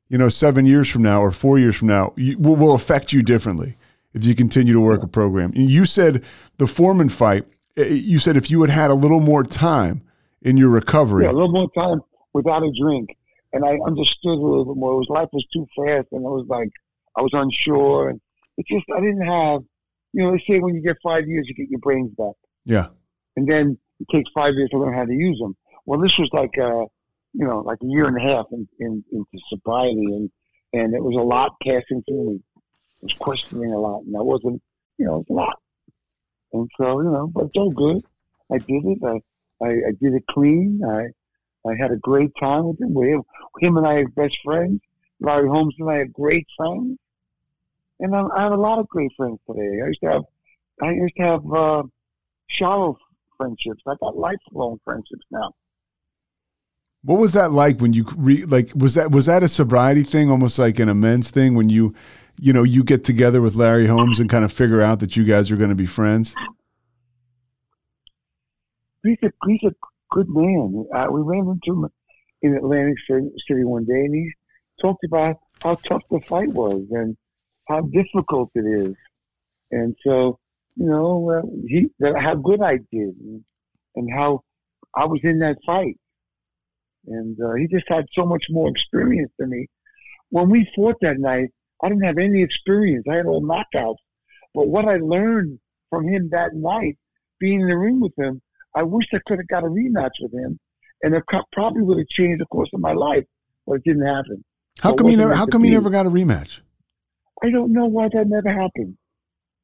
you 0.10 0.18
know 0.18 0.28
7 0.28 0.66
years 0.66 0.90
from 0.90 1.04
now 1.04 1.22
or 1.22 1.32
4 1.32 1.60
years 1.60 1.78
from 1.78 1.88
now 1.88 2.12
you, 2.18 2.38
will, 2.38 2.58
will 2.58 2.76
affect 2.76 3.14
you 3.14 3.24
differently 3.24 3.78
if 4.14 4.26
you 4.26 4.36
continue 4.36 4.74
to 4.74 4.82
work 4.82 5.04
a 5.04 5.08
program. 5.08 5.54
You 5.56 5.86
said 5.86 6.22
the 6.58 6.68
Foreman 6.68 7.08
fight 7.08 7.46
eh, 7.78 7.86
you 7.86 8.20
said 8.20 8.36
if 8.36 8.52
you 8.52 8.60
had 8.60 8.72
had 8.72 8.92
a 8.92 8.96
little 8.96 9.22
more 9.22 9.46
time 9.46 10.02
in 10.42 10.58
your 10.58 10.70
recovery 10.70 11.24
Yeah, 11.24 11.32
a 11.32 11.40
little 11.40 11.48
more 11.54 11.72
time 11.72 12.02
without 12.38 12.64
a 12.64 12.72
drink. 12.72 13.18
And 13.54 13.66
I 13.66 13.78
understood 13.86 14.38
a 14.38 14.42
little 14.42 14.66
bit 14.66 14.78
more. 14.78 14.94
It 14.94 14.98
was 14.98 15.10
life 15.10 15.30
was 15.34 15.46
too 15.54 15.66
fast 15.76 16.08
and 16.12 16.26
I 16.26 16.30
was 16.30 16.46
like 16.48 16.70
I 17.18 17.22
was 17.22 17.32
unsure 17.34 18.10
and 18.10 18.22
it's 18.58 18.70
just 18.70 18.86
I 18.96 19.00
didn't 19.00 19.26
have 19.26 19.62
you 20.14 20.24
know, 20.24 20.32
they 20.32 20.44
say 20.48 20.60
when 20.60 20.76
you 20.76 20.82
get 20.82 20.98
five 21.04 21.28
years 21.28 21.48
you 21.48 21.54
get 21.54 21.70
your 21.70 21.80
brains 21.80 22.12
back. 22.18 22.36
yeah 22.66 22.88
And 23.36 23.48
then 23.48 23.78
it 24.00 24.08
takes 24.12 24.30
five 24.34 24.54
years 24.54 24.70
to 24.72 24.80
learn 24.80 24.94
how 24.94 25.06
to 25.06 25.14
use 25.14 25.40
them. 25.40 25.56
Well 25.86 26.00
this 26.00 26.18
was 26.18 26.30
like 26.34 26.58
uh 26.58 26.86
you 27.34 27.46
know, 27.46 27.60
like 27.60 27.80
a 27.84 27.86
year 27.86 28.08
and 28.08 28.18
a 28.18 28.22
half 28.22 28.46
in, 28.52 28.68
in, 28.80 29.04
into 29.12 29.46
sobriety 29.50 30.06
and 30.06 30.30
and 30.74 30.94
it 30.94 31.04
was 31.04 31.16
a 31.16 31.24
lot 31.24 31.56
passing 31.64 32.04
through 32.08 32.32
me. 32.32 32.40
I 32.56 32.60
was 33.04 33.14
questioning 33.14 33.72
a 33.72 33.80
lot 33.80 34.04
and 34.04 34.16
I 34.18 34.22
wasn't 34.22 34.62
you 34.98 35.06
know, 35.06 35.16
it 35.20 35.30
was 35.30 35.30
a 35.30 35.34
lot. 35.34 35.60
And 36.54 36.70
so, 36.78 37.02
you 37.02 37.10
know, 37.10 37.28
but 37.28 37.46
it's 37.46 37.58
all 37.58 37.72
good. 37.72 38.04
I 38.52 38.58
did 38.58 38.84
it. 38.86 39.00
I, 39.04 39.66
I, 39.66 39.70
I 39.70 39.92
did 40.02 40.14
it 40.14 40.26
clean. 40.28 40.82
I, 40.88 41.08
I 41.68 41.76
had 41.76 41.92
a 41.92 41.98
great 41.98 42.32
time 42.40 42.68
with 42.68 42.82
him. 42.82 42.94
We, 42.94 43.20
him 43.60 43.78
and 43.78 43.88
I 43.88 43.96
are 43.96 44.08
best 44.10 44.38
friends. 44.44 44.82
Larry 45.20 45.48
Holmes 45.48 45.76
and 45.80 45.90
I 45.90 45.96
are 45.96 46.06
great 46.06 46.48
friends. 46.56 46.98
And 48.00 48.16
I, 48.16 48.24
I 48.36 48.44
have 48.44 48.52
a 48.52 48.58
lot 48.58 48.80
of 48.80 48.88
great 48.88 49.12
friends 49.18 49.40
today. 49.48 49.82
I 49.84 49.88
used 49.88 50.02
to 50.02 50.12
have, 50.12 50.24
I 50.82 50.92
used 50.92 51.16
to 51.18 51.24
have 51.24 51.54
uh, 51.54 51.84
shallow 52.48 52.98
friendships. 53.38 53.82
I 53.88 53.96
got 54.00 54.18
lifelong 54.18 54.80
friendships 54.84 55.26
now. 55.32 55.54
What 57.04 57.20
was 57.20 57.34
that 57.34 57.52
like 57.52 57.80
when 57.80 57.94
you 57.94 58.06
re, 58.18 58.44
like 58.46 58.72
was 58.76 58.96
that 58.96 59.12
was 59.12 59.28
that 59.28 59.42
a 59.42 59.48
sobriety 59.48 60.04
thing, 60.04 60.30
almost 60.30 60.60
like 60.60 60.78
an 60.80 60.90
amends 60.90 61.32
thing 61.32 61.56
when 61.56 61.70
you, 61.70 61.96
you 62.40 62.52
know, 62.52 62.64
you 62.64 62.84
get 62.84 63.06
together 63.06 63.42
with 63.42 63.56
Larry 63.56 63.88
Holmes 63.88 64.20
and 64.20 64.30
kind 64.30 64.44
of 64.44 64.52
figure 64.52 64.82
out 64.82 65.00
that 65.00 65.16
you 65.16 65.24
guys 65.24 65.50
are 65.50 65.56
going 65.56 65.70
to 65.70 65.76
be 65.76 65.86
friends? 65.86 66.36
He's 69.04 69.18
a 69.24 69.32
he's 69.48 69.64
a 69.64 69.74
good 70.12 70.28
man. 70.30 70.86
Uh, 70.94 71.08
we 71.12 71.22
ran 71.22 71.48
into 71.48 71.84
him 71.84 71.90
in 72.42 72.56
Atlantic 72.56 72.98
City 73.08 73.64
one 73.64 73.86
day, 73.86 73.94
and 73.94 74.16
he 74.16 74.32
talked 74.82 75.04
about 75.04 75.38
how 75.62 75.76
tough 75.76 76.04
the 76.10 76.20
fight 76.22 76.50
was 76.50 76.86
and 76.92 77.18
how 77.68 77.82
difficult 77.82 78.50
it 78.56 78.66
is. 78.66 78.96
And 79.72 79.96
so, 80.06 80.40
you 80.76 80.86
know, 80.86 81.30
uh, 81.32 81.42
he 81.68 81.90
how 82.20 82.36
good 82.36 82.62
I 82.62 82.78
did, 82.78 83.16
and, 83.20 83.44
and 83.96 84.14
how 84.14 84.44
I 84.96 85.06
was 85.06 85.20
in 85.24 85.40
that 85.40 85.58
fight. 85.66 85.98
And 87.08 87.38
uh, 87.42 87.54
he 87.54 87.68
just 87.68 87.86
had 87.88 88.06
so 88.14 88.26
much 88.26 88.46
more 88.50 88.70
experience 88.70 89.32
than 89.40 89.50
me. 89.50 89.68
When 90.30 90.50
we 90.50 90.70
fought 90.76 90.98
that 91.02 91.20
night, 91.20 91.50
I 91.82 91.90
didn't 91.90 92.04
have 92.04 92.18
any 92.18 92.42
experience. 92.42 93.06
I 93.10 93.16
had 93.16 93.26
all 93.26 93.42
knockouts. 93.42 93.96
But 94.54 94.68
what 94.68 94.86
I 94.86 94.98
learned 94.98 95.60
from 95.90 96.08
him 96.08 96.30
that 96.32 96.54
night, 96.54 96.98
being 97.40 97.62
in 97.62 97.68
the 97.68 97.78
ring 97.78 98.00
with 98.00 98.18
him, 98.18 98.42
I 98.76 98.84
wish 98.84 99.06
I 99.14 99.20
could 99.26 99.40
have 99.40 99.48
got 99.48 99.64
a 99.64 99.68
rematch 99.68 100.22
with 100.22 100.34
him, 100.34 100.60
and 101.02 101.16
it 101.16 101.24
probably 101.52 101.82
would 101.82 101.98
have 101.98 102.08
changed 102.08 102.42
the 102.42 102.46
course 102.46 102.70
of 102.74 102.80
my 102.80 102.94
life. 102.94 103.26
But 103.66 103.78
it 103.78 103.84
didn't 103.84 104.06
happen. 104.06 104.44
How 104.80 104.94
come 104.94 105.10
you 105.10 105.18
never? 105.18 105.34
How 105.34 105.46
come 105.46 105.66
you 105.66 105.72
never 105.72 105.90
got 105.90 106.06
a 106.06 106.10
rematch? 106.10 106.60
I 107.44 107.50
don't 107.50 107.74
know 107.74 107.86
why 107.86 108.10
that 108.14 108.28
never 108.28 108.50
happened. 108.50 108.98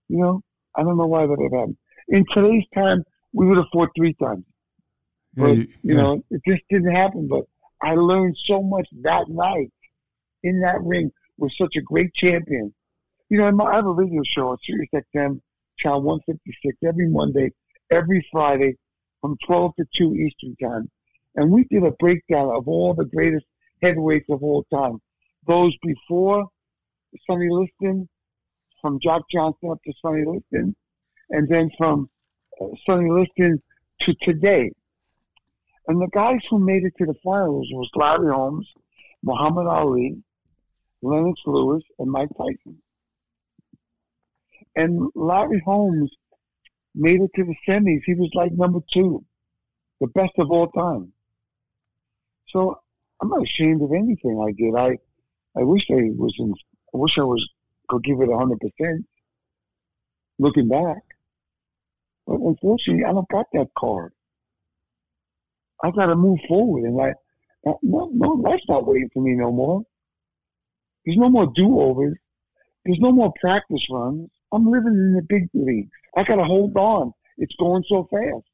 You 0.09 0.17
know, 0.19 0.41
I 0.75 0.83
don't 0.83 0.97
know 0.97 1.07
why 1.07 1.25
that 1.25 1.33
ever 1.33 1.57
happened. 1.59 1.77
In 2.09 2.25
today's 2.31 2.65
time, 2.73 3.03
we 3.33 3.47
would 3.47 3.57
have 3.57 3.67
fought 3.71 3.89
three 3.95 4.13
times. 4.15 4.43
Yeah, 5.35 5.45
but, 5.45 5.57
you, 5.57 5.67
you 5.83 5.93
know, 5.95 6.21
it 6.29 6.41
just 6.47 6.61
didn't 6.69 6.91
happen. 6.91 7.27
But 7.27 7.45
I 7.81 7.95
learned 7.95 8.35
so 8.45 8.61
much 8.61 8.87
that 9.01 9.29
night 9.29 9.71
in 10.43 10.59
that 10.61 10.81
ring 10.81 11.11
with 11.37 11.51
such 11.57 11.75
a 11.75 11.81
great 11.81 12.13
champion. 12.13 12.73
You 13.29 13.37
know, 13.39 13.65
I 13.65 13.75
have 13.75 13.85
a 13.85 13.91
radio 13.91 14.21
show 14.23 14.49
on 14.49 14.57
Sirius 14.63 14.89
XM, 14.93 15.39
channel 15.79 16.01
156, 16.01 16.77
every 16.85 17.09
Monday, 17.09 17.51
every 17.91 18.27
Friday 18.31 18.75
from 19.23 19.37
12 19.45 19.71
to 19.77 19.85
2 19.95 20.15
Eastern 20.15 20.53
Time. 20.61 20.91
And 21.35 21.49
we 21.49 21.63
did 21.63 21.83
a 21.83 21.91
breakdown 21.91 22.53
of 22.53 22.67
all 22.67 22.93
the 22.93 23.05
greatest 23.05 23.45
heavyweights 23.81 24.29
of 24.29 24.43
all 24.43 24.65
time. 24.65 24.99
Those 25.47 25.73
before 25.81 26.49
Sonny 27.25 27.47
Liston, 27.49 28.09
from 28.81 28.99
Jack 28.99 29.21
Johnson 29.31 29.69
up 29.71 29.79
to 29.85 29.93
Sonny 30.01 30.25
Liston, 30.25 30.75
and 31.29 31.47
then 31.47 31.71
from 31.77 32.09
uh, 32.61 32.65
Sonny 32.85 33.09
Liston 33.09 33.63
to 34.01 34.13
today. 34.21 34.71
And 35.87 36.01
the 36.01 36.09
guys 36.11 36.41
who 36.49 36.59
made 36.59 36.83
it 36.83 36.93
to 36.97 37.05
the 37.05 37.15
finals 37.23 37.69
was 37.71 37.89
Larry 37.95 38.33
Holmes, 38.33 38.67
Muhammad 39.23 39.67
Ali, 39.67 40.17
Lennox 41.01 41.39
Lewis, 41.45 41.83
and 41.97 42.11
Mike 42.11 42.29
Tyson. 42.37 42.81
And 44.75 45.09
Larry 45.15 45.61
Holmes 45.63 46.11
made 46.95 47.21
it 47.21 47.31
to 47.35 47.43
the 47.43 47.55
semis. 47.67 48.01
He 48.05 48.13
was 48.13 48.29
like 48.33 48.51
number 48.53 48.79
two, 48.91 49.23
the 50.01 50.07
best 50.07 50.33
of 50.37 50.51
all 50.51 50.67
time. 50.69 51.11
So 52.49 52.79
I'm 53.21 53.29
not 53.29 53.43
ashamed 53.43 53.81
of 53.81 53.91
anything 53.91 54.39
I 54.41 54.51
did. 54.51 54.75
I 54.75 54.97
I 55.59 55.63
wish 55.63 55.85
I 55.89 56.11
was 56.15 56.33
in. 56.39 56.53
I 56.93 56.97
wish 56.97 57.17
I 57.17 57.23
was 57.23 57.47
could 57.89 58.03
give 58.03 58.21
it 58.21 58.29
hundred 58.31 58.59
percent. 58.59 59.05
Looking 60.39 60.67
back, 60.67 61.03
but 62.25 62.35
unfortunately, 62.35 63.05
I 63.05 63.11
don't 63.13 63.29
got 63.29 63.45
that 63.53 63.69
card. 63.77 64.13
I 65.83 65.91
got 65.91 66.07
to 66.07 66.15
move 66.15 66.39
forward. 66.47 66.83
And 66.83 66.95
like, 66.95 67.13
no, 67.65 68.09
no, 68.13 68.29
life's 68.31 68.63
not 68.67 68.87
waiting 68.87 69.09
for 69.13 69.21
me 69.21 69.33
no 69.33 69.51
more. 69.51 69.83
There's 71.05 71.17
no 71.17 71.29
more 71.29 71.51
do 71.53 71.79
overs. 71.79 72.17
There's 72.85 72.99
no 72.99 73.11
more 73.11 73.33
practice 73.39 73.85
runs. 73.91 74.29
I'm 74.51 74.69
living 74.69 74.93
in 74.93 75.13
the 75.13 75.21
big 75.27 75.49
leagues. 75.53 75.91
I 76.15 76.23
got 76.23 76.35
to 76.35 76.43
hold 76.43 76.75
on. 76.77 77.11
It's 77.37 77.55
going 77.59 77.83
so 77.87 78.07
fast. 78.11 78.45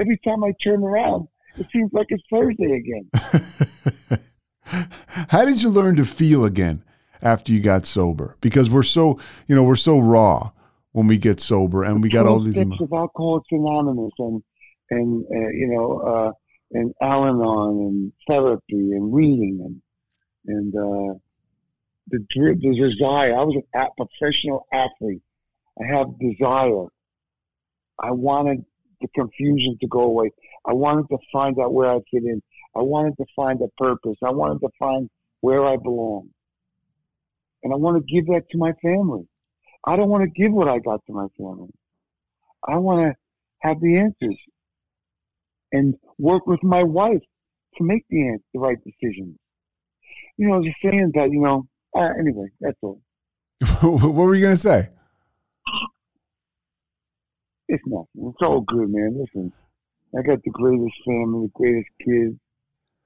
Every 0.00 0.18
time 0.18 0.44
I 0.44 0.52
turn 0.62 0.82
around, 0.82 1.28
it 1.56 1.66
seems 1.72 1.90
like 1.92 2.06
it's 2.10 2.22
Thursday 2.30 2.72
again. 2.72 4.20
How 5.28 5.44
did 5.44 5.62
you 5.62 5.70
learn 5.70 5.96
to 5.96 6.04
feel 6.04 6.44
again 6.44 6.84
after 7.20 7.52
you 7.52 7.60
got 7.60 7.86
sober? 7.86 8.36
Because 8.40 8.70
we're 8.70 8.82
so, 8.82 9.18
you 9.46 9.56
know, 9.56 9.64
we're 9.64 9.76
so 9.76 9.98
raw 9.98 10.52
when 10.92 11.06
we 11.06 11.18
get 11.18 11.40
sober, 11.40 11.82
and 11.82 12.02
we 12.02 12.08
got 12.08 12.26
all 12.26 12.40
these. 12.40 12.54
Steps 12.54 12.80
of 12.80 12.92
Alcoholics 12.92 13.48
Anonymous, 13.50 14.12
and 14.18 14.42
and 14.90 15.24
uh, 15.24 15.48
you 15.50 15.68
know, 15.68 15.98
uh, 15.98 16.32
and 16.72 16.94
Al-Anon 17.02 17.78
and 17.80 18.12
therapy 18.28 18.92
and 18.92 19.12
reading 19.12 19.60
and 19.64 19.82
and 20.56 20.74
uh, 20.74 21.18
the 22.08 22.24
the 22.30 22.76
desire. 22.76 23.36
I 23.36 23.42
was 23.42 23.62
a 23.74 23.86
professional 23.96 24.66
athlete. 24.72 25.22
I 25.80 25.86
have 25.86 26.18
desire. 26.18 26.86
I 28.00 28.10
wanted 28.10 28.64
the 29.00 29.08
confusion 29.14 29.76
to 29.80 29.86
go 29.86 30.00
away. 30.00 30.30
I 30.66 30.72
wanted 30.72 31.08
to 31.08 31.18
find 31.32 31.58
out 31.58 31.72
where 31.72 31.90
I 31.90 31.98
fit 32.10 32.24
in. 32.24 32.42
I 32.76 32.80
wanted 32.80 33.16
to 33.16 33.24
find 33.34 33.60
a 33.60 33.68
purpose. 33.82 34.16
I 34.24 34.30
wanted 34.30 34.60
to 34.60 34.68
find 34.78 35.08
where 35.40 35.66
I 35.66 35.76
belong. 35.76 36.28
And 37.62 37.72
I 37.72 37.76
want 37.76 37.96
to 37.96 38.14
give 38.14 38.26
that 38.26 38.48
to 38.50 38.58
my 38.58 38.72
family. 38.82 39.26
I 39.84 39.96
don't 39.96 40.08
want 40.08 40.24
to 40.24 40.30
give 40.30 40.52
what 40.52 40.68
I 40.68 40.78
got 40.78 41.04
to 41.06 41.12
my 41.12 41.26
family. 41.36 41.70
I 42.66 42.76
want 42.76 43.08
to 43.08 43.16
have 43.60 43.80
the 43.80 43.98
answers 43.98 44.36
and 45.72 45.94
work 46.18 46.46
with 46.46 46.62
my 46.62 46.82
wife 46.82 47.22
to 47.76 47.84
make 47.84 48.04
the, 48.10 48.38
the 48.54 48.60
right 48.60 48.78
decisions. 48.84 49.36
You 50.36 50.48
know, 50.48 50.62
just 50.62 50.76
saying 50.82 51.12
that, 51.14 51.30
you 51.30 51.40
know, 51.40 51.66
uh, 51.96 52.10
anyway, 52.18 52.48
that's 52.60 52.78
all. 52.82 53.00
what 53.80 54.12
were 54.12 54.34
you 54.34 54.42
going 54.42 54.54
to 54.54 54.60
say? 54.60 54.90
It's 57.68 57.82
nothing. 57.86 58.30
It's 58.30 58.42
all 58.42 58.62
good, 58.62 58.90
man. 58.90 59.18
Listen, 59.18 59.52
I 60.18 60.22
got 60.22 60.42
the 60.42 60.50
greatest 60.50 60.94
family, 61.06 61.46
the 61.46 61.52
greatest 61.54 61.90
kids. 62.04 62.36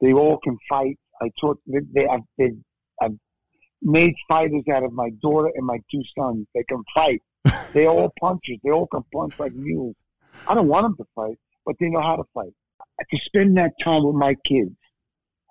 They 0.01 0.13
all 0.13 0.39
can 0.39 0.57
fight. 0.69 0.99
I 1.21 1.31
taught, 1.41 1.61
they, 1.67 1.81
they, 1.93 2.07
I've, 2.07 2.21
they, 2.39 2.53
I've 3.01 3.17
made 3.81 4.15
fighters 4.29 4.65
out 4.73 4.85
of 4.85 4.93
my 4.93 5.11
daughter 5.21 5.51
and 5.55 5.67
my 5.67 5.79
two 5.91 6.03
sons. 6.17 6.47
They 6.55 6.65
can 6.65 6.83
fight. 6.95 7.23
they 7.75 7.87
all 7.87 8.13
punchers. 8.21 8.59
They 8.65 8.71
all 8.71 8.87
can 8.87 9.03
punch 9.13 9.35
like 9.39 9.53
mules. 9.55 9.97
I 10.47 10.55
don't 10.55 10.69
want 10.69 10.85
them 10.85 10.97
to 10.97 11.11
fight 11.15 11.39
but 11.65 11.77
they 11.79 11.89
know 11.89 12.01
how 12.01 12.17
to 12.17 12.25
fight. 12.35 12.53
To 13.11 13.19
spend 13.25 13.57
that 13.57 13.73
time 13.83 14.05
with 14.05 14.15
my 14.15 14.35
kids. 14.47 14.77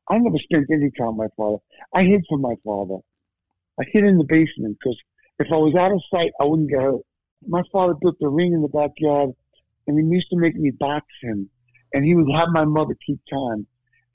I 0.09 0.17
never 0.17 0.37
spent 0.37 0.67
any 0.71 0.91
time 0.91 1.17
with 1.17 1.29
my 1.29 1.35
father. 1.37 1.57
I 1.93 2.03
hid 2.03 2.23
from 2.29 2.41
my 2.41 2.55
father. 2.63 2.97
I 3.79 3.83
hid 3.91 4.03
in 4.03 4.17
the 4.17 4.23
basement 4.23 4.77
because 4.79 4.97
if 5.39 5.47
I 5.51 5.55
was 5.55 5.75
out 5.75 5.91
of 5.91 6.01
sight, 6.13 6.31
I 6.39 6.45
wouldn't 6.45 6.69
get 6.69 6.81
hurt. 6.81 7.01
My 7.47 7.63
father 7.71 7.93
built 7.93 8.17
a 8.21 8.29
ring 8.29 8.53
in 8.53 8.61
the 8.61 8.67
backyard, 8.67 9.31
and 9.87 9.99
he 9.99 10.05
used 10.13 10.29
to 10.29 10.37
make 10.37 10.55
me 10.55 10.71
box 10.71 11.05
him, 11.21 11.49
and 11.93 12.05
he 12.05 12.15
would 12.15 12.31
have 12.31 12.49
my 12.49 12.65
mother 12.65 12.95
keep 13.05 13.19
time, 13.31 13.65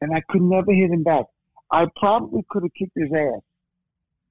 and 0.01 0.15
I 0.15 0.23
could 0.29 0.43
never 0.43 0.73
hit 0.73 0.91
him 0.91 1.03
back. 1.03 1.27
I 1.71 1.87
probably 1.97 2.45
could 2.49 2.63
have 2.63 2.75
kicked 2.79 2.97
his 2.97 3.13
ass 3.13 3.43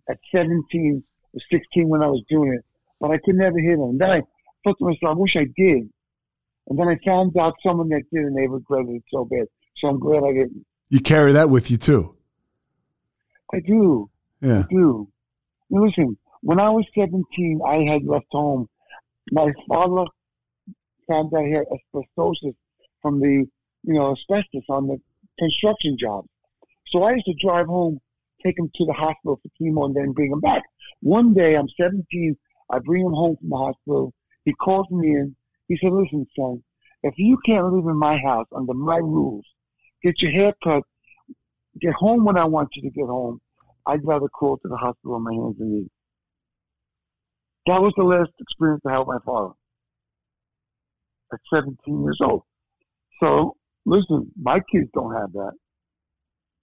at 0.10 0.20
17 0.32 1.04
or 1.34 1.40
16 1.52 1.90
when 1.90 2.02
I 2.02 2.08
was 2.08 2.24
doing 2.30 2.54
it, 2.54 2.66
but 3.00 3.12
I 3.12 3.18
could 3.24 3.36
never 3.36 3.60
hit 3.60 3.78
him. 3.78 3.98
Then 3.98 4.12
I 4.12 4.22
thought 4.64 4.78
to 4.80 4.86
myself, 4.86 5.18
I 5.18 5.20
wish 5.20 5.36
I 5.36 5.48
did. 5.58 5.90
And 6.68 6.80
then 6.80 6.88
I 6.88 6.98
found 7.06 7.38
out 7.38 7.54
someone 7.62 7.90
that 7.90 8.04
did, 8.12 8.24
and 8.24 8.36
they 8.36 8.48
regretted 8.48 8.96
it 8.96 9.04
so 9.12 9.26
bad. 9.26 9.46
So 9.78 9.90
I'm 9.90 10.00
glad 10.00 10.24
I 10.24 10.32
didn't. 10.32 10.66
You 10.90 11.00
carry 11.00 11.34
that 11.34 11.50
with 11.50 11.70
you 11.70 11.78
too. 11.78 12.16
I 13.54 13.60
do. 13.60 14.10
Yeah. 14.42 14.60
I 14.60 14.66
do. 14.70 15.08
Now 15.70 15.84
listen, 15.84 16.18
when 16.42 16.60
I 16.60 16.70
was 16.70 16.86
17, 16.96 17.62
I 17.68 17.92
had 17.92 18.04
left 18.06 18.28
home. 18.32 18.70
My 19.32 19.52
father 19.68 20.06
found 21.08 21.34
out 21.34 21.46
he 21.46 21.52
had 21.52 21.66
asbestosis 21.68 22.56
from 23.02 23.20
the, 23.20 23.46
you 23.84 23.94
know, 23.94 24.12
asbestos 24.12 24.64
on 24.70 24.88
the 24.88 24.98
construction 25.40 25.98
job. 25.98 26.26
So 26.88 27.04
I 27.04 27.14
used 27.14 27.26
to 27.26 27.34
drive 27.40 27.68
home, 27.68 28.00
take 28.44 28.58
him 28.58 28.70
to 28.76 28.86
the 28.86 28.94
hospital 28.94 29.40
for 29.42 29.50
chemo, 29.60 29.86
and 29.86 29.96
then 29.96 30.12
bring 30.12 30.32
him 30.32 30.40
back. 30.40 30.64
One 31.02 31.34
day, 31.34 31.56
I'm 31.56 31.70
17. 31.80 32.38
I 32.72 32.80
bring 32.80 33.06
him 33.06 33.14
home 33.14 33.38
from 33.38 33.50
the 33.50 33.58
hospital. 33.58 34.14
He 34.46 34.54
calls 34.54 34.90
me 34.92 35.10
in. 35.10 35.36
He 35.68 35.78
said, 35.78 35.92
listen, 35.92 36.28
son, 36.38 36.64
if 37.04 37.16
you 37.18 37.38
can't 37.46 37.72
live 37.74 37.86
in 37.86 37.98
my 37.98 38.18
house 38.18 38.48
under 38.56 38.74
my 38.74 38.98
rules, 38.98 39.46
get 40.04 40.22
your 40.22 40.32
hair 40.32 40.54
cut, 40.64 40.84
get 41.82 41.94
home 41.94 42.26
when 42.26 42.38
I 42.38 42.46
want 42.46 42.70
you 42.76 42.84
to 42.84 42.90
get 42.90 43.06
home, 43.06 43.42
I'd 43.88 44.06
rather 44.06 44.28
crawl 44.28 44.58
to 44.58 44.68
the 44.68 44.78
hospital 44.78 45.16
on 45.16 45.24
my 45.24 45.34
hands 45.34 45.56
and 45.60 45.72
knees. 45.72 45.90
That 47.68 47.82
was 47.82 47.94
the 47.98 48.04
last 48.04 48.32
experience 48.40 48.82
I 48.88 48.92
had 48.92 49.00
with 49.00 49.08
my 49.08 49.20
father 49.26 49.54
at 51.34 51.40
17 51.54 52.04
years 52.04 52.20
old. 52.22 52.44
So, 53.20 53.56
listen, 53.86 54.32
my 54.40 54.60
kids 54.72 54.90
don't 54.94 55.14
have 55.16 55.32
that. 55.34 55.54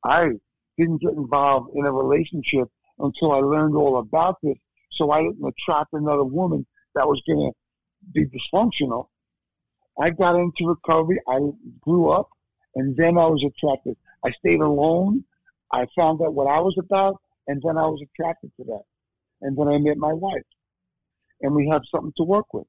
I 0.05 0.30
didn't 0.78 1.00
get 1.00 1.12
involved 1.12 1.70
in 1.74 1.84
a 1.84 1.92
relationship 1.92 2.68
until 2.98 3.32
I 3.32 3.38
learned 3.38 3.76
all 3.76 3.98
about 3.98 4.36
this. 4.42 4.57
So 4.92 5.11
I 5.11 5.22
didn't 5.22 5.44
attract 5.44 5.92
another 5.92 6.24
woman 6.24 6.66
that 6.94 7.07
was 7.07 7.22
going 7.26 7.50
to 7.50 7.53
be 8.12 8.26
dysfunctional. 8.26 9.07
I 10.00 10.11
got 10.11 10.36
into 10.36 10.66
recovery. 10.66 11.20
I 11.28 11.38
grew 11.80 12.11
up, 12.11 12.28
and 12.74 12.96
then 12.96 13.18
I 13.18 13.26
was 13.26 13.44
attracted. 13.44 13.96
I 14.24 14.30
stayed 14.32 14.61
alone. 14.61 15.24
I 15.72 15.86
found 15.96 16.20
out 16.22 16.34
what 16.34 16.46
I 16.46 16.61
was 16.61 16.76
about, 16.78 17.20
and 17.46 17.62
then 17.64 17.76
I 17.78 17.86
was 17.86 18.03
attracted 18.03 18.53
to 18.59 18.64
that. 18.64 18.82
And 19.40 19.57
then 19.57 19.68
I 19.68 19.78
met 19.78 19.96
my 19.96 20.12
wife, 20.12 20.42
and 21.43 21.55
we 21.55 21.68
have 21.70 21.82
something 21.90 22.12
to 22.16 22.24
work 22.24 22.53
with, 22.53 22.66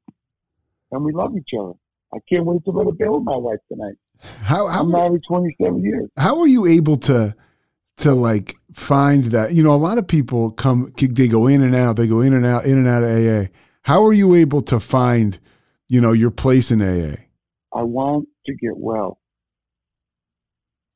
and 0.91 1.03
we 1.03 1.13
love 1.13 1.35
each 1.37 1.49
other. 1.59 1.73
I 2.13 2.17
can't 2.29 2.45
wait 2.45 2.63
to 2.65 2.71
go 2.71 2.83
to 2.83 2.91
bed 2.91 3.09
with 3.09 3.23
my 3.23 3.35
wife 3.35 3.59
tonight. 3.71 3.95
How 4.41 4.67
how 4.67 4.81
I'm 4.81 4.91
married 4.91 5.21
27 5.27 5.83
years. 5.83 6.09
how 6.17 6.39
are 6.39 6.47
you 6.47 6.65
able 6.65 6.97
to 6.97 7.35
to 7.97 8.13
like 8.13 8.55
find 8.73 9.25
that? 9.25 9.53
You 9.53 9.63
know, 9.63 9.73
a 9.73 9.75
lot 9.75 9.97
of 9.97 10.07
people 10.07 10.51
come 10.51 10.93
they 10.97 11.27
go 11.27 11.47
in 11.47 11.61
and 11.61 11.75
out, 11.75 11.95
they 11.95 12.07
go 12.07 12.21
in 12.21 12.33
and 12.33 12.45
out, 12.45 12.65
in 12.65 12.77
and 12.77 12.87
out 12.87 13.03
of 13.03 13.09
AA. 13.09 13.49
How 13.83 14.05
are 14.05 14.13
you 14.13 14.35
able 14.35 14.61
to 14.63 14.79
find, 14.79 15.39
you 15.87 15.99
know, 15.99 16.13
your 16.13 16.31
place 16.31 16.71
in 16.71 16.81
AA? 16.81 17.15
I 17.75 17.83
want 17.83 18.27
to 18.45 18.53
get 18.53 18.77
well. 18.77 19.19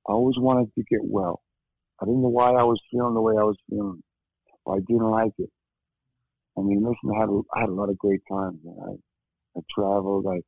I 0.07 0.13
always 0.13 0.37
wanted 0.37 0.73
to 0.75 0.83
get 0.89 1.01
well. 1.03 1.41
I 2.01 2.05
didn't 2.05 2.21
know 2.21 2.29
why 2.29 2.51
I 2.51 2.63
was 2.63 2.79
feeling 2.91 3.13
the 3.13 3.21
way 3.21 3.33
I 3.37 3.43
was 3.43 3.57
feeling. 3.69 4.01
I 4.69 4.79
didn't 4.87 5.09
like 5.09 5.33
it. 5.37 5.49
I 6.57 6.61
mean, 6.61 6.79
listen, 6.83 7.15
I 7.15 7.19
had 7.19 7.29
a, 7.29 7.41
I 7.55 7.59
had 7.61 7.69
a 7.69 7.73
lot 7.73 7.89
of 7.89 7.97
great 7.97 8.21
times. 8.29 8.59
I 8.65 8.93
I 9.57 9.61
traveled. 9.73 10.25
I 10.27 10.41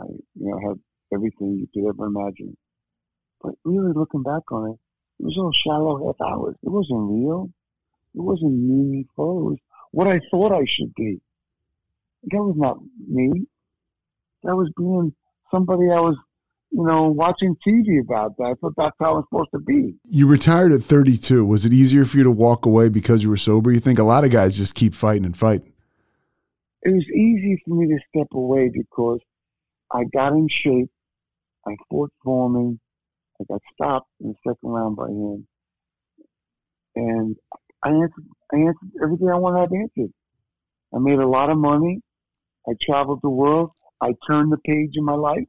I 0.00 0.04
you 0.34 0.50
know 0.50 0.58
had 0.58 0.78
everything 1.12 1.58
you 1.58 1.68
could 1.72 1.88
ever 1.88 2.06
imagine. 2.06 2.56
But 3.42 3.54
really, 3.64 3.92
looking 3.94 4.22
back 4.22 4.50
on 4.52 4.70
it, 4.70 4.78
it 5.20 5.24
was 5.24 5.38
all 5.38 5.52
shallow 5.52 6.06
half 6.06 6.20
hours. 6.26 6.56
It 6.62 6.70
wasn't 6.70 7.10
real. 7.10 7.50
It 8.14 8.20
wasn't 8.20 8.52
meaningful. 8.52 9.38
It 9.38 9.44
was 9.50 9.58
what 9.92 10.06
I 10.08 10.20
thought 10.30 10.52
I 10.52 10.64
should 10.66 10.94
be. 10.94 11.20
That 12.24 12.42
was 12.42 12.56
not 12.56 12.78
me. 13.08 13.46
That 14.42 14.56
was 14.56 14.70
being 14.76 15.14
somebody 15.50 15.84
I 15.90 16.00
was, 16.00 16.16
you 16.74 16.84
know, 16.84 17.08
watching 17.08 17.56
TV 17.66 18.00
about. 18.00 18.36
That 18.36 18.44
I 18.44 18.54
thought 18.54 18.74
that's 18.76 18.96
how 18.98 19.12
I 19.12 19.16
was 19.16 19.24
supposed 19.30 19.50
to 19.52 19.60
be. 19.60 19.94
You 20.08 20.26
retired 20.26 20.72
at 20.72 20.82
32. 20.82 21.44
Was 21.44 21.64
it 21.64 21.72
easier 21.72 22.04
for 22.04 22.16
you 22.16 22.24
to 22.24 22.32
walk 22.32 22.66
away 22.66 22.88
because 22.88 23.22
you 23.22 23.30
were 23.30 23.36
sober? 23.36 23.70
You 23.70 23.78
think 23.78 24.00
a 24.00 24.04
lot 24.04 24.24
of 24.24 24.30
guys 24.30 24.56
just 24.56 24.74
keep 24.74 24.92
fighting 24.92 25.24
and 25.24 25.36
fighting. 25.36 25.72
It 26.82 26.90
was 26.90 27.04
easy 27.04 27.62
for 27.64 27.76
me 27.76 27.86
to 27.86 27.98
step 28.08 28.26
away 28.32 28.70
because 28.72 29.20
I 29.92 30.02
got 30.12 30.32
in 30.32 30.48
shape. 30.48 30.90
I 31.66 31.76
fought 31.88 32.12
Foreman. 32.24 32.80
I 33.40 33.44
got 33.48 33.60
stopped 33.72 34.10
in 34.20 34.30
the 34.30 34.34
second 34.44 34.68
round 34.68 34.96
by 34.96 35.06
him. 35.06 35.46
And 36.96 37.36
I 37.84 37.90
answered, 37.90 38.24
I 38.52 38.56
answered 38.56 38.90
everything 39.02 39.30
I 39.30 39.38
wanted 39.38 39.68
to 39.68 39.76
answer. 39.76 40.12
I 40.92 40.98
made 40.98 41.20
a 41.20 41.26
lot 41.26 41.50
of 41.50 41.56
money. 41.56 42.00
I 42.68 42.72
traveled 42.82 43.20
the 43.22 43.30
world. 43.30 43.70
I 44.00 44.14
turned 44.26 44.52
the 44.52 44.58
page 44.58 44.92
in 44.96 45.04
my 45.04 45.14
life. 45.14 45.46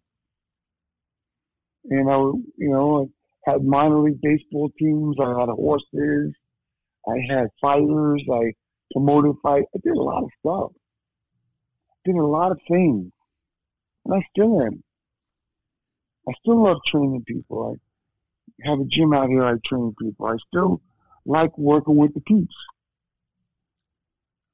And 1.89 2.09
I, 2.09 2.17
you 2.57 2.69
know, 2.69 3.09
I 3.47 3.51
had 3.51 3.63
minor 3.63 3.99
league 3.99 4.21
baseball 4.21 4.71
teams. 4.77 5.15
I 5.19 5.39
had 5.39 5.49
horses. 5.49 6.33
I 7.07 7.17
had 7.29 7.47
fighters. 7.61 8.23
I 8.31 8.53
promoted 8.91 9.35
fight. 9.43 9.65
I 9.75 9.79
did 9.83 9.95
a 9.95 10.01
lot 10.01 10.23
of 10.23 10.29
stuff. 10.39 10.71
Did 12.05 12.15
a 12.15 12.25
lot 12.25 12.51
of 12.51 12.59
things. 12.67 13.11
And 14.05 14.13
I 14.13 14.19
still 14.31 14.61
am. 14.61 14.83
I 16.27 16.33
still 16.41 16.63
love 16.63 16.77
training 16.87 17.23
people. 17.27 17.77
I 18.63 18.67
have 18.69 18.79
a 18.79 18.85
gym 18.85 19.13
out 19.13 19.29
here. 19.29 19.43
I 19.43 19.53
train 19.65 19.93
people. 20.01 20.25
I 20.25 20.35
still 20.47 20.81
like 21.25 21.55
working 21.57 21.97
with 21.97 22.13
the 22.13 22.21
peeps. 22.21 22.55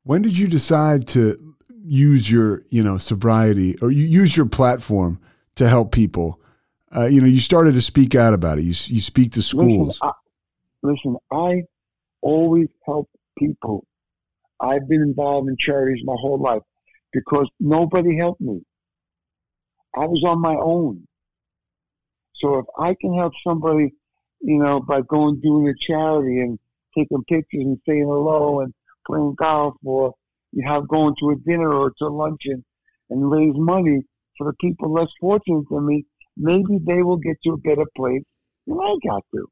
When 0.03 0.21
did 0.21 0.37
you 0.37 0.47
decide 0.47 1.07
to 1.09 1.55
use 1.83 2.29
your, 2.29 2.63
you 2.69 2.83
know, 2.83 2.97
sobriety 2.97 3.77
or 3.81 3.91
you 3.91 4.03
use 4.05 4.35
your 4.35 4.47
platform 4.47 5.19
to 5.55 5.69
help 5.69 5.91
people? 5.91 6.40
Uh, 6.93 7.05
you 7.05 7.21
know, 7.21 7.27
you 7.27 7.39
started 7.39 7.73
to 7.73 7.81
speak 7.81 8.15
out 8.15 8.33
about 8.33 8.57
it. 8.57 8.63
You 8.63 8.73
you 8.93 9.01
speak 9.01 9.31
to 9.33 9.41
schools. 9.41 9.99
Listen, 10.01 10.01
I, 10.01 10.11
listen, 10.83 11.15
I 11.31 11.63
always 12.21 12.67
help 12.85 13.09
people. 13.37 13.85
I've 14.59 14.87
been 14.87 15.01
involved 15.01 15.49
in 15.49 15.57
charities 15.57 16.03
my 16.05 16.15
whole 16.19 16.39
life 16.39 16.61
because 17.13 17.49
nobody 17.59 18.17
helped 18.17 18.41
me. 18.41 18.61
I 19.95 20.05
was 20.05 20.23
on 20.23 20.39
my 20.39 20.55
own. 20.55 21.07
So 22.35 22.59
if 22.59 22.65
I 22.79 22.95
can 22.99 23.15
help 23.15 23.33
somebody, 23.45 23.93
you 24.41 24.57
know, 24.57 24.81
by 24.81 25.01
going 25.01 25.39
doing 25.41 25.67
a 25.67 25.73
charity 25.79 26.41
and 26.41 26.59
taking 26.97 27.23
pictures 27.23 27.61
and 27.63 27.79
saying 27.87 28.05
hello 28.05 28.61
and 28.61 28.73
playing 29.05 29.35
golf 29.37 29.75
or 29.83 30.13
you 30.51 30.67
have 30.67 30.87
going 30.87 31.15
to 31.19 31.31
a 31.31 31.35
dinner 31.37 31.71
or 31.71 31.91
to 31.91 32.05
a 32.05 32.09
luncheon 32.09 32.63
and 33.09 33.31
raise 33.31 33.53
money 33.55 34.01
for 34.37 34.47
the 34.47 34.53
people 34.59 34.91
less 34.91 35.07
fortunate 35.19 35.65
than 35.69 35.85
me, 35.85 36.05
maybe 36.37 36.79
they 36.85 37.03
will 37.03 37.17
get 37.17 37.37
to 37.43 37.51
a 37.51 37.57
better 37.57 37.85
place 37.95 38.23
than 38.67 38.77
I 38.77 38.95
got 39.05 39.23
to. 39.33 39.47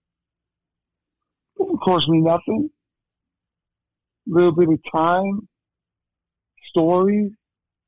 It 1.56 1.64
doesn't 1.64 1.80
cost 1.80 2.10
me 2.10 2.20
nothing. 2.22 2.70
A 4.30 4.34
little 4.34 4.52
bit 4.54 4.70
of 4.70 4.80
time, 4.92 5.48
stories, 6.70 7.32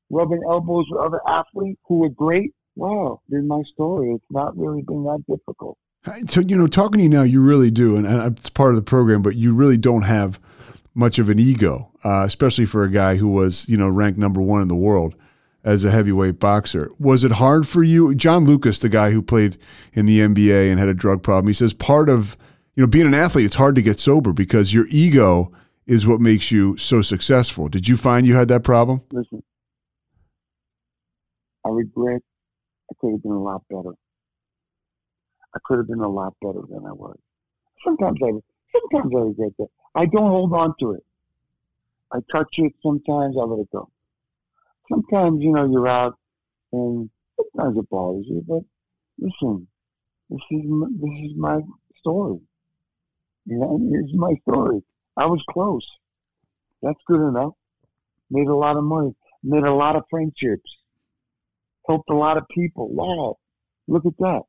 rubbing 0.10 0.42
elbows 0.48 0.86
with 0.89 1.00
other 1.00 1.22
athletes 1.28 1.80
who 1.88 2.00
were 2.00 2.10
great. 2.10 2.52
Wow, 2.76 3.22
in 3.30 3.48
my 3.48 3.62
story, 3.74 4.14
it's 4.16 4.26
not 4.32 4.58
really 4.58 4.82
been 4.82 5.04
that 5.04 5.24
difficult. 5.28 5.78
So 6.30 6.39
you 6.39 6.58
know, 6.58 6.68
talking 6.68 6.98
to 6.98 7.04
you 7.04 7.10
now, 7.10 7.24
you 7.24 7.42
really 7.42 7.70
do, 7.70 7.96
and, 7.96 8.08
and 8.08 8.38
it's 8.38 8.50
part 8.50 8.72
of 8.72 8.76
the 8.78 8.82
program. 8.82 9.22
But 9.22 9.36
you 9.36 9.54
really 9.54 9.78
don't 9.78 10.04
have 10.04 10.39
much 10.96 11.20
of 11.20 11.30
an 11.30 11.38
ego, 11.38 11.92
uh, 12.04 12.24
especially 12.26 12.66
for 12.66 12.84
a 12.84 12.89
guy 12.89 13.18
who 13.18 13.28
was 13.28 13.68
you 13.68 13.78
know 13.78 13.88
ranked 13.88 14.18
number 14.18 14.42
one 14.42 14.62
in 14.62 14.68
the 14.68 14.76
world 14.76 15.16
as 15.64 15.84
a 15.84 15.91
heavyweight 15.91 16.39
boxer. 16.39 16.91
Was 16.99 17.24
it 17.24 17.34
hard 17.34 17.68
for 17.68 17.84
you, 17.84 18.16
John 18.16 18.45
Lucas, 18.45 18.80
the 18.80 18.89
guy 18.89 19.12
who 19.12 19.22
played 19.22 19.57
in 19.93 20.05
the 20.05 20.20
NBA 20.20 20.70
and 20.70 20.80
had 20.80 20.89
a 20.89 20.93
drug 20.93 21.22
problem? 21.24 21.47
He 21.47 21.53
says 21.53 21.74
part 21.74 22.09
of 22.09 22.36
you 22.76 22.84
know 22.84 22.88
being 22.88 23.07
an 23.07 23.14
athlete, 23.14 23.45
it's 23.45 23.55
hard 23.55 23.76
to 23.76 23.82
get 23.82 23.99
sober 23.99 24.34
because 24.34 24.74
your 24.74 24.88
ego 24.89 25.51
is 25.86 26.07
what 26.07 26.22
makes 26.22 26.51
you 26.51 26.78
so 26.78 27.01
successful. 27.01 27.68
Did 27.68 27.88
you 27.88 27.97
find 27.97 28.26
you 28.26 28.36
had 28.36 28.47
that 28.47 28.64
problem? 28.64 29.01
Listen, 29.12 29.43
I 31.66 31.70
regret 31.70 32.22
I 32.91 32.93
could 32.99 33.12
have 33.12 33.24
been 33.24 33.32
a 33.32 33.41
lot 33.41 33.64
better. 33.70 33.95
I 35.53 35.59
could 35.66 35.78
have 35.78 35.88
been 35.88 35.99
a 35.99 36.09
lot 36.09 36.34
better 36.41 36.62
than 36.70 36.86
I 36.86 36.93
was. 36.93 37.18
Sometimes 37.86 38.20
I, 38.24 38.32
sometimes 38.72 39.14
I 39.16 39.20
regret 39.20 39.51
that. 39.59 39.68
I 39.95 40.05
don't 40.05 40.30
hold 40.30 40.53
on 40.53 40.74
to 40.80 40.93
it. 40.93 41.03
I 42.14 42.20
touch 42.32 42.47
it. 42.57 42.74
Sometimes 42.84 43.36
I 43.38 43.43
let 43.43 43.59
it 43.59 43.72
go. 43.72 43.89
Sometimes 44.92 45.42
you 45.42 45.54
know 45.54 45.68
you're 45.72 45.88
out, 45.88 46.14
and 46.72 47.10
sometimes 47.38 47.78
it 47.78 47.89
bothers 47.89 48.26
you. 48.28 48.44
But 48.48 48.62
listen, 49.18 49.68
this 50.30 50.42
is 50.52 50.62
my, 50.68 50.88
this 50.92 51.32
is 51.32 51.38
my 51.38 51.60
story. 52.00 52.39
You 53.46 53.58
know, 53.58 53.80
it's 53.94 54.14
my 54.14 54.34
story. 54.48 54.84
I 55.18 55.26
was 55.26 55.42
close. 55.50 55.88
That's 56.84 57.00
good 57.08 57.28
enough. 57.28 57.54
Made 58.30 58.48
a 58.48 58.56
lot 58.56 58.78
of 58.78 58.84
money. 58.84 59.16
Made 59.44 59.64
a 59.64 59.74
lot 59.74 59.96
of 59.96 60.04
friendships 60.10 60.70
helped 61.88 62.10
a 62.10 62.16
lot 62.16 62.38
of 62.38 62.44
people. 62.50 62.89
Wow, 62.94 63.38
look 63.88 64.06
at 64.06 64.18
that. 64.20 64.42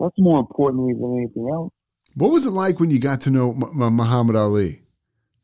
That's 0.00 0.14
more 0.18 0.40
important 0.40 1.00
than 1.00 1.16
anything 1.18 1.48
else. 1.52 1.72
What 2.14 2.30
was 2.30 2.46
it 2.46 2.50
like 2.50 2.80
when 2.80 2.90
you 2.90 2.98
got 2.98 3.20
to 3.22 3.30
know 3.30 3.50
M- 3.52 3.96
Muhammad 3.96 4.36
Ali? 4.36 4.82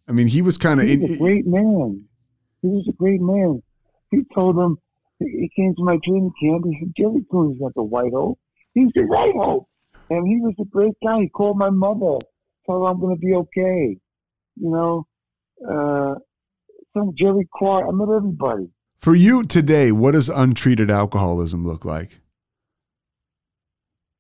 I 0.09 0.13
mean, 0.13 0.29
he 0.29 0.43
was 0.43 0.59
kind 0.59 0.81
of 0.81 0.89
a 0.89 1.17
great 1.17 1.47
man. 1.47 2.05
He 2.65 2.71
was 2.71 2.89
a 2.89 2.93
great 2.93 3.21
man. 3.21 3.63
He 4.11 4.23
told 4.35 4.57
him 4.57 4.79
he 5.19 5.51
came 5.55 5.75
to 5.77 5.85
my 5.85 5.99
training 6.03 6.33
camp. 6.43 6.65
He 6.65 6.79
said, 6.81 6.95
"Gerry 6.97 7.23
Cooney's 7.31 7.61
not 7.61 7.75
the 7.75 7.83
white 7.83 8.13
hope. 8.15 8.39
He's 8.73 8.91
the 8.95 9.03
white 9.03 9.35
hope." 9.37 9.69
And 10.09 10.27
he 10.27 10.41
was 10.41 10.55
a 10.59 10.65
great 10.65 10.95
guy. 11.05 11.21
He 11.21 11.29
called 11.29 11.59
my 11.59 11.69
mother, 11.69 12.25
told 12.67 12.87
her 12.87 12.87
I'm 12.87 13.01
going 13.01 13.17
to 13.17 13.21
be 13.21 13.35
okay. 13.35 13.99
You 14.57 14.71
know, 14.71 15.07
uh, 15.63 16.15
some 16.95 17.13
Jerry 17.19 17.47
Clark. 17.55 17.85
I 17.87 17.93
met 17.93 18.09
everybody. 18.09 18.71
For 19.03 19.15
you 19.15 19.45
today, 19.45 19.93
what 19.93 20.13
does 20.13 20.31
untreated 20.31 20.91
alcoholism 20.91 21.67
look 21.67 21.85
like? 21.85 22.23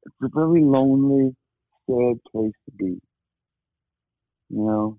It's 0.05 0.16
a 0.22 0.28
very 0.34 0.62
lonely, 0.62 1.34
sad 1.86 2.20
place 2.30 2.53
to 2.66 2.72
be. 2.76 3.01
You 4.51 4.64
know, 4.66 4.99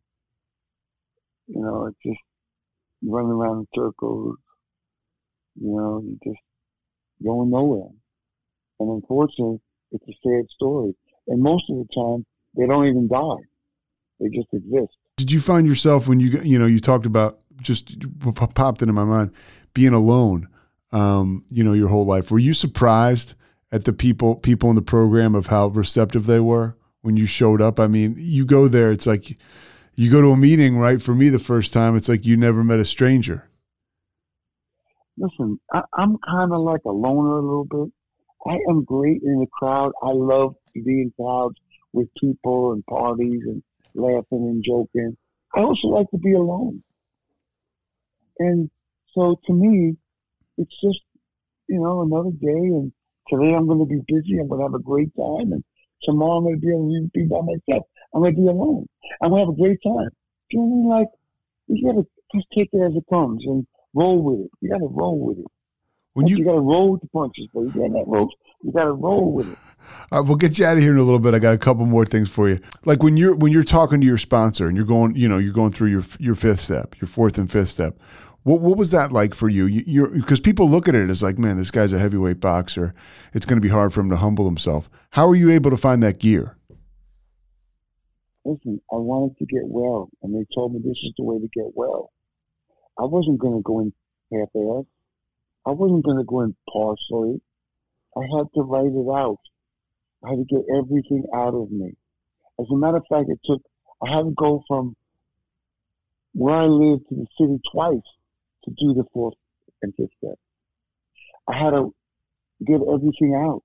you 1.46 1.62
know, 1.62 1.86
it's 1.86 1.98
just 2.04 2.25
running 3.08 3.32
around 3.32 3.60
in 3.60 3.68
circles. 3.76 4.38
You 5.56 5.76
know, 5.76 6.04
you 6.04 6.18
just 6.24 6.42
going 7.24 7.50
nowhere. 7.50 7.90
And 8.80 8.90
unfortunately, 8.90 9.62
it's 9.92 10.04
a 10.08 10.14
sad 10.24 10.50
story. 10.54 10.94
And 11.28 11.42
most 11.42 11.70
of 11.70 11.78
the 11.78 11.88
time, 11.94 12.26
they 12.58 12.68
don't 12.68 12.88
even 12.88 13.08
die; 13.08 13.44
they 14.20 14.28
just 14.30 14.54
exist. 14.54 14.98
Did 15.18 15.32
you 15.32 15.40
find 15.40 15.66
yourself 15.66 16.08
when 16.08 16.20
you 16.20 16.40
you 16.44 16.60
know 16.60 16.66
you 16.66 16.80
talked 16.80 17.06
about 17.06 17.40
just 17.62 17.96
popped 18.36 18.82
into 18.82 18.94
my 18.94 19.04
mind. 19.04 19.32
Being 19.74 19.94
alone, 19.94 20.48
um, 20.92 21.44
you 21.50 21.64
know, 21.64 21.74
your 21.74 21.90
whole 21.90 22.06
life. 22.06 22.32
Were 22.32 22.40
you 22.40 22.54
surprised 22.54 23.34
at 23.72 23.86
the 23.86 23.94
people 23.94 24.36
people 24.36 24.70
in 24.70 24.76
the 24.76 24.82
program 24.82 25.36
of 25.36 25.48
how 25.48 25.68
receptive 25.68 26.26
they 26.26 26.40
were 26.40 26.78
when 27.02 27.18
you 27.18 27.26
showed 27.26 27.62
up? 27.62 27.80
I 27.80 27.88
mean, 27.88 28.16
you 28.18 28.46
go 28.46 28.68
there, 28.68 28.92
it's 28.92 29.06
like 29.06 29.38
you 29.96 30.12
go 30.12 30.22
to 30.22 30.32
a 30.32 30.38
meeting, 30.38 30.78
right? 30.78 31.02
For 31.02 31.16
me, 31.16 31.30
the 31.30 31.40
first 31.40 31.74
time, 31.74 31.96
it's 31.96 32.10
like 32.10 32.26
you 32.26 32.38
never 32.38 32.64
met 32.64 32.80
a 32.80 32.86
stranger. 32.86 33.50
Listen, 35.18 35.60
I, 35.72 35.82
I'm 35.94 36.18
kind 36.18 36.54
of 36.54 36.62
like 36.62 36.82
a 36.86 36.92
loner 36.92 37.38
a 37.38 37.42
little 37.42 37.66
bit. 37.66 37.94
I 38.46 38.60
am 38.70 38.84
great 38.84 39.22
in 39.24 39.40
the 39.40 39.48
crowd. 39.52 39.94
I 40.04 40.12
love 40.12 40.56
to 40.76 40.84
be 40.84 41.02
in 41.02 41.14
crowds 41.20 41.56
with 41.94 42.10
people 42.20 42.74
and 42.74 42.86
parties 42.86 43.42
and 43.46 43.64
laughing 43.96 44.26
and 44.32 44.64
joking. 44.64 45.18
I 45.56 45.62
also 45.62 45.88
like 45.88 46.10
to 46.12 46.18
be 46.18 46.34
alone. 46.34 46.84
And 48.40 48.70
so 49.14 49.40
to 49.48 49.54
me, 49.54 49.96
it's 50.58 50.82
just, 50.82 51.00
you 51.68 51.80
know, 51.80 52.02
another 52.02 52.32
day. 52.32 52.48
And 52.50 52.92
today 53.30 53.56
I'm 53.56 53.68
going 53.68 53.80
to 53.80 53.86
be 53.86 54.02
busy. 54.06 54.40
I'm 54.40 54.50
going 54.50 54.60
to 54.60 54.66
have 54.66 54.74
a 54.74 54.84
great 54.84 55.16
time. 55.16 55.54
And 55.54 55.64
tomorrow 56.04 56.38
I'm 56.38 56.44
going 56.44 56.56
to 56.56 56.62
be 56.62 56.72
able 56.72 56.90
to 56.90 57.10
be 57.14 57.24
by 57.24 57.40
myself. 57.42 57.88
I'm 58.16 58.22
going 58.22 58.34
to 58.34 58.42
be 58.42 58.48
alone. 58.48 58.88
I'm 59.22 59.30
going 59.30 59.42
to 59.42 59.46
have 59.46 59.54
a 59.54 59.62
great 59.62 59.80
time. 59.84 60.10
You 60.50 60.60
know 60.60 60.66
what 60.66 60.96
I 60.96 61.00
mean? 61.00 61.02
Like, 61.02 61.08
you 61.68 61.86
got 61.86 62.00
to 62.00 62.08
just 62.34 62.48
take 62.56 62.70
it 62.72 62.78
as 62.78 62.96
it 62.96 63.04
comes 63.10 63.44
and 63.46 63.68
roll 63.94 64.24
with 64.24 64.46
it. 64.46 64.52
You 64.62 64.70
got 64.70 64.78
to 64.78 64.88
roll 64.88 65.20
with 65.20 65.40
it. 65.40 65.46
When 66.14 66.28
you, 66.28 66.38
you 66.38 66.46
got 66.46 66.54
to 66.54 66.62
roll 66.62 66.94
with 66.94 67.02
the 67.02 67.08
punches, 67.08 67.50
but 67.54 67.62
you 67.62 67.72
got 67.72 67.92
that 67.92 68.06
rope. 68.08 68.30
You 68.64 68.72
got 68.72 68.86
to 68.86 68.94
roll 68.94 69.34
with 69.34 69.52
it. 69.52 69.58
All 70.12 70.22
right, 70.22 70.28
we'll 70.28 70.38
get 70.38 70.58
you 70.58 70.66
out 70.66 70.78
of 70.78 70.84
here 70.84 70.94
in 70.94 70.98
a 70.98 71.04
little 71.04 71.20
bit. 71.20 71.34
I 71.34 71.40
got 71.40 71.54
a 71.54 71.58
couple 71.58 71.86
more 71.86 72.06
things 72.06 72.30
for 72.30 72.48
you. 72.48 72.60
Like 72.86 73.04
when 73.04 73.18
you're 73.18 73.36
when 73.36 73.52
you're 73.52 73.64
talking 73.64 74.00
to 74.00 74.08
your 74.08 74.18
sponsor 74.18 74.68
and 74.68 74.78
you're 74.78 74.86
going, 74.86 75.16
you 75.16 75.28
know, 75.28 75.38
you're 75.38 75.54
going 75.54 75.74
through 75.74 75.90
your 75.90 76.04
your 76.18 76.36
fifth 76.36 76.62
step, 76.62 76.96
your 77.02 77.10
fourth 77.10 77.38
and 77.38 77.52
fifth 77.52 77.70
step. 77.70 78.00
What 78.44 78.62
what 78.62 78.78
was 78.78 78.92
that 78.92 79.12
like 79.12 79.36
for 79.36 79.50
you? 79.50 79.66
you 79.66 80.08
because 80.08 80.40
people 80.40 80.70
look 80.70 80.88
at 80.88 80.96
it 80.96 81.10
as 81.10 81.22
like, 81.22 81.38
man, 81.38 81.58
this 81.58 81.70
guy's 81.70 81.92
a 81.92 82.00
heavyweight 82.00 82.40
boxer. 82.40 82.96
It's 83.34 83.46
going 83.46 83.58
to 83.58 83.62
be 83.62 83.70
hard 83.70 83.94
for 83.94 84.00
him 84.00 84.10
to 84.10 84.18
humble 84.18 84.46
himself. 84.46 84.90
How 85.12 85.30
are 85.30 85.36
you 85.36 85.52
able 85.52 85.70
to 85.70 85.78
find 85.78 86.02
that 86.02 86.20
gear? 86.20 86.56
Listen, 88.46 88.80
I 88.92 88.98
wanted 88.98 89.38
to 89.38 89.46
get 89.46 89.64
well, 89.66 90.10
and 90.22 90.34
they 90.36 90.46
told 90.54 90.74
me 90.74 90.80
this 90.80 91.00
is 91.04 91.14
the 91.18 91.24
way 91.24 91.40
to 91.40 91.48
get 91.48 91.72
well. 91.74 92.12
I 92.98 93.06
wasn't 93.06 93.40
going 93.40 93.56
to 93.56 93.64
go 93.64 93.80
in 93.80 93.92
half-assed. 94.32 94.86
I 95.66 95.72
wasn't 95.72 96.06
going 96.06 96.18
to 96.18 96.24
go 96.24 96.42
in 96.42 96.56
partially. 96.72 97.42
I 98.16 98.22
had 98.22 98.46
to 98.54 98.62
write 98.62 98.86
it 98.86 99.10
out. 99.12 99.40
I 100.24 100.30
had 100.30 100.38
to 100.38 100.46
get 100.46 100.64
everything 100.78 101.26
out 101.34 101.56
of 101.56 101.72
me. 101.72 101.94
As 102.60 102.68
a 102.72 102.78
matter 102.78 102.98
of 102.98 103.06
fact, 103.10 103.30
it 103.30 103.40
took, 103.44 103.64
I 104.04 104.16
had 104.16 104.24
to 104.24 104.32
go 104.32 104.64
from 104.68 104.96
where 106.34 106.56
I 106.56 106.66
lived 106.66 107.10
to 107.10 107.16
the 107.16 107.28
city 107.40 107.60
twice 107.72 108.08
to 108.66 108.72
do 108.72 108.94
the 108.94 109.06
fourth 109.12 109.36
and 109.82 109.94
fifth 109.96 110.12
step. 110.20 110.38
I 111.48 111.58
had 111.58 111.72
to 111.72 111.96
get 112.64 112.82
everything 112.82 113.34
out. 113.36 113.64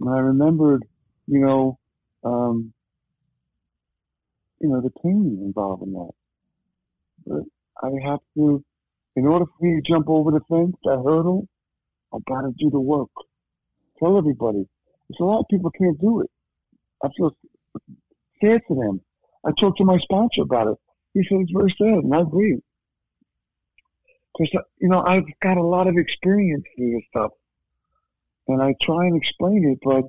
And 0.00 0.10
I 0.10 0.18
remembered, 0.18 0.84
you 1.26 1.40
know, 1.40 1.78
um, 2.24 2.72
you 4.60 4.68
know, 4.68 4.80
the 4.80 4.90
pain 5.02 5.38
involved 5.42 5.82
in 5.82 5.92
that. 5.92 6.10
But 7.26 7.42
I 7.82 7.90
have 8.08 8.20
to 8.34 8.64
in 9.16 9.26
order 9.26 9.44
for 9.46 9.64
me 9.64 9.80
to 9.80 9.82
jump 9.82 10.08
over 10.08 10.30
the 10.30 10.40
fence, 10.48 10.76
that 10.84 11.02
hurdle, 11.04 11.48
I 12.12 12.18
got 12.28 12.42
to 12.42 12.52
do 12.58 12.70
the 12.70 12.80
work. 12.80 13.10
Tell 13.98 14.16
everybody. 14.16 14.66
There's 15.08 15.20
a 15.20 15.24
lot 15.24 15.40
of 15.40 15.46
people 15.50 15.70
can't 15.70 16.00
do 16.00 16.20
it. 16.20 16.30
I 17.02 17.08
feel 17.16 17.36
sad 18.40 18.60
for 18.66 18.76
them. 18.76 19.00
I 19.44 19.50
talked 19.52 19.78
to 19.78 19.84
my 19.84 19.98
sponsor 19.98 20.42
about 20.42 20.68
it. 20.68 20.78
He 21.14 21.24
said 21.24 21.38
it's 21.40 21.52
very 21.52 21.70
sad, 21.70 22.04
and 22.04 22.14
I 22.14 22.20
agree. 22.20 22.60
Because, 24.38 24.62
you 24.80 24.88
know, 24.88 25.02
I've 25.02 25.24
got 25.42 25.56
a 25.56 25.62
lot 25.62 25.88
of 25.88 25.96
experience 25.96 26.64
through 26.76 26.92
this 26.92 27.04
stuff. 27.10 27.32
And 28.48 28.62
I 28.62 28.74
try 28.80 29.06
and 29.06 29.16
explain 29.16 29.68
it, 29.70 29.78
but 29.82 30.04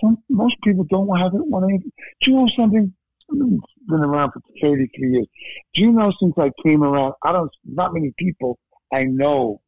some 0.00 0.18
most 0.28 0.56
people 0.62 0.84
don't 0.88 1.16
have 1.18 1.34
it. 1.34 1.46
Want 1.46 1.68
to, 1.68 1.90
do 2.20 2.30
you 2.30 2.36
know 2.36 2.48
something? 2.56 2.94
Been 3.30 3.60
around 3.90 4.32
for 4.32 4.40
33 4.60 5.10
years. 5.10 5.26
Do 5.74 5.82
you 5.82 5.92
know 5.92 6.12
since 6.20 6.34
I 6.38 6.50
came 6.62 6.82
around, 6.82 7.14
I 7.22 7.32
don't, 7.32 7.50
not 7.64 7.94
many 7.94 8.12
people 8.16 8.58
I 8.92 9.04
know 9.04 9.60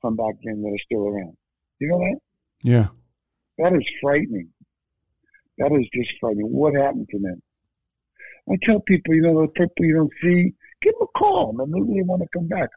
from 0.00 0.16
back 0.16 0.34
then 0.42 0.62
that 0.62 0.68
are 0.68 0.84
still 0.84 1.06
around. 1.06 1.36
You 1.78 1.88
know 1.88 1.98
that? 1.98 2.18
Yeah. 2.62 2.86
That 3.58 3.72
is 3.74 3.86
frightening. 4.02 4.50
That 5.58 5.72
is 5.72 5.88
just 5.94 6.12
frightening. 6.20 6.46
What 6.46 6.74
happened 6.74 7.08
to 7.10 7.18
them? 7.18 7.40
I 8.50 8.56
tell 8.62 8.80
people, 8.80 9.14
you 9.14 9.22
know, 9.22 9.40
the 9.40 9.48
people 9.48 9.86
you 9.86 9.94
don't 9.94 10.12
see, 10.20 10.52
give 10.82 10.92
them 10.94 11.08
a 11.14 11.18
call, 11.18 11.56
and 11.58 11.70
maybe 11.70 11.98
they 11.98 12.02
want 12.02 12.22
to 12.22 12.28
come 12.36 12.48
back. 12.48 12.68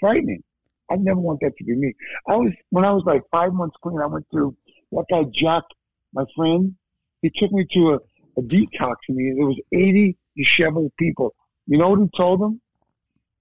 Frightening. 0.00 0.42
I 0.90 0.96
never 0.96 1.20
want 1.20 1.40
that 1.40 1.56
to 1.56 1.64
be 1.64 1.74
me. 1.74 1.94
I 2.28 2.36
was 2.36 2.52
when 2.70 2.84
I 2.84 2.92
was 2.92 3.02
like 3.06 3.22
five 3.30 3.52
months 3.52 3.76
clean. 3.82 4.00
I 4.00 4.06
went 4.06 4.26
through 4.30 4.56
that 4.92 5.04
guy 5.10 5.24
Jack, 5.32 5.64
my 6.12 6.24
friend. 6.36 6.74
He 7.22 7.30
took 7.30 7.52
me 7.52 7.66
to 7.72 7.94
a 7.94 7.98
a 8.36 8.42
detox 8.42 8.96
meeting. 9.08 9.36
There 9.36 9.46
was 9.46 9.60
80 9.72 10.16
disheveled 10.36 10.92
people. 10.98 11.34
You 11.66 11.78
know 11.78 11.90
what 11.90 12.00
he 12.00 12.08
told 12.16 12.40
them? 12.40 12.60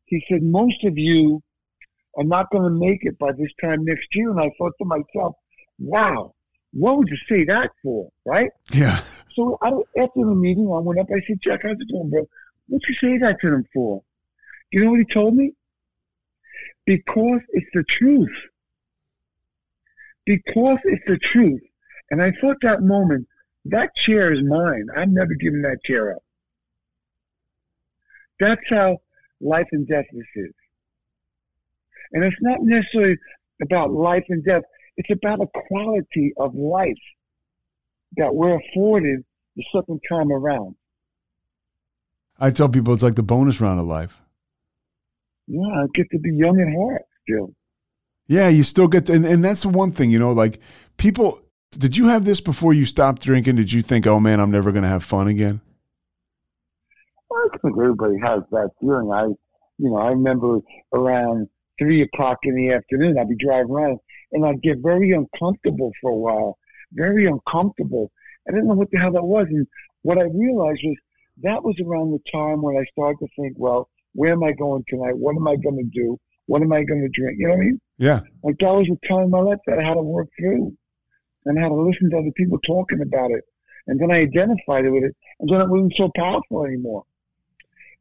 He 0.06 0.24
said, 0.30 0.44
most 0.44 0.84
of 0.84 0.98
you 0.98 1.42
are 2.18 2.24
not 2.24 2.50
going 2.52 2.64
to 2.64 2.70
make 2.70 3.00
it 3.02 3.18
by 3.18 3.32
this 3.32 3.52
time 3.62 3.86
next 3.86 4.16
year. 4.16 4.30
And 4.30 4.40
I 4.40 4.52
thought 4.58 4.74
to 4.80 4.86
myself, 4.86 5.36
wow, 5.80 6.34
what 6.72 6.98
would 6.98 7.08
you 7.10 7.18
say 7.28 7.46
that 7.46 7.72
for, 7.82 8.10
right? 8.26 8.50
Yeah. 8.72 9.02
So 9.36 9.58
I, 9.62 9.70
after 10.00 10.20
the 10.20 10.36
meeting, 10.36 10.72
I 10.72 10.80
went 10.80 11.00
up. 11.00 11.08
I 11.10 11.22
said, 11.26 11.40
Jack, 11.42 11.62
how's 11.64 11.78
it 11.80 11.92
going, 11.92 12.10
bro? 12.10 12.28
What'd 12.68 12.88
you 12.88 12.96
say 12.96 13.18
that 13.20 13.38
to 13.42 13.50
them 13.50 13.66
for? 13.74 14.04
You 14.72 14.84
know 14.84 14.92
what 14.92 15.00
he 15.00 15.06
told 15.06 15.36
me? 15.36 15.54
Because 16.86 17.42
it's 17.50 17.70
the 17.74 17.84
truth. 17.84 18.36
Because 20.26 20.80
it's 20.84 21.04
the 21.08 21.18
truth. 21.18 21.62
And 22.12 22.22
I 22.22 22.32
thought 22.40 22.58
that 22.62 22.82
moment, 22.82 23.28
that 23.66 23.96
chair 23.96 24.34
is 24.34 24.44
mine. 24.44 24.88
I'm 24.96 25.14
never 25.14 25.34
giving 25.36 25.62
that 25.62 25.84
chair 25.84 26.16
up. 26.16 26.24
That's 28.40 28.62
how 28.70 28.98
life 29.40 29.68
and 29.72 29.88
death 29.88 30.06
this 30.12 30.26
is. 30.36 30.54
And 32.12 32.24
it's 32.24 32.36
not 32.42 32.60
necessarily 32.62 33.18
about 33.62 33.92
life 33.92 34.26
and 34.30 34.44
death, 34.44 34.64
it's 34.98 35.10
about 35.10 35.40
a 35.42 35.48
quality 35.68 36.34
of 36.38 36.54
life 36.54 36.94
that 38.18 38.34
we're 38.34 38.60
afforded 38.60 39.24
the 39.56 39.64
second 39.74 40.02
time 40.10 40.32
around. 40.32 40.76
I 42.40 42.52
tell 42.52 42.70
people 42.70 42.94
it's 42.94 43.04
like 43.04 43.16
the 43.16 43.24
bonus 43.24 43.62
round 43.62 43.80
of 43.80 43.86
life. 43.86 44.18
Yeah, 45.48 45.62
I 45.62 45.86
get 45.94 46.10
to 46.12 46.20
be 46.20 46.34
young 46.36 46.60
at 46.60 46.74
heart 46.76 47.04
still. 47.24 47.54
Yeah, 48.28 48.50
you 48.50 48.64
still 48.64 48.88
get 48.88 49.08
to, 49.08 49.14
and, 49.14 49.26
and 49.26 49.44
that's 49.44 49.64
the 49.64 49.70
one 49.70 49.92
thing, 49.92 50.12
you 50.12 50.20
know, 50.20 50.32
like 50.32 50.60
people 50.98 51.42
did 51.78 51.98
you 51.98 52.08
have 52.08 52.26
this 52.26 52.40
before 52.40 52.74
you 52.74 52.86
stopped 52.86 53.22
drinking? 53.22 53.56
Did 53.56 53.72
you 53.72 53.82
think, 53.82 54.08
oh 54.08 54.20
man, 54.20 54.40
I'm 54.40 54.52
never 54.52 54.72
going 54.72 54.84
to 54.84 54.90
have 54.90 55.04
fun 55.04 55.28
again? 55.28 55.62
I 57.32 57.58
think 57.62 57.76
everybody 57.78 58.18
has 58.20 58.42
that 58.52 58.70
feeling. 58.80 59.12
I, 59.12 59.26
you 59.78 59.90
know, 59.90 59.98
I 59.98 60.10
remember 60.10 60.60
around 60.94 61.48
three 61.80 62.02
o'clock 62.02 62.40
in 62.44 62.56
the 62.56 62.72
afternoon, 62.72 63.18
I'd 63.18 63.30
be 63.30 63.36
driving 63.36 63.72
around 63.72 64.00
and 64.32 64.46
I'd 64.46 64.62
get 64.62 64.78
very 64.80 65.12
uncomfortable 65.12 65.92
for 66.02 66.12
a 66.12 66.16
while, 66.16 66.58
very 66.94 67.26
uncomfortable. 67.26 68.12
I 68.48 68.52
didn't 68.52 68.68
know 68.68 68.76
what 68.76 68.92
the 68.92 69.00
hell 69.00 69.12
that 69.12 69.24
was. 69.24 69.48
And 69.50 69.68
what 70.04 70.18
I 70.18 70.24
realized 70.24 70.82
was 70.84 70.98
that 71.44 71.64
was 71.64 71.76
around 71.84 72.12
the 72.12 72.20
time 72.32 72.62
when 72.62 72.78
I 72.78 72.86
started 72.92 73.18
to 73.20 73.28
think, 73.36 73.56
well, 73.58 73.90
where 74.14 74.34
am 74.34 74.44
I 74.44 74.52
going 74.52 74.84
tonight? 74.88 75.18
What 75.18 75.36
am 75.36 75.48
I 75.48 75.56
going 75.56 75.78
to 75.78 76.00
do? 76.00 76.20
What 76.46 76.62
am 76.62 76.72
I 76.72 76.84
going 76.84 77.02
to 77.02 77.10
drink? 77.10 77.38
You 77.40 77.48
know 77.48 77.54
what 77.54 77.62
I 77.62 77.66
mean? 77.66 77.82
Yeah. 77.98 78.20
Like 78.44 78.60
that 78.60 78.74
was 78.74 78.88
the 78.88 79.08
time 79.08 79.24
in 79.24 79.30
my 79.32 79.40
life 79.40 79.60
that 79.66 79.80
I 79.80 79.84
had 79.84 79.96
to 79.96 80.02
work 80.02 80.28
through 80.38 80.76
and 81.46 81.60
how 81.60 81.70
to 81.70 81.76
listen 81.76 82.10
to 82.12 82.18
other 82.18 82.32
people 82.36 82.60
talking 82.60 83.02
about 83.02 83.32
it. 83.32 83.44
And 83.88 84.00
then 84.00 84.12
I 84.12 84.20
identified 84.20 84.86
it 84.86 84.92
with 84.92 85.04
it, 85.04 85.16
and 85.40 85.50
then 85.50 85.62
it 85.62 85.70
wasn't 85.70 85.96
so 85.96 86.10
powerful 86.16 86.66
anymore. 86.66 87.04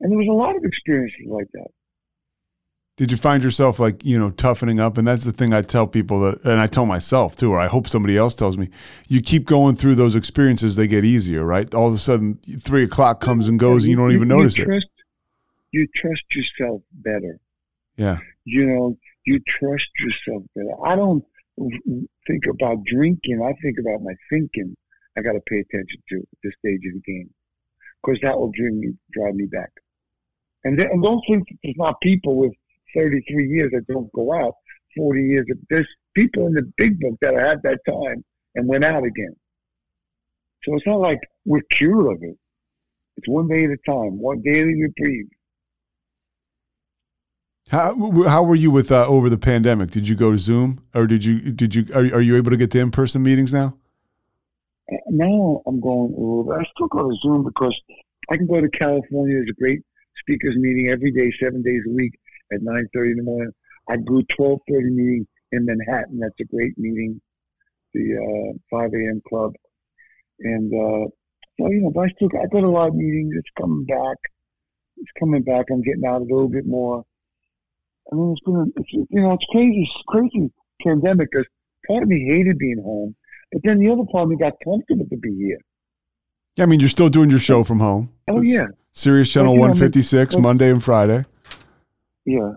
And 0.00 0.10
there 0.10 0.18
was 0.18 0.28
a 0.28 0.32
lot 0.32 0.56
of 0.56 0.64
experiences 0.64 1.26
like 1.26 1.48
that. 1.54 1.68
Did 2.96 3.10
you 3.10 3.16
find 3.16 3.42
yourself 3.42 3.78
like, 3.78 4.04
you 4.04 4.18
know, 4.18 4.30
toughening 4.30 4.78
up? 4.78 4.98
And 4.98 5.08
that's 5.08 5.24
the 5.24 5.32
thing 5.32 5.54
I 5.54 5.62
tell 5.62 5.86
people 5.86 6.20
that, 6.20 6.44
and 6.44 6.60
I 6.60 6.66
tell 6.66 6.84
myself 6.86 7.34
too, 7.34 7.50
or 7.50 7.58
I 7.58 7.66
hope 7.66 7.88
somebody 7.88 8.16
else 8.18 8.34
tells 8.34 8.58
me, 8.58 8.68
you 9.08 9.22
keep 9.22 9.46
going 9.46 9.76
through 9.76 9.94
those 9.94 10.14
experiences, 10.14 10.76
they 10.76 10.86
get 10.86 11.04
easier, 11.04 11.42
right? 11.44 11.72
All 11.74 11.88
of 11.88 11.94
a 11.94 11.98
sudden, 11.98 12.38
three 12.60 12.84
o'clock 12.84 13.20
comes 13.20 13.48
and 13.48 13.58
goes, 13.58 13.84
yeah, 13.84 13.92
you, 13.92 13.92
and 13.92 13.98
you 13.98 14.04
don't 14.04 14.14
even 14.14 14.28
you 14.28 14.36
notice 14.36 14.54
trust, 14.54 14.70
it. 14.70 15.04
You 15.72 15.88
trust 15.96 16.22
yourself 16.34 16.82
better. 16.92 17.40
Yeah. 17.96 18.18
You 18.44 18.66
know, 18.66 18.98
you 19.24 19.40
trust 19.46 19.88
yourself 19.98 20.42
better. 20.54 20.74
I 20.84 20.94
don't, 20.94 21.24
think 22.26 22.46
about 22.48 22.84
drinking, 22.84 23.42
I 23.42 23.52
think 23.62 23.76
about 23.78 24.02
my 24.02 24.14
thinking. 24.30 24.74
I 25.16 25.20
got 25.20 25.32
to 25.32 25.40
pay 25.46 25.58
attention 25.58 26.02
to 26.08 26.16
at 26.18 26.38
this 26.42 26.54
stage 26.58 26.80
of 26.86 26.94
the 26.94 27.02
game 27.04 27.30
because 28.02 28.18
that 28.22 28.38
will 28.38 28.50
drive 28.52 28.72
me 28.72 28.92
drive 29.12 29.34
me 29.34 29.46
back. 29.46 29.70
And 30.64 30.78
then, 30.78 30.86
and 30.90 31.02
don't 31.02 31.22
think 31.28 31.44
there's 31.62 31.76
not 31.76 32.00
people 32.00 32.36
with 32.36 32.52
33 32.94 33.48
years 33.48 33.70
that 33.72 33.86
don't 33.92 34.10
go 34.12 34.32
out, 34.32 34.54
40 34.96 35.22
years. 35.22 35.46
There's 35.68 35.88
people 36.14 36.46
in 36.46 36.54
the 36.54 36.70
big 36.76 37.00
book 37.00 37.14
that 37.20 37.34
had 37.34 37.62
that 37.62 37.78
time 37.86 38.24
and 38.54 38.68
went 38.68 38.84
out 38.84 39.04
again. 39.04 39.34
So 40.64 40.74
it's 40.76 40.86
not 40.86 41.00
like 41.00 41.18
we're 41.44 41.62
cured 41.70 42.16
of 42.16 42.22
it. 42.22 42.36
It's 43.16 43.28
one 43.28 43.48
day 43.48 43.64
at 43.64 43.70
a 43.70 43.76
time, 43.84 44.18
one 44.18 44.40
day 44.42 44.60
daily 44.60 44.82
reprieve. 44.82 45.26
How 47.70 47.94
how 48.26 48.42
were 48.42 48.54
you 48.54 48.70
with 48.70 48.90
uh, 48.92 49.06
over 49.06 49.30
the 49.30 49.38
pandemic? 49.38 49.90
Did 49.90 50.06
you 50.08 50.14
go 50.14 50.30
to 50.32 50.38
Zoom 50.38 50.84
or 50.94 51.06
did 51.06 51.24
you 51.24 51.40
did 51.52 51.74
you 51.74 51.86
are, 51.94 52.00
are 52.16 52.20
you 52.20 52.36
able 52.36 52.50
to 52.50 52.56
get 52.56 52.70
to 52.72 52.80
in 52.80 52.90
person 52.90 53.22
meetings 53.22 53.52
now? 53.52 53.76
Uh, 54.92 54.96
Now 55.08 55.62
I'm 55.66 55.80
going. 55.80 56.12
uh, 56.18 56.52
I 56.54 56.64
still 56.64 56.88
go 56.88 57.08
to 57.08 57.16
Zoom 57.22 57.44
because 57.44 57.78
I 58.30 58.36
can 58.36 58.46
go 58.46 58.60
to 58.60 58.68
California. 58.68 59.36
There's 59.36 59.50
a 59.50 59.60
great 59.60 59.80
speakers 60.18 60.54
meeting 60.56 60.88
every 60.88 61.12
day, 61.12 61.32
seven 61.40 61.62
days 61.62 61.82
a 61.88 61.92
week 61.92 62.12
at 62.52 62.60
9:30 62.60 63.10
in 63.12 63.16
the 63.18 63.22
morning. 63.22 63.52
I 63.88 63.96
do 63.96 64.22
12:30 64.38 64.58
meeting 64.90 65.26
in 65.52 65.64
Manhattan. 65.64 66.18
That's 66.18 66.38
a 66.40 66.44
great 66.44 66.76
meeting, 66.76 67.20
the 67.94 68.52
uh, 68.74 68.76
5 68.76 68.90
a.m. 68.94 69.22
club, 69.28 69.54
and 70.40 70.72
uh, 70.74 71.08
so 71.58 71.70
you 71.70 71.80
know. 71.80 71.90
But 71.94 72.02
I 72.02 72.08
still 72.16 72.28
I 72.42 72.46
go 72.52 72.60
to 72.60 72.66
a 72.66 72.68
lot 72.68 72.88
of 72.88 72.96
meetings. 72.96 73.34
It's 73.38 73.50
coming 73.58 73.84
back. 73.86 74.16
It's 74.98 75.10
coming 75.18 75.42
back. 75.42 75.66
I'm 75.70 75.82
getting 75.82 76.04
out 76.04 76.20
a 76.20 76.24
little 76.24 76.48
bit 76.48 76.66
more. 76.66 77.04
I 78.10 78.14
mean, 78.14 78.32
it's 78.32 78.40
been 78.44 78.72
it's, 78.76 78.92
you 78.92 79.20
know 79.20 79.32
it's 79.32 79.46
crazy, 79.50 79.82
it's 79.82 80.02
crazy 80.08 80.50
pandemic 80.84 81.30
because 81.30 81.46
part 81.86 82.02
of 82.02 82.08
me 82.08 82.26
hated 82.26 82.58
being 82.58 82.82
home. 82.82 83.14
But 83.52 83.62
then 83.64 83.78
the 83.78 83.90
other 83.90 84.04
part 84.10 84.24
of 84.24 84.28
me 84.30 84.36
got 84.36 84.54
comfortable 84.64 85.06
to 85.08 85.16
be 85.16 85.34
here. 85.36 85.58
Yeah, 86.56 86.64
I 86.64 86.66
mean, 86.66 86.80
you're 86.80 86.88
still 86.88 87.08
doing 87.08 87.30
your 87.30 87.38
show 87.38 87.64
from 87.64 87.80
home. 87.80 88.12
Oh 88.28 88.40
yeah, 88.40 88.66
Sirius 88.92 89.30
Channel 89.30 89.52
you 89.52 89.58
know, 89.58 89.68
156 89.68 90.36
Monday 90.36 90.70
and 90.70 90.82
Friday, 90.82 91.24
yeah. 92.24 92.52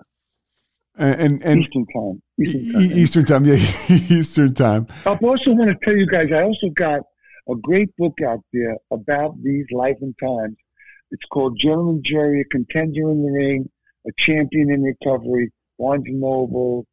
and 0.98 1.22
and, 1.22 1.44
and 1.44 1.62
Eastern 1.62 1.86
time. 1.88 2.22
Eastern 2.38 2.74
time. 2.74 2.82
Eastern 2.98 3.26
time, 3.26 3.46
yeah, 3.46 3.56
Eastern 4.10 4.54
time. 4.54 4.88
I 5.06 5.10
also 5.12 5.52
want 5.52 5.70
to 5.70 5.78
tell 5.86 5.96
you 5.96 6.08
guys, 6.08 6.28
I 6.34 6.42
also 6.42 6.70
got 6.70 7.02
a 7.50 7.56
great 7.56 7.96
book 7.98 8.18
out 8.26 8.44
there 8.52 8.76
about 8.92 9.42
these 9.42 9.66
life 9.72 9.98
and 10.02 10.16
times. 10.22 10.58
It's 11.12 11.24
called 11.32 11.58
Gentleman 11.58 12.02
Gerry, 12.04 12.42
a 12.42 12.46
contender 12.46 13.10
in 13.12 13.24
the 13.24 13.32
ring, 13.32 13.70
a 14.08 14.12
champion 14.18 14.72
in 14.72 14.82
recovery. 14.84 15.52
Barnes 15.78 16.06
Noble, 16.08 16.86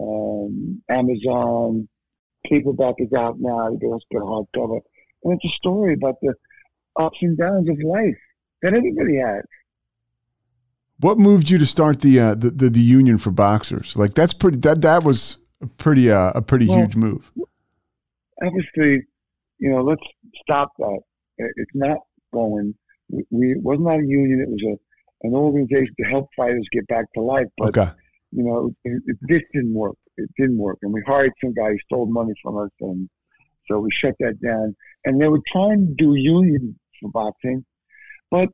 um, 0.00 0.82
Amazon, 0.90 1.88
paperback 2.44 2.94
is 2.98 3.12
out 3.12 3.36
now. 3.38 3.70
You 3.80 3.92
also 3.92 4.04
got 4.12 4.22
a 4.22 4.24
hardcover, 4.26 4.80
and 5.24 5.38
it's 5.40 5.52
a 5.52 5.56
story 5.56 5.94
about 5.94 6.16
the 6.20 6.34
ups 7.00 7.18
and 7.22 7.36
downs 7.38 7.68
of 7.68 7.78
life 7.82 8.18
that 8.62 8.74
everybody 8.74 9.16
has. 9.18 9.42
What 10.98 11.18
moved 11.18 11.50
you 11.50 11.58
to 11.58 11.66
start 11.66 12.00
the 12.00 12.18
uh, 12.20 12.34
the, 12.34 12.50
the 12.50 12.70
the 12.70 12.80
union 12.80 13.18
for 13.18 13.30
boxers? 13.30 13.96
Like 13.96 14.14
that's 14.14 14.32
pretty. 14.32 14.58
That 14.58 14.80
that 14.82 15.02
was 15.04 15.36
a 15.60 15.66
pretty 15.66 16.10
uh, 16.10 16.32
a 16.34 16.42
pretty 16.42 16.66
Well, 16.66 16.78
huge 16.78 16.96
move. 16.96 17.30
obviously, 18.42 19.04
you 19.58 19.70
know, 19.70 19.82
let's 19.82 20.02
stop 20.42 20.72
that. 20.78 21.00
It's 21.38 21.70
not 21.74 21.98
going. 22.32 22.74
We, 23.10 23.24
we 23.30 23.52
it 23.52 23.62
was 23.62 23.78
not 23.80 24.00
a 24.00 24.06
union. 24.06 24.40
It 24.40 24.48
was 24.48 24.62
a 24.62 24.78
an 25.22 25.34
organization 25.34 25.94
to 26.00 26.08
help 26.08 26.28
fighters 26.36 26.66
get 26.72 26.86
back 26.88 27.06
to 27.14 27.20
life. 27.20 27.46
But 27.58 27.76
Okay. 27.76 27.90
you 28.32 28.44
know, 28.44 28.74
it, 28.84 29.02
it, 29.06 29.16
this 29.22 29.42
didn't 29.52 29.74
work. 29.74 29.96
It 30.16 30.30
didn't 30.38 30.58
work, 30.58 30.78
and 30.82 30.92
we 30.92 31.02
hired 31.06 31.32
some 31.42 31.52
guy 31.52 31.70
who 31.72 31.78
stole 31.80 32.06
money 32.06 32.32
from 32.42 32.56
us, 32.58 32.70
and 32.80 33.08
so 33.68 33.80
we 33.80 33.90
shut 33.90 34.14
that 34.20 34.40
down. 34.40 34.74
And 35.04 35.20
they 35.20 35.28
were 35.28 35.42
trying 35.46 35.88
to 35.88 35.94
do 35.94 36.14
union 36.14 36.78
for 37.00 37.10
boxing, 37.10 37.64
but 38.30 38.48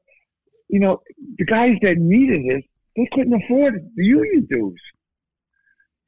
you 0.69 0.81
know, 0.81 1.03
the 1.39 1.45
guys 1.45 1.77
that 1.83 1.99
needed 1.99 2.41
it, 2.47 2.65
they 2.97 3.07
couldn't 3.13 3.35
afford 3.45 3.75
the 3.95 4.05
union 4.05 4.47
dues. 4.51 4.81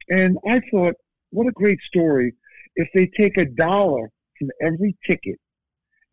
And 0.09 0.37
I 0.47 0.59
thought, 0.71 0.95
what 1.29 1.47
a 1.47 1.51
great 1.51 1.79
story 1.81 2.33
if 2.75 2.89
they 2.93 3.07
take 3.07 3.37
a 3.37 3.45
dollar 3.45 4.09
from 4.37 4.49
every 4.61 4.95
ticket 5.05 5.39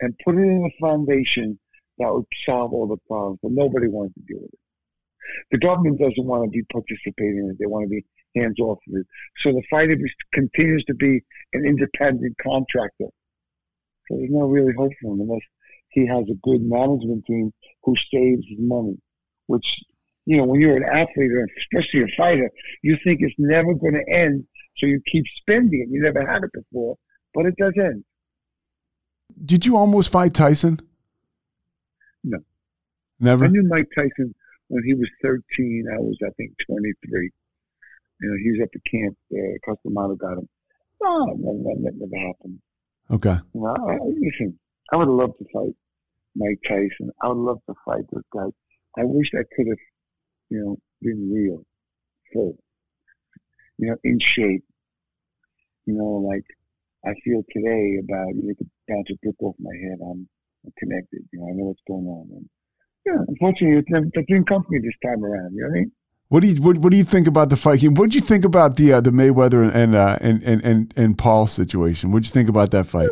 and 0.00 0.14
put 0.24 0.36
it 0.36 0.42
in 0.42 0.64
a 0.64 0.80
foundation 0.80 1.58
that 2.02 2.12
would 2.12 2.26
solve 2.44 2.72
all 2.72 2.86
the 2.86 2.98
problems, 3.06 3.38
but 3.42 3.52
nobody 3.52 3.88
wanted 3.88 4.14
to 4.14 4.20
deal 4.22 4.42
with 4.42 4.52
it. 4.52 4.58
The 5.52 5.58
government 5.58 6.00
doesn't 6.00 6.26
want 6.26 6.44
to 6.44 6.50
be 6.50 6.64
participating 6.72 7.38
in 7.38 7.50
it; 7.50 7.56
they 7.58 7.66
want 7.66 7.84
to 7.84 7.88
be 7.88 8.04
hands 8.34 8.58
off 8.60 8.78
of 8.88 9.00
it. 9.00 9.06
So 9.38 9.52
the 9.52 9.62
fighter 9.70 9.96
continues 10.32 10.84
to 10.84 10.94
be 10.94 11.20
an 11.52 11.64
independent 11.64 12.36
contractor. 12.42 13.06
So 14.08 14.16
there's 14.16 14.30
no 14.30 14.46
really 14.46 14.72
hope 14.76 14.92
for 15.00 15.12
him 15.12 15.20
unless 15.20 15.42
he 15.90 16.06
has 16.06 16.24
a 16.30 16.34
good 16.42 16.62
management 16.62 17.24
team 17.26 17.52
who 17.84 17.94
saves 18.12 18.44
money. 18.58 18.96
Which, 19.46 19.66
you 20.24 20.36
know, 20.38 20.44
when 20.44 20.60
you're 20.60 20.76
an 20.76 20.84
athlete 20.84 21.32
or 21.32 21.46
especially 21.58 22.02
a 22.02 22.16
fighter, 22.16 22.50
you 22.82 22.96
think 23.04 23.20
it's 23.22 23.34
never 23.38 23.74
going 23.74 23.94
to 23.94 24.12
end, 24.12 24.44
so 24.76 24.86
you 24.86 25.00
keep 25.06 25.24
spending 25.36 25.80
it. 25.80 25.92
You 25.92 26.02
never 26.02 26.26
had 26.26 26.42
it 26.42 26.50
before, 26.52 26.96
but 27.34 27.46
it 27.46 27.54
does 27.56 27.74
end. 27.76 28.04
Did 29.44 29.66
you 29.66 29.76
almost 29.76 30.10
fight 30.10 30.34
Tyson? 30.34 30.80
No. 32.24 32.38
Never. 33.20 33.44
I 33.44 33.48
knew 33.48 33.62
Mike 33.64 33.88
Tyson 33.94 34.34
when 34.68 34.84
he 34.84 34.94
was 34.94 35.08
13. 35.22 35.86
I 35.92 35.98
was, 35.98 36.16
I 36.24 36.30
think, 36.36 36.52
23. 36.66 37.30
You 38.20 38.30
know, 38.30 38.36
he 38.42 38.50
was 38.52 38.60
at 38.62 38.72
the 38.72 38.80
camp. 38.80 39.16
Uh, 39.32 39.58
Cus 39.64 39.78
D'Amato 39.84 40.16
got 40.16 40.38
him. 40.38 40.48
No, 41.00 41.26
that, 41.26 41.36
that, 41.36 41.82
that 41.84 41.94
never 41.96 42.26
happened. 42.26 42.58
Okay. 43.10 43.36
You 43.54 43.60
know, 43.60 43.74
I, 43.74 43.98
listen, 44.18 44.58
I 44.92 44.96
would 44.96 45.08
love 45.08 45.36
to 45.38 45.44
fight 45.52 45.74
Mike 46.36 46.60
Tyson. 46.66 47.10
I 47.20 47.28
would 47.28 47.38
love 47.38 47.60
to 47.68 47.74
fight 47.84 48.04
those 48.12 48.22
guys. 48.32 48.52
I 48.98 49.04
wish 49.04 49.30
I 49.34 49.42
could 49.54 49.66
have, 49.68 49.78
you 50.50 50.64
know, 50.64 50.76
been 51.00 51.30
real, 51.32 51.64
full, 52.32 52.56
you 53.78 53.90
know, 53.90 53.96
in 54.04 54.18
shape. 54.18 54.64
You 55.86 55.94
know, 55.94 56.24
like 56.28 56.44
I 57.04 57.14
feel 57.24 57.42
today 57.50 57.98
about 58.02 58.34
you 58.36 58.42
know, 58.44 58.54
could 58.56 58.70
bounce 58.88 59.10
a 59.10 59.14
brick 59.22 59.34
off 59.40 59.56
my 59.58 59.74
head. 59.74 59.98
I'm 60.00 60.28
connected. 60.78 61.22
You 61.32 61.40
know, 61.40 61.48
I 61.48 61.52
know 61.52 61.64
what's 61.64 61.80
going 61.86 62.06
on. 62.06 62.28
And, 62.30 62.48
yeah, 63.06 63.24
unfortunately, 63.28 63.78
it, 63.78 63.84
never- 63.88 64.06
it 64.12 64.26
didn't 64.26 64.46
come 64.48 64.64
me 64.68 64.78
this 64.78 64.94
time 65.04 65.24
around. 65.24 65.52
You 65.54 65.62
know 65.62 65.68
what 65.68 65.76
I 65.76 65.80
mean? 65.80 65.92
What 66.28 66.40
do 66.40 66.46
you 66.48 66.62
what, 66.62 66.78
what 66.78 66.90
do 66.92 66.96
you 66.96 67.04
think 67.04 67.26
about 67.26 67.50
the 67.50 67.58
fight? 67.58 67.82
What 67.82 68.06
did 68.06 68.14
you 68.14 68.22
think 68.22 68.46
about 68.46 68.76
the 68.76 68.94
uh, 68.94 69.00
the 69.02 69.10
Mayweather 69.10 69.70
and 69.74 69.94
uh, 69.94 70.16
and, 70.22 70.42
and 70.44 70.64
and 70.64 70.94
and 70.96 71.18
Paul 71.18 71.46
situation? 71.46 72.10
What 72.10 72.22
did 72.22 72.28
you 72.28 72.32
think 72.32 72.48
about 72.48 72.70
that 72.70 72.86
fight? 72.86 73.10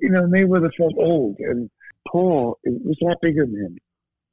You 0.00 0.10
know, 0.10 0.26
Mayweather 0.26 0.70
felt 0.76 0.94
old, 0.98 1.36
and 1.38 1.70
Paul 2.10 2.58
it 2.64 2.82
was 2.84 2.98
a 3.00 3.04
lot 3.04 3.18
bigger 3.22 3.46
than 3.46 3.54
him, 3.54 3.78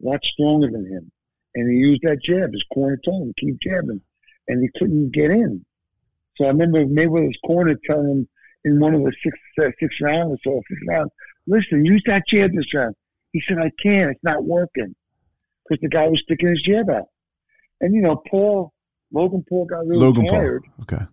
a 0.03 0.09
lot 0.09 0.25
stronger 0.25 0.71
than 0.71 0.85
him, 0.87 1.11
and 1.53 1.71
he 1.71 1.77
used 1.77 2.01
that 2.01 2.23
jab, 2.23 2.51
his 2.51 2.63
corner 2.73 2.99
told 3.05 3.27
him 3.27 3.33
keep 3.37 3.59
jabbing, 3.61 4.01
and 4.47 4.61
he 4.61 4.69
couldn't 4.79 5.11
get 5.11 5.29
in. 5.29 5.63
So 6.37 6.45
I 6.45 6.47
remember 6.47 6.83
Mayweather's 6.85 7.37
corner 7.45 7.75
telling 7.85 8.09
him 8.09 8.29
in 8.65 8.79
one 8.79 8.95
of 8.95 9.03
the 9.03 9.13
six 9.23 9.37
uh, 9.61 9.69
six 9.79 10.01
rounds 10.01 10.33
or 10.33 10.37
so, 10.43 10.61
fifth 10.67 10.87
round, 10.87 11.11
listen, 11.47 11.85
use 11.85 12.03
that 12.05 12.27
jab 12.27 12.51
this 12.53 12.73
round. 12.73 12.95
He 13.31 13.41
said, 13.47 13.57
I 13.57 13.71
can't, 13.81 14.11
it's 14.11 14.23
not 14.23 14.43
working, 14.43 14.95
because 15.63 15.81
the 15.81 15.89
guy 15.89 16.07
was 16.07 16.19
sticking 16.19 16.49
his 16.49 16.61
jab 16.61 16.89
out. 16.89 17.07
And 17.79 17.95
you 17.95 18.01
know, 18.01 18.21
Paul, 18.29 18.73
Logan 19.13 19.43
Paul 19.47 19.65
got 19.65 19.85
really 19.87 20.01
Logan 20.05 20.27
tired. 20.27 20.63
Paul. 20.65 20.83
Okay. 20.83 21.05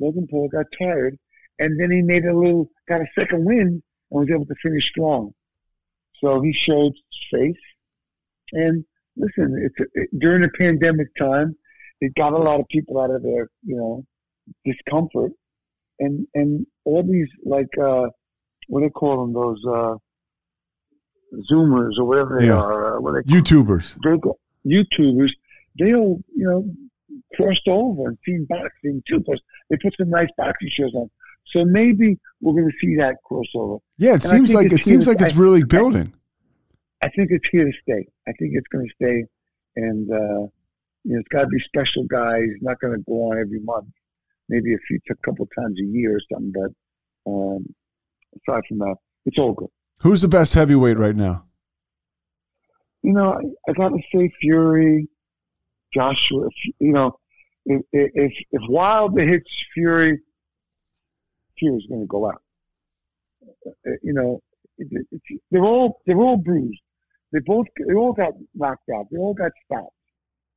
Logan 0.00 0.26
Paul 0.30 0.48
got 0.48 0.66
tired, 0.78 1.18
and 1.58 1.80
then 1.80 1.90
he 1.90 2.02
made 2.02 2.24
a 2.24 2.36
little, 2.36 2.70
got 2.88 3.00
a 3.00 3.06
second 3.18 3.44
win, 3.44 3.58
and 3.58 3.82
was 4.10 4.28
able 4.30 4.46
to 4.46 4.54
finish 4.62 4.88
strong. 4.88 5.32
So 6.20 6.40
he 6.40 6.52
showed 6.52 6.92
face. 7.32 7.54
And 8.52 8.84
listen, 9.16 9.56
it's 9.64 9.90
it, 9.94 10.08
during 10.18 10.42
the 10.42 10.50
pandemic 10.58 11.14
time, 11.16 11.56
it 12.00 12.14
got 12.14 12.32
a 12.32 12.38
lot 12.38 12.60
of 12.60 12.68
people 12.68 13.00
out 13.00 13.10
of 13.10 13.22
their, 13.22 13.48
you 13.64 13.76
know, 13.76 14.04
discomfort, 14.64 15.32
and 15.98 16.26
and 16.34 16.66
all 16.84 17.02
these 17.02 17.28
like 17.44 17.68
uh, 17.80 18.08
what 18.70 18.80
do 18.80 18.86
they 18.86 18.90
call 18.90 19.24
them? 19.24 19.32
Those 19.34 19.62
uh, 19.66 19.94
Zoomers 21.50 21.98
or 21.98 22.04
whatever 22.04 22.38
they 22.40 22.46
Yeah. 22.46 22.60
are. 22.60 22.96
Uh, 22.96 23.00
what 23.00 23.12
they 23.14 23.22
YouTubers. 23.32 23.94
They 24.02 24.70
youtubers. 24.74 25.32
They'll 25.78 26.18
you 26.34 26.44
know, 26.48 26.74
crossed 27.34 27.68
over 27.68 28.08
and 28.08 28.18
seen 28.24 28.46
boxing 28.48 29.02
too. 29.08 29.20
Plus, 29.20 29.38
they 29.68 29.76
put 29.76 29.94
some 29.96 30.10
nice 30.10 30.28
boxing 30.36 30.68
shows 30.68 30.94
on. 30.94 31.08
So 31.52 31.64
maybe 31.64 32.18
we're 32.40 32.52
going 32.52 32.70
to 32.70 32.76
see 32.80 32.96
that 32.96 33.16
crossover. 33.28 33.80
Yeah, 33.98 34.10
it 34.10 34.14
And 34.14 34.22
seems 34.24 34.54
like 34.54 34.72
it 34.72 34.84
seems 34.84 35.04
here- 35.04 35.14
like 35.14 35.22
it's 35.22 35.36
I- 35.36 35.40
really 35.40 35.64
building. 35.64 36.12
I 37.02 37.08
think 37.08 37.30
it's 37.30 37.48
here 37.48 37.64
to 37.64 37.72
stay. 37.82 38.06
I 38.28 38.32
think 38.38 38.52
it's 38.54 38.66
going 38.68 38.86
to 38.86 38.94
stay, 38.94 39.24
and 39.76 40.10
uh, 40.12 40.42
you 41.04 41.14
know, 41.14 41.18
it's 41.20 41.28
got 41.28 41.42
to 41.42 41.46
be 41.46 41.58
special 41.60 42.04
guys. 42.04 42.48
Not 42.60 42.78
going 42.80 42.92
to 42.94 43.02
go 43.08 43.30
on 43.30 43.38
every 43.40 43.60
month. 43.60 43.86
Maybe 44.50 44.74
a 44.74 44.78
few, 44.86 44.98
a 45.10 45.14
couple 45.24 45.48
times 45.58 45.78
a 45.80 45.84
year 45.84 46.16
or 46.16 46.20
something. 46.30 46.52
But 46.52 47.30
um, 47.30 47.64
aside 48.36 48.62
from 48.68 48.78
that, 48.78 48.96
it's 49.26 49.38
all 49.38 49.52
good. 49.52 49.68
Who's 50.00 50.22
the 50.22 50.28
best 50.28 50.54
heavyweight 50.54 50.98
right 50.98 51.16
now? 51.16 51.44
you 53.02 53.12
know, 53.12 53.32
I, 53.32 53.70
I 53.70 53.72
got 53.74 53.88
to 53.90 53.98
say 54.14 54.30
Fury, 54.40 55.08
Joshua. 55.92 56.48
You 56.78 56.92
know, 56.92 57.18
if 57.66 57.82
if 57.92 58.32
if 58.52 58.62
Wilder 58.68 59.22
hits 59.26 59.50
Fury, 59.74 60.20
Fury's 61.58 61.86
going 61.88 62.02
to 62.02 62.06
go 62.06 62.26
out. 62.30 62.42
Uh, 63.66 63.90
You 64.02 64.12
know, 64.12 64.40
it, 64.78 65.06
it, 65.12 65.38
they're 65.50 65.64
all 65.64 66.00
they're 66.06 66.18
all 66.20 66.36
bruised. 66.36 66.80
They 67.32 67.38
both 67.40 67.66
they 67.86 67.94
all 67.94 68.12
got 68.12 68.32
knocked 68.54 68.88
out. 68.94 69.06
They 69.10 69.18
all 69.18 69.34
got 69.34 69.52
stopped. 69.64 69.94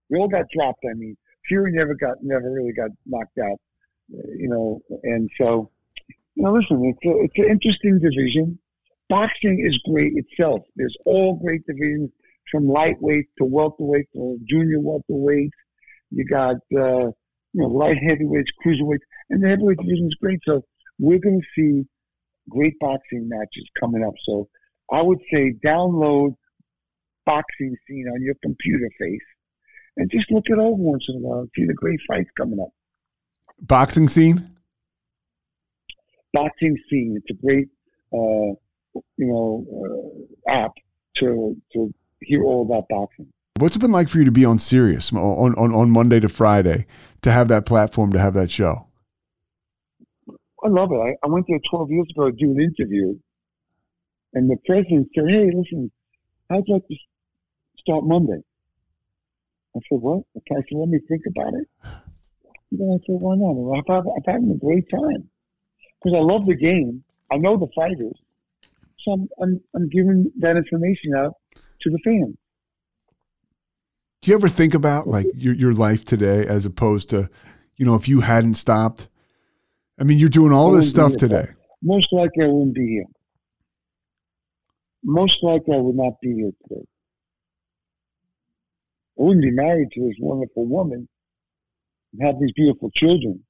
They 0.09 0.17
all 0.17 0.27
got 0.27 0.45
dropped. 0.53 0.83
I 0.89 0.93
mean, 0.95 1.15
Fury 1.47 1.71
never 1.71 1.95
got 1.95 2.15
never 2.21 2.51
really 2.51 2.73
got 2.73 2.89
knocked 3.05 3.37
out. 3.37 3.57
uh, 4.13 4.27
You 4.37 4.49
know, 4.49 4.81
and 5.03 5.29
so 5.37 5.71
know, 6.35 6.53
listen, 6.53 6.83
it's 6.83 7.05
a, 7.05 7.23
it's 7.23 7.37
an 7.37 7.51
interesting 7.51 7.99
division. 7.99 8.59
boxing 9.09 9.59
is 9.65 9.77
great 9.89 10.13
itself. 10.15 10.61
There's 10.75 10.97
all 11.05 11.35
great 11.35 11.65
divisions 11.67 12.09
from 12.51 12.67
lightweight 12.67 13.27
to 13.37 13.45
welterweight 13.45 14.07
to 14.13 14.39
junior 14.45 14.79
welterweight. 14.79 15.51
You 16.11 16.25
got 16.25 16.55
uh, 16.75 17.07
you 17.07 17.61
know 17.61 17.67
light 17.67 17.97
heavyweights, 17.97 18.51
cruiserweights, 18.65 19.05
and 19.29 19.43
the 19.43 19.49
heavyweight 19.49 19.77
division 19.77 20.07
is 20.07 20.15
great. 20.15 20.39
So 20.43 20.63
we're 20.99 21.19
going 21.19 21.41
to 21.41 21.47
see 21.55 21.85
great 22.49 22.77
boxing 22.79 23.29
matches 23.29 23.65
coming 23.79 24.03
up. 24.03 24.13
So 24.23 24.49
I 24.91 25.01
would 25.01 25.19
say 25.31 25.53
download 25.65 26.35
boxing 27.25 27.75
scene 27.87 28.07
on 28.13 28.21
your 28.21 28.35
computer 28.43 28.89
face 28.99 29.21
and 29.97 30.09
just 30.11 30.29
look 30.31 30.45
it 30.47 30.59
over 30.59 30.75
once 30.75 31.05
in 31.07 31.15
a 31.15 31.19
while 31.19 31.39
and 31.39 31.49
see 31.55 31.65
the 31.65 31.73
great 31.73 31.99
fights 32.07 32.29
coming 32.37 32.59
up. 32.59 32.69
Boxing 33.61 34.07
scene? 34.07 34.52
Boxing 36.33 36.77
scene. 36.89 37.21
It's 37.23 37.37
a 37.37 37.45
great, 37.45 37.67
uh, 38.13 38.55
you 39.17 39.27
know, 39.27 39.65
uh, 40.47 40.51
app 40.51 40.71
to 41.17 41.55
to 41.73 41.93
hear 42.21 42.43
all 42.43 42.63
about 42.63 42.85
boxing. 42.89 43.27
What's 43.57 43.75
it 43.75 43.79
been 43.79 43.91
like 43.91 44.09
for 44.09 44.17
you 44.17 44.25
to 44.25 44.31
be 44.31 44.45
on 44.45 44.57
Sirius 44.57 45.13
on, 45.13 45.53
on, 45.53 45.73
on 45.73 45.91
Monday 45.91 46.19
to 46.19 46.27
Friday 46.27 46.87
to 47.21 47.31
have 47.31 47.49
that 47.49 47.65
platform, 47.67 48.11
to 48.13 48.19
have 48.19 48.33
that 48.33 48.49
show? 48.49 48.87
I 50.63 50.69
love 50.69 50.91
it. 50.91 50.95
I, 50.95 51.15
I 51.23 51.29
went 51.29 51.45
there 51.47 51.59
12 51.69 51.91
years 51.91 52.07
ago 52.15 52.31
to 52.31 52.35
do 52.35 52.51
an 52.51 52.61
interview, 52.61 53.15
and 54.33 54.49
the 54.49 54.57
president 54.65 55.09
said, 55.13 55.29
Hey, 55.29 55.51
listen, 55.53 55.91
I'd 56.49 56.67
like 56.67 56.87
to 56.87 56.95
start 57.77 58.05
Monday. 58.05 58.41
I 59.75 59.79
said, 59.87 59.99
What? 60.01 60.23
I 60.35 60.39
said, 60.47 60.63
Let 60.71 60.89
me 60.89 60.99
think 61.07 61.21
about 61.27 61.53
it. 61.53 61.67
And 62.71 62.79
then 62.79 62.89
I 62.89 63.05
said, 63.05 63.21
Why 63.21 63.35
not? 63.35 63.51
I'm, 63.51 63.83
having, 63.87 64.13
I'm 64.15 64.33
having 64.33 64.51
a 64.51 64.65
great 64.65 64.89
time 64.89 65.29
because 66.03 66.17
I 66.17 66.21
love 66.21 66.45
the 66.45 66.55
game. 66.55 67.03
I 67.31 67.37
know 67.37 67.57
the 67.57 67.67
fighters. 67.75 68.13
So 68.99 69.13
I'm, 69.13 69.29
I'm, 69.41 69.61
I'm 69.75 69.89
giving 69.89 70.31
that 70.39 70.57
information 70.57 71.15
out 71.15 71.35
to 71.81 71.89
the 71.89 71.99
fans. 72.03 72.35
Do 74.21 74.31
you 74.31 74.35
ever 74.35 74.47
think 74.47 74.73
about 74.73 75.07
like 75.07 75.27
your 75.35 75.53
your 75.53 75.73
life 75.73 76.05
today 76.05 76.45
as 76.47 76.65
opposed 76.65 77.09
to, 77.09 77.29
you 77.75 77.85
know, 77.85 77.95
if 77.95 78.07
you 78.07 78.21
hadn't 78.21 78.55
stopped? 78.55 79.09
I 79.99 80.03
mean, 80.03 80.17
you're 80.17 80.29
doing 80.29 80.53
all 80.53 80.71
this 80.71 80.89
stuff 80.89 81.17
today. 81.17 81.47
Most 81.81 82.07
likely 82.13 82.45
I 82.45 82.47
wouldn't 82.47 82.75
be 82.75 82.87
here. 82.87 83.05
Most 85.03 85.43
likely 85.43 85.75
I 85.75 85.79
would 85.79 85.95
not 85.95 86.13
be 86.21 86.33
here 86.35 86.51
today. 86.63 86.85
I 89.19 89.23
wouldn't 89.23 89.43
be 89.43 89.51
married 89.51 89.89
to 89.91 90.07
this 90.07 90.15
wonderful 90.19 90.65
woman 90.65 91.09
and 92.13 92.25
have 92.25 92.39
these 92.39 92.53
beautiful 92.53 92.89
children. 92.91 93.43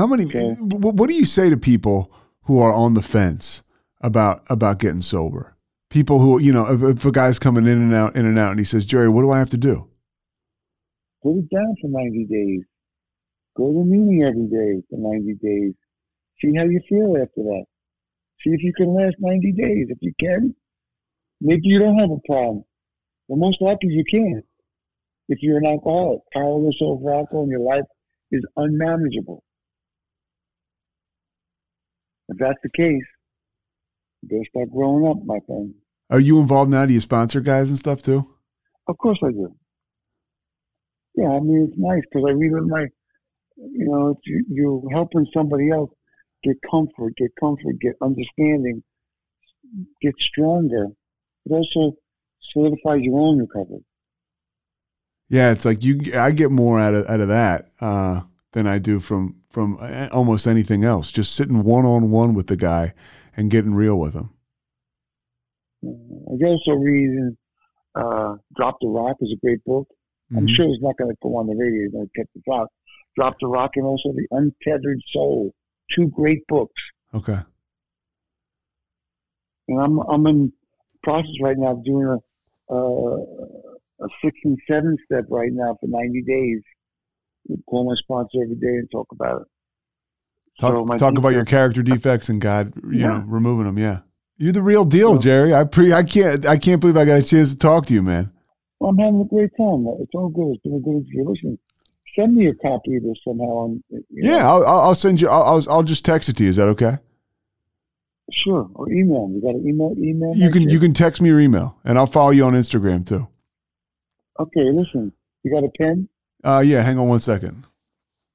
How 0.00 0.06
many? 0.06 0.24
Wh- 0.24 0.94
What 0.96 1.10
do 1.10 1.14
you 1.14 1.26
say 1.26 1.50
to 1.50 1.58
people 1.58 2.10
who 2.44 2.58
are 2.58 2.72
on 2.72 2.94
the 2.94 3.02
fence 3.02 3.62
about 4.00 4.42
about 4.48 4.78
getting 4.78 5.02
sober? 5.02 5.54
People 5.90 6.20
who 6.20 6.40
you 6.40 6.52
know, 6.54 6.64
if, 6.72 6.82
if 6.96 7.04
a 7.04 7.12
guy's 7.12 7.38
coming 7.38 7.66
in 7.66 7.76
and 7.82 7.92
out, 7.92 8.16
in 8.16 8.24
and 8.24 8.38
out, 8.38 8.52
and 8.52 8.58
he 8.58 8.64
says, 8.64 8.86
"Gerry, 8.86 9.10
what 9.10 9.20
do 9.20 9.30
I 9.30 9.38
have 9.38 9.50
to 9.50 9.58
do?" 9.58 9.90
Put 11.22 11.36
it 11.36 11.50
down 11.54 11.76
for 11.82 11.88
90 11.88 12.24
days. 12.30 12.62
Go 13.58 13.70
to 13.74 13.84
meeting 13.84 14.22
every 14.24 14.46
day 14.48 14.82
for 14.88 14.96
90 14.98 15.34
days. 15.34 15.74
See 16.40 16.54
how 16.56 16.64
you 16.64 16.80
feel 16.88 17.14
after 17.20 17.42
that. 17.42 17.64
See 18.40 18.50
if 18.56 18.62
you 18.62 18.72
can 18.72 18.94
last 18.94 19.16
90 19.18 19.52
days. 19.52 19.88
If 19.90 19.98
you 20.00 20.14
can, 20.18 20.54
maybe 21.42 21.60
you 21.64 21.78
don't 21.78 21.98
have 21.98 22.10
a 22.10 22.20
problem. 22.26 22.64
But 23.28 23.36
most 23.36 23.60
likely 23.60 23.90
you 23.90 24.04
can. 24.10 24.42
If 25.28 25.42
you're 25.42 25.58
an 25.58 25.66
alcoholic, 25.66 26.20
powerless 26.32 26.76
over 26.80 27.12
alcohol 27.12 27.42
and 27.42 27.50
your 27.50 27.60
life 27.60 27.84
is 28.30 28.42
unmanageable. 28.56 29.44
If 32.30 32.38
that's 32.38 32.58
the 32.62 32.70
case, 32.70 33.02
you 34.22 34.28
better 34.28 34.44
start 34.50 34.70
growing 34.70 35.06
up, 35.06 35.18
my 35.24 35.38
friend. 35.46 35.74
Are 36.10 36.20
you 36.20 36.40
involved 36.40 36.70
now? 36.70 36.86
Do 36.86 36.92
you 36.92 37.00
sponsor 37.00 37.40
guys 37.40 37.70
and 37.70 37.78
stuff 37.78 38.02
too? 38.02 38.26
Of 38.88 38.98
course 38.98 39.18
I 39.22 39.30
do. 39.30 39.54
Yeah, 41.16 41.30
I 41.30 41.40
mean 41.40 41.68
it's 41.68 41.78
nice 41.78 42.02
because 42.10 42.26
I 42.28 42.32
relive 42.32 42.66
my, 42.66 42.86
you 43.56 43.86
know, 43.88 44.10
it's, 44.10 44.20
you, 44.24 44.44
you're 44.48 44.82
helping 44.92 45.26
somebody 45.34 45.70
else 45.70 45.90
get 46.44 46.56
comfort, 46.70 47.16
get 47.16 47.30
comfort, 47.38 47.80
get 47.80 47.94
understanding, 48.00 48.82
get 50.00 50.14
stronger. 50.20 50.86
It 51.46 51.52
also 51.52 51.96
solidifies 52.52 53.02
your 53.02 53.18
own 53.18 53.38
recovery. 53.38 53.84
Yeah, 55.28 55.52
it's 55.52 55.64
like 55.64 55.82
you. 55.82 56.12
I 56.14 56.30
get 56.32 56.50
more 56.50 56.80
out 56.80 56.94
of 56.94 57.06
out 57.08 57.20
of 57.20 57.28
that 57.28 57.70
uh, 57.80 58.22
than 58.52 58.66
I 58.66 58.78
do 58.78 58.98
from 58.98 59.39
from 59.50 59.76
uh, 59.80 60.08
almost 60.12 60.46
anything 60.46 60.84
else. 60.84 61.10
Just 61.12 61.34
sitting 61.34 61.62
one 61.64 61.84
on 61.84 62.10
one 62.10 62.34
with 62.34 62.46
the 62.46 62.56
guy 62.56 62.94
and 63.36 63.50
getting 63.50 63.74
real 63.74 63.96
with 63.96 64.14
him. 64.14 64.30
I 65.84 66.44
also 66.46 66.72
read 66.72 67.36
uh, 67.94 68.36
"Drop 68.56 68.76
the 68.80 68.88
Rock" 68.88 69.16
is 69.20 69.32
a 69.32 69.40
great 69.44 69.64
book. 69.64 69.88
I'm 70.36 70.46
Mhm. 70.46 70.54
sure 70.54 70.66
it's 70.68 70.82
not 70.82 70.96
going 70.96 71.10
to 71.10 71.16
go 71.22 71.36
on 71.36 71.46
the 71.48 71.56
radio. 71.56 71.84
It's 71.84 71.92
going 71.92 72.06
to 72.06 72.12
get 72.14 72.28
the 72.34 72.40
drop. 72.46 72.68
Drop 73.16 73.34
the 73.40 73.48
Rock 73.48 73.72
and 73.76 73.84
also 73.84 74.12
the 74.12 74.26
Untethered 74.30 75.00
Soul. 75.08 75.52
Two 75.90 76.06
great 76.08 76.46
books. 76.46 76.80
Okay. 77.14 77.38
and 79.68 79.80
I'm 79.80 79.98
I'm 80.00 80.26
in 80.26 80.52
process 81.02 81.30
right 81.40 81.56
now 81.56 81.72
of 81.72 81.84
doing 81.84 82.06
a 82.06 82.74
uh, 82.74 83.16
a 84.04 84.08
six 84.24 84.36
and 84.44 84.58
seven 84.68 84.96
step 85.04 85.24
right 85.28 85.52
now 85.52 85.76
for 85.80 85.86
90 85.88 86.22
days. 86.22 86.62
Call 87.68 87.88
my 87.88 87.94
sponsor 87.94 88.42
every 88.42 88.56
day 88.56 88.68
and 88.78 88.88
talk 88.90 89.08
about 89.12 89.42
it. 89.42 89.46
Talk, 90.60 90.88
So 90.88 90.96
talk 90.98 91.16
about 91.18 91.30
your 91.30 91.44
character 91.44 91.82
defects 91.82 92.28
and 92.28 92.40
God, 92.40 92.72
you 92.90 93.06
know, 93.06 93.24
removing 93.26 93.64
them. 93.66 93.78
Yeah, 93.78 94.00
you're 94.36 94.52
the 94.52 94.62
real 94.62 94.84
deal, 94.84 95.14
Yeah. 95.14 95.20
Gerry. 95.20 95.54
I 95.54 95.64
pre. 95.64 95.92
I 95.92 96.02
can't. 96.02 96.46
I 96.46 96.58
can't 96.58 96.80
believe 96.80 96.96
I 96.96 97.04
got 97.04 97.20
a 97.20 97.22
chance 97.22 97.52
to 97.52 97.58
talk 97.58 97.86
to 97.86 97.94
you, 97.94 98.02
man. 98.02 98.30
Well, 98.78 98.90
I'm 98.90 98.98
having 98.98 99.20
a 99.20 99.24
great 99.24 99.50
time. 99.56 99.86
It's 100.00 100.10
all 100.14 100.28
good. 100.28 100.54
It's 100.54 100.62
been 100.62 100.74
a 100.74 100.80
good 100.80 100.96
interview. 100.96 101.28
Listen, 101.28 101.58
send 102.14 102.34
me 102.34 102.46
a 102.48 102.54
copy 102.54 102.96
of 102.96 103.02
this 103.02 103.18
somehow. 103.26 103.44
On, 103.44 103.84
you 103.90 104.02
Yeah, 104.10 104.48
I'll, 104.50 104.66
I'll 104.66 104.94
send 104.94 105.20
you. 105.20 105.28
I'll, 105.28 105.42
I'll 105.42 105.70
I'll 105.70 105.82
just 105.82 106.04
text 106.04 106.28
it 106.28 106.36
to 106.36 106.44
you. 106.44 106.50
Is 106.50 106.56
that 106.56 106.68
okay? 106.68 106.98
sure. 108.32 108.70
Or 108.74 108.88
email. 108.92 109.28
You 109.32 109.40
got 109.42 109.54
an 109.56 109.66
email? 109.66 109.92
Email 109.98 110.36
You 110.36 110.50
can 110.50 110.62
you 110.68 110.78
can 110.78 110.92
text 110.92 111.20
me 111.20 111.28
your 111.28 111.40
email, 111.40 111.78
and 111.84 111.98
I'll 111.98 112.06
follow 112.06 112.30
you 112.30 112.44
on 112.44 112.52
Instagram 112.52 113.06
too. 113.06 113.26
Okay, 114.38 114.70
listen. 114.72 115.12
You 115.42 115.50
got 115.52 115.64
a 115.64 115.70
pen? 115.78 116.08
Uh, 116.44 116.62
yeah. 116.64 116.82
Hang 116.82 116.98
on 116.98 117.08
one 117.08 117.20
second. 117.20 117.66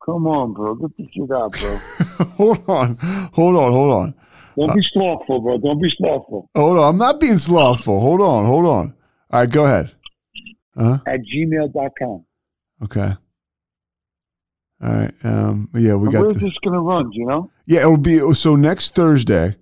Come 0.06 0.28
on, 0.28 0.54
bro. 0.54 0.76
Get 0.76 0.92
this 0.98 1.08
shit 1.14 1.32
out, 1.32 1.52
bro. 1.54 1.78
hold 2.38 2.70
on, 2.70 2.96
hold 3.34 3.56
on, 3.56 3.72
hold 3.72 3.92
on, 3.92 4.14
Don't 4.56 4.76
be 4.76 4.84
slothful, 4.94 5.42
bro. 5.42 5.58
Don't 5.58 5.82
be 5.82 5.90
slothful. 5.90 6.48
hold 6.56 6.78
on. 6.78 6.90
I'm 6.94 6.98
not 7.00 7.20
being 7.20 7.40
slothful. 7.40 8.00
Hold 8.00 8.22
on, 8.22 8.46
hold 8.46 8.66
on. 8.68 8.94
All 9.32 9.40
right, 9.40 9.50
go 9.50 9.66
ahead. 9.66 9.92
Uh 10.78 10.98
huh. 10.98 11.00
At 11.08 11.22
gmail.com. 11.22 12.26
Okay. 12.84 13.14
All 14.84 14.90
right. 14.94 15.12
Um. 15.24 15.70
Yeah, 15.74 15.96
we 15.96 16.08
And 16.08 16.14
got. 16.14 16.22
where's 16.26 16.34
The, 16.36 16.40
this 16.42 16.58
going 16.60 16.74
to 16.76 16.82
run, 16.82 17.10
do 17.10 17.18
you 17.20 17.26
know? 17.26 17.50
yeah, 17.66 17.80
it'll 17.80 17.98
be 17.98 18.20
so 18.36 18.56
next 18.56 18.94
Thursday, 18.94 19.56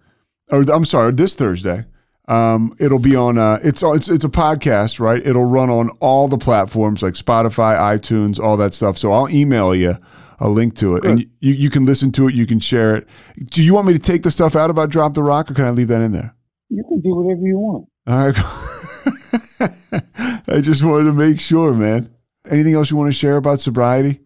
or 0.52 0.62
I'm 0.70 0.84
sorry, 0.86 1.14
this 1.14 1.36
Thursday. 1.36 1.86
Um, 2.28 2.76
it'll 2.80 3.00
be 3.00 3.16
on. 3.16 3.38
Uh, 3.38 3.60
it's 3.64 3.84
it's 3.84 4.08
it's 4.08 4.24
a 4.24 4.30
podcast, 4.30 5.00
right? 5.00 5.26
It'll 5.26 5.46
run 5.46 5.70
on 5.70 5.90
all 6.00 6.28
the 6.28 6.38
platforms 6.38 7.04
like 7.04 7.16
Spotify, 7.16 7.78
iTunes, 7.78 8.40
all 8.40 8.56
that 8.58 8.74
stuff. 8.74 8.98
So 8.98 9.12
I'll 9.12 9.30
email 9.30 9.76
you 9.76 9.98
a 10.40 10.48
link 10.48 10.76
to 10.78 10.96
it, 10.96 11.06
and 11.06 11.20
you 11.40 11.54
you 11.54 11.70
can 11.70 11.86
listen 11.86 12.12
to 12.14 12.28
it. 12.28 12.36
You 12.36 12.46
can 12.46 12.60
share 12.60 12.96
it. 12.96 13.08
Do 13.50 13.62
you 13.62 13.74
want 13.74 13.88
me 13.88 13.94
to 13.94 14.00
take 14.00 14.24
the 14.24 14.32
stuff 14.32 14.56
out 14.56 14.70
about 14.70 14.90
Drop 14.90 15.14
the 15.14 15.24
Rock, 15.24 15.52
or 15.52 15.54
can 15.54 15.66
I 15.66 15.72
leave 15.72 15.90
that 15.90 16.02
in 16.02 16.14
there? 16.14 16.34
You 16.70 16.84
can 16.88 17.02
do 17.02 17.16
whatever 17.16 17.46
you 17.46 17.60
want. 17.60 17.88
All 18.08 18.18
right. 18.18 18.36
I 20.48 20.62
just 20.62 20.84
wanted 20.84 21.06
to 21.06 21.14
make 21.14 21.40
sure, 21.40 21.74
man. 21.74 22.14
Anything 22.50 22.74
else 22.74 22.92
you 22.92 22.98
want 22.98 23.12
to 23.12 23.18
share 23.18 23.38
about 23.38 23.60
sobriety? 23.60 24.20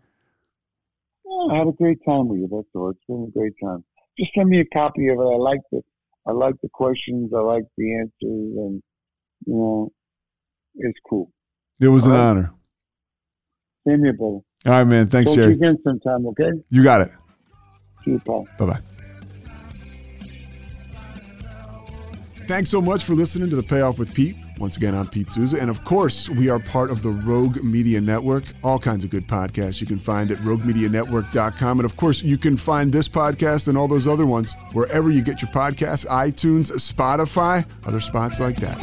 Yeah, 1.25 1.53
I 1.53 1.57
had 1.57 1.67
a 1.67 1.71
great 1.71 1.99
time 2.05 2.27
with 2.27 2.39
you. 2.39 2.47
That's 2.51 2.67
all. 2.73 2.89
It's 2.89 2.99
been 3.07 3.27
a 3.27 3.37
great 3.37 3.53
time. 3.63 3.83
Just 4.17 4.33
send 4.33 4.49
me 4.49 4.59
a 4.59 4.65
copy 4.65 5.07
of 5.09 5.19
it. 5.19 5.21
I 5.21 5.35
like 5.35 5.59
the, 5.71 5.81
I 6.27 6.31
like 6.31 6.55
the 6.61 6.69
questions. 6.69 7.31
I 7.33 7.39
like 7.39 7.63
the 7.77 7.95
answers, 7.95 8.11
and 8.21 8.83
you 9.45 9.53
know, 9.55 9.91
it's 10.75 10.99
cool. 11.09 11.31
It 11.79 11.87
was 11.87 12.05
an 12.05 12.11
All 12.11 12.17
right. 12.17 12.23
honor. 12.25 12.51
Same 13.87 14.03
here, 14.03 14.13
brother. 14.13 14.33
All 14.33 14.43
right, 14.65 14.83
man. 14.83 15.07
Thanks, 15.07 15.29
Talk 15.31 15.35
to 15.35 15.41
you 15.41 15.47
Gerry. 15.47 15.53
again 15.53 15.77
sometime. 15.83 16.25
Okay. 16.27 16.51
You 16.69 16.83
got 16.83 17.01
it. 17.01 17.11
See 18.03 18.11
you, 18.11 18.19
Paul. 18.25 18.47
Bye 18.57 18.65
bye. 18.65 18.79
Thanks 22.47 22.69
so 22.69 22.81
much 22.81 23.03
for 23.03 23.13
listening 23.13 23.49
to 23.49 23.55
the 23.55 23.63
Payoff 23.63 23.99
with 23.99 24.13
Pete. 24.13 24.35
Once 24.59 24.77
again, 24.77 24.95
I'm 24.95 25.07
Pete 25.07 25.29
Souza. 25.29 25.59
And 25.59 25.69
of 25.69 25.83
course, 25.83 26.29
we 26.29 26.49
are 26.49 26.59
part 26.59 26.89
of 26.89 27.03
the 27.03 27.09
Rogue 27.09 27.63
Media 27.63 28.01
Network. 28.01 28.43
All 28.63 28.79
kinds 28.79 29.03
of 29.03 29.09
good 29.09 29.27
podcasts 29.27 29.79
you 29.79 29.87
can 29.87 29.99
find 29.99 30.31
at 30.31 30.37
roguemedianetwork.com. 30.39 31.79
And 31.79 31.85
of 31.85 31.95
course, 31.97 32.21
you 32.23 32.37
can 32.37 32.57
find 32.57 32.91
this 32.91 33.07
podcast 33.07 33.67
and 33.67 33.77
all 33.77 33.87
those 33.87 34.07
other 34.07 34.25
ones 34.25 34.55
wherever 34.73 35.11
you 35.11 35.21
get 35.21 35.41
your 35.41 35.51
podcasts 35.51 36.05
iTunes, 36.07 36.71
Spotify, 36.71 37.65
other 37.85 37.99
spots 37.99 38.39
like 38.39 38.59
that. 38.59 38.77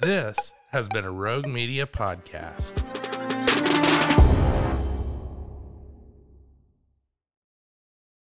This 0.00 0.54
has 0.70 0.88
been 0.88 1.04
a 1.04 1.10
Rogue 1.10 1.46
Media 1.46 1.84
podcast. 1.84 3.09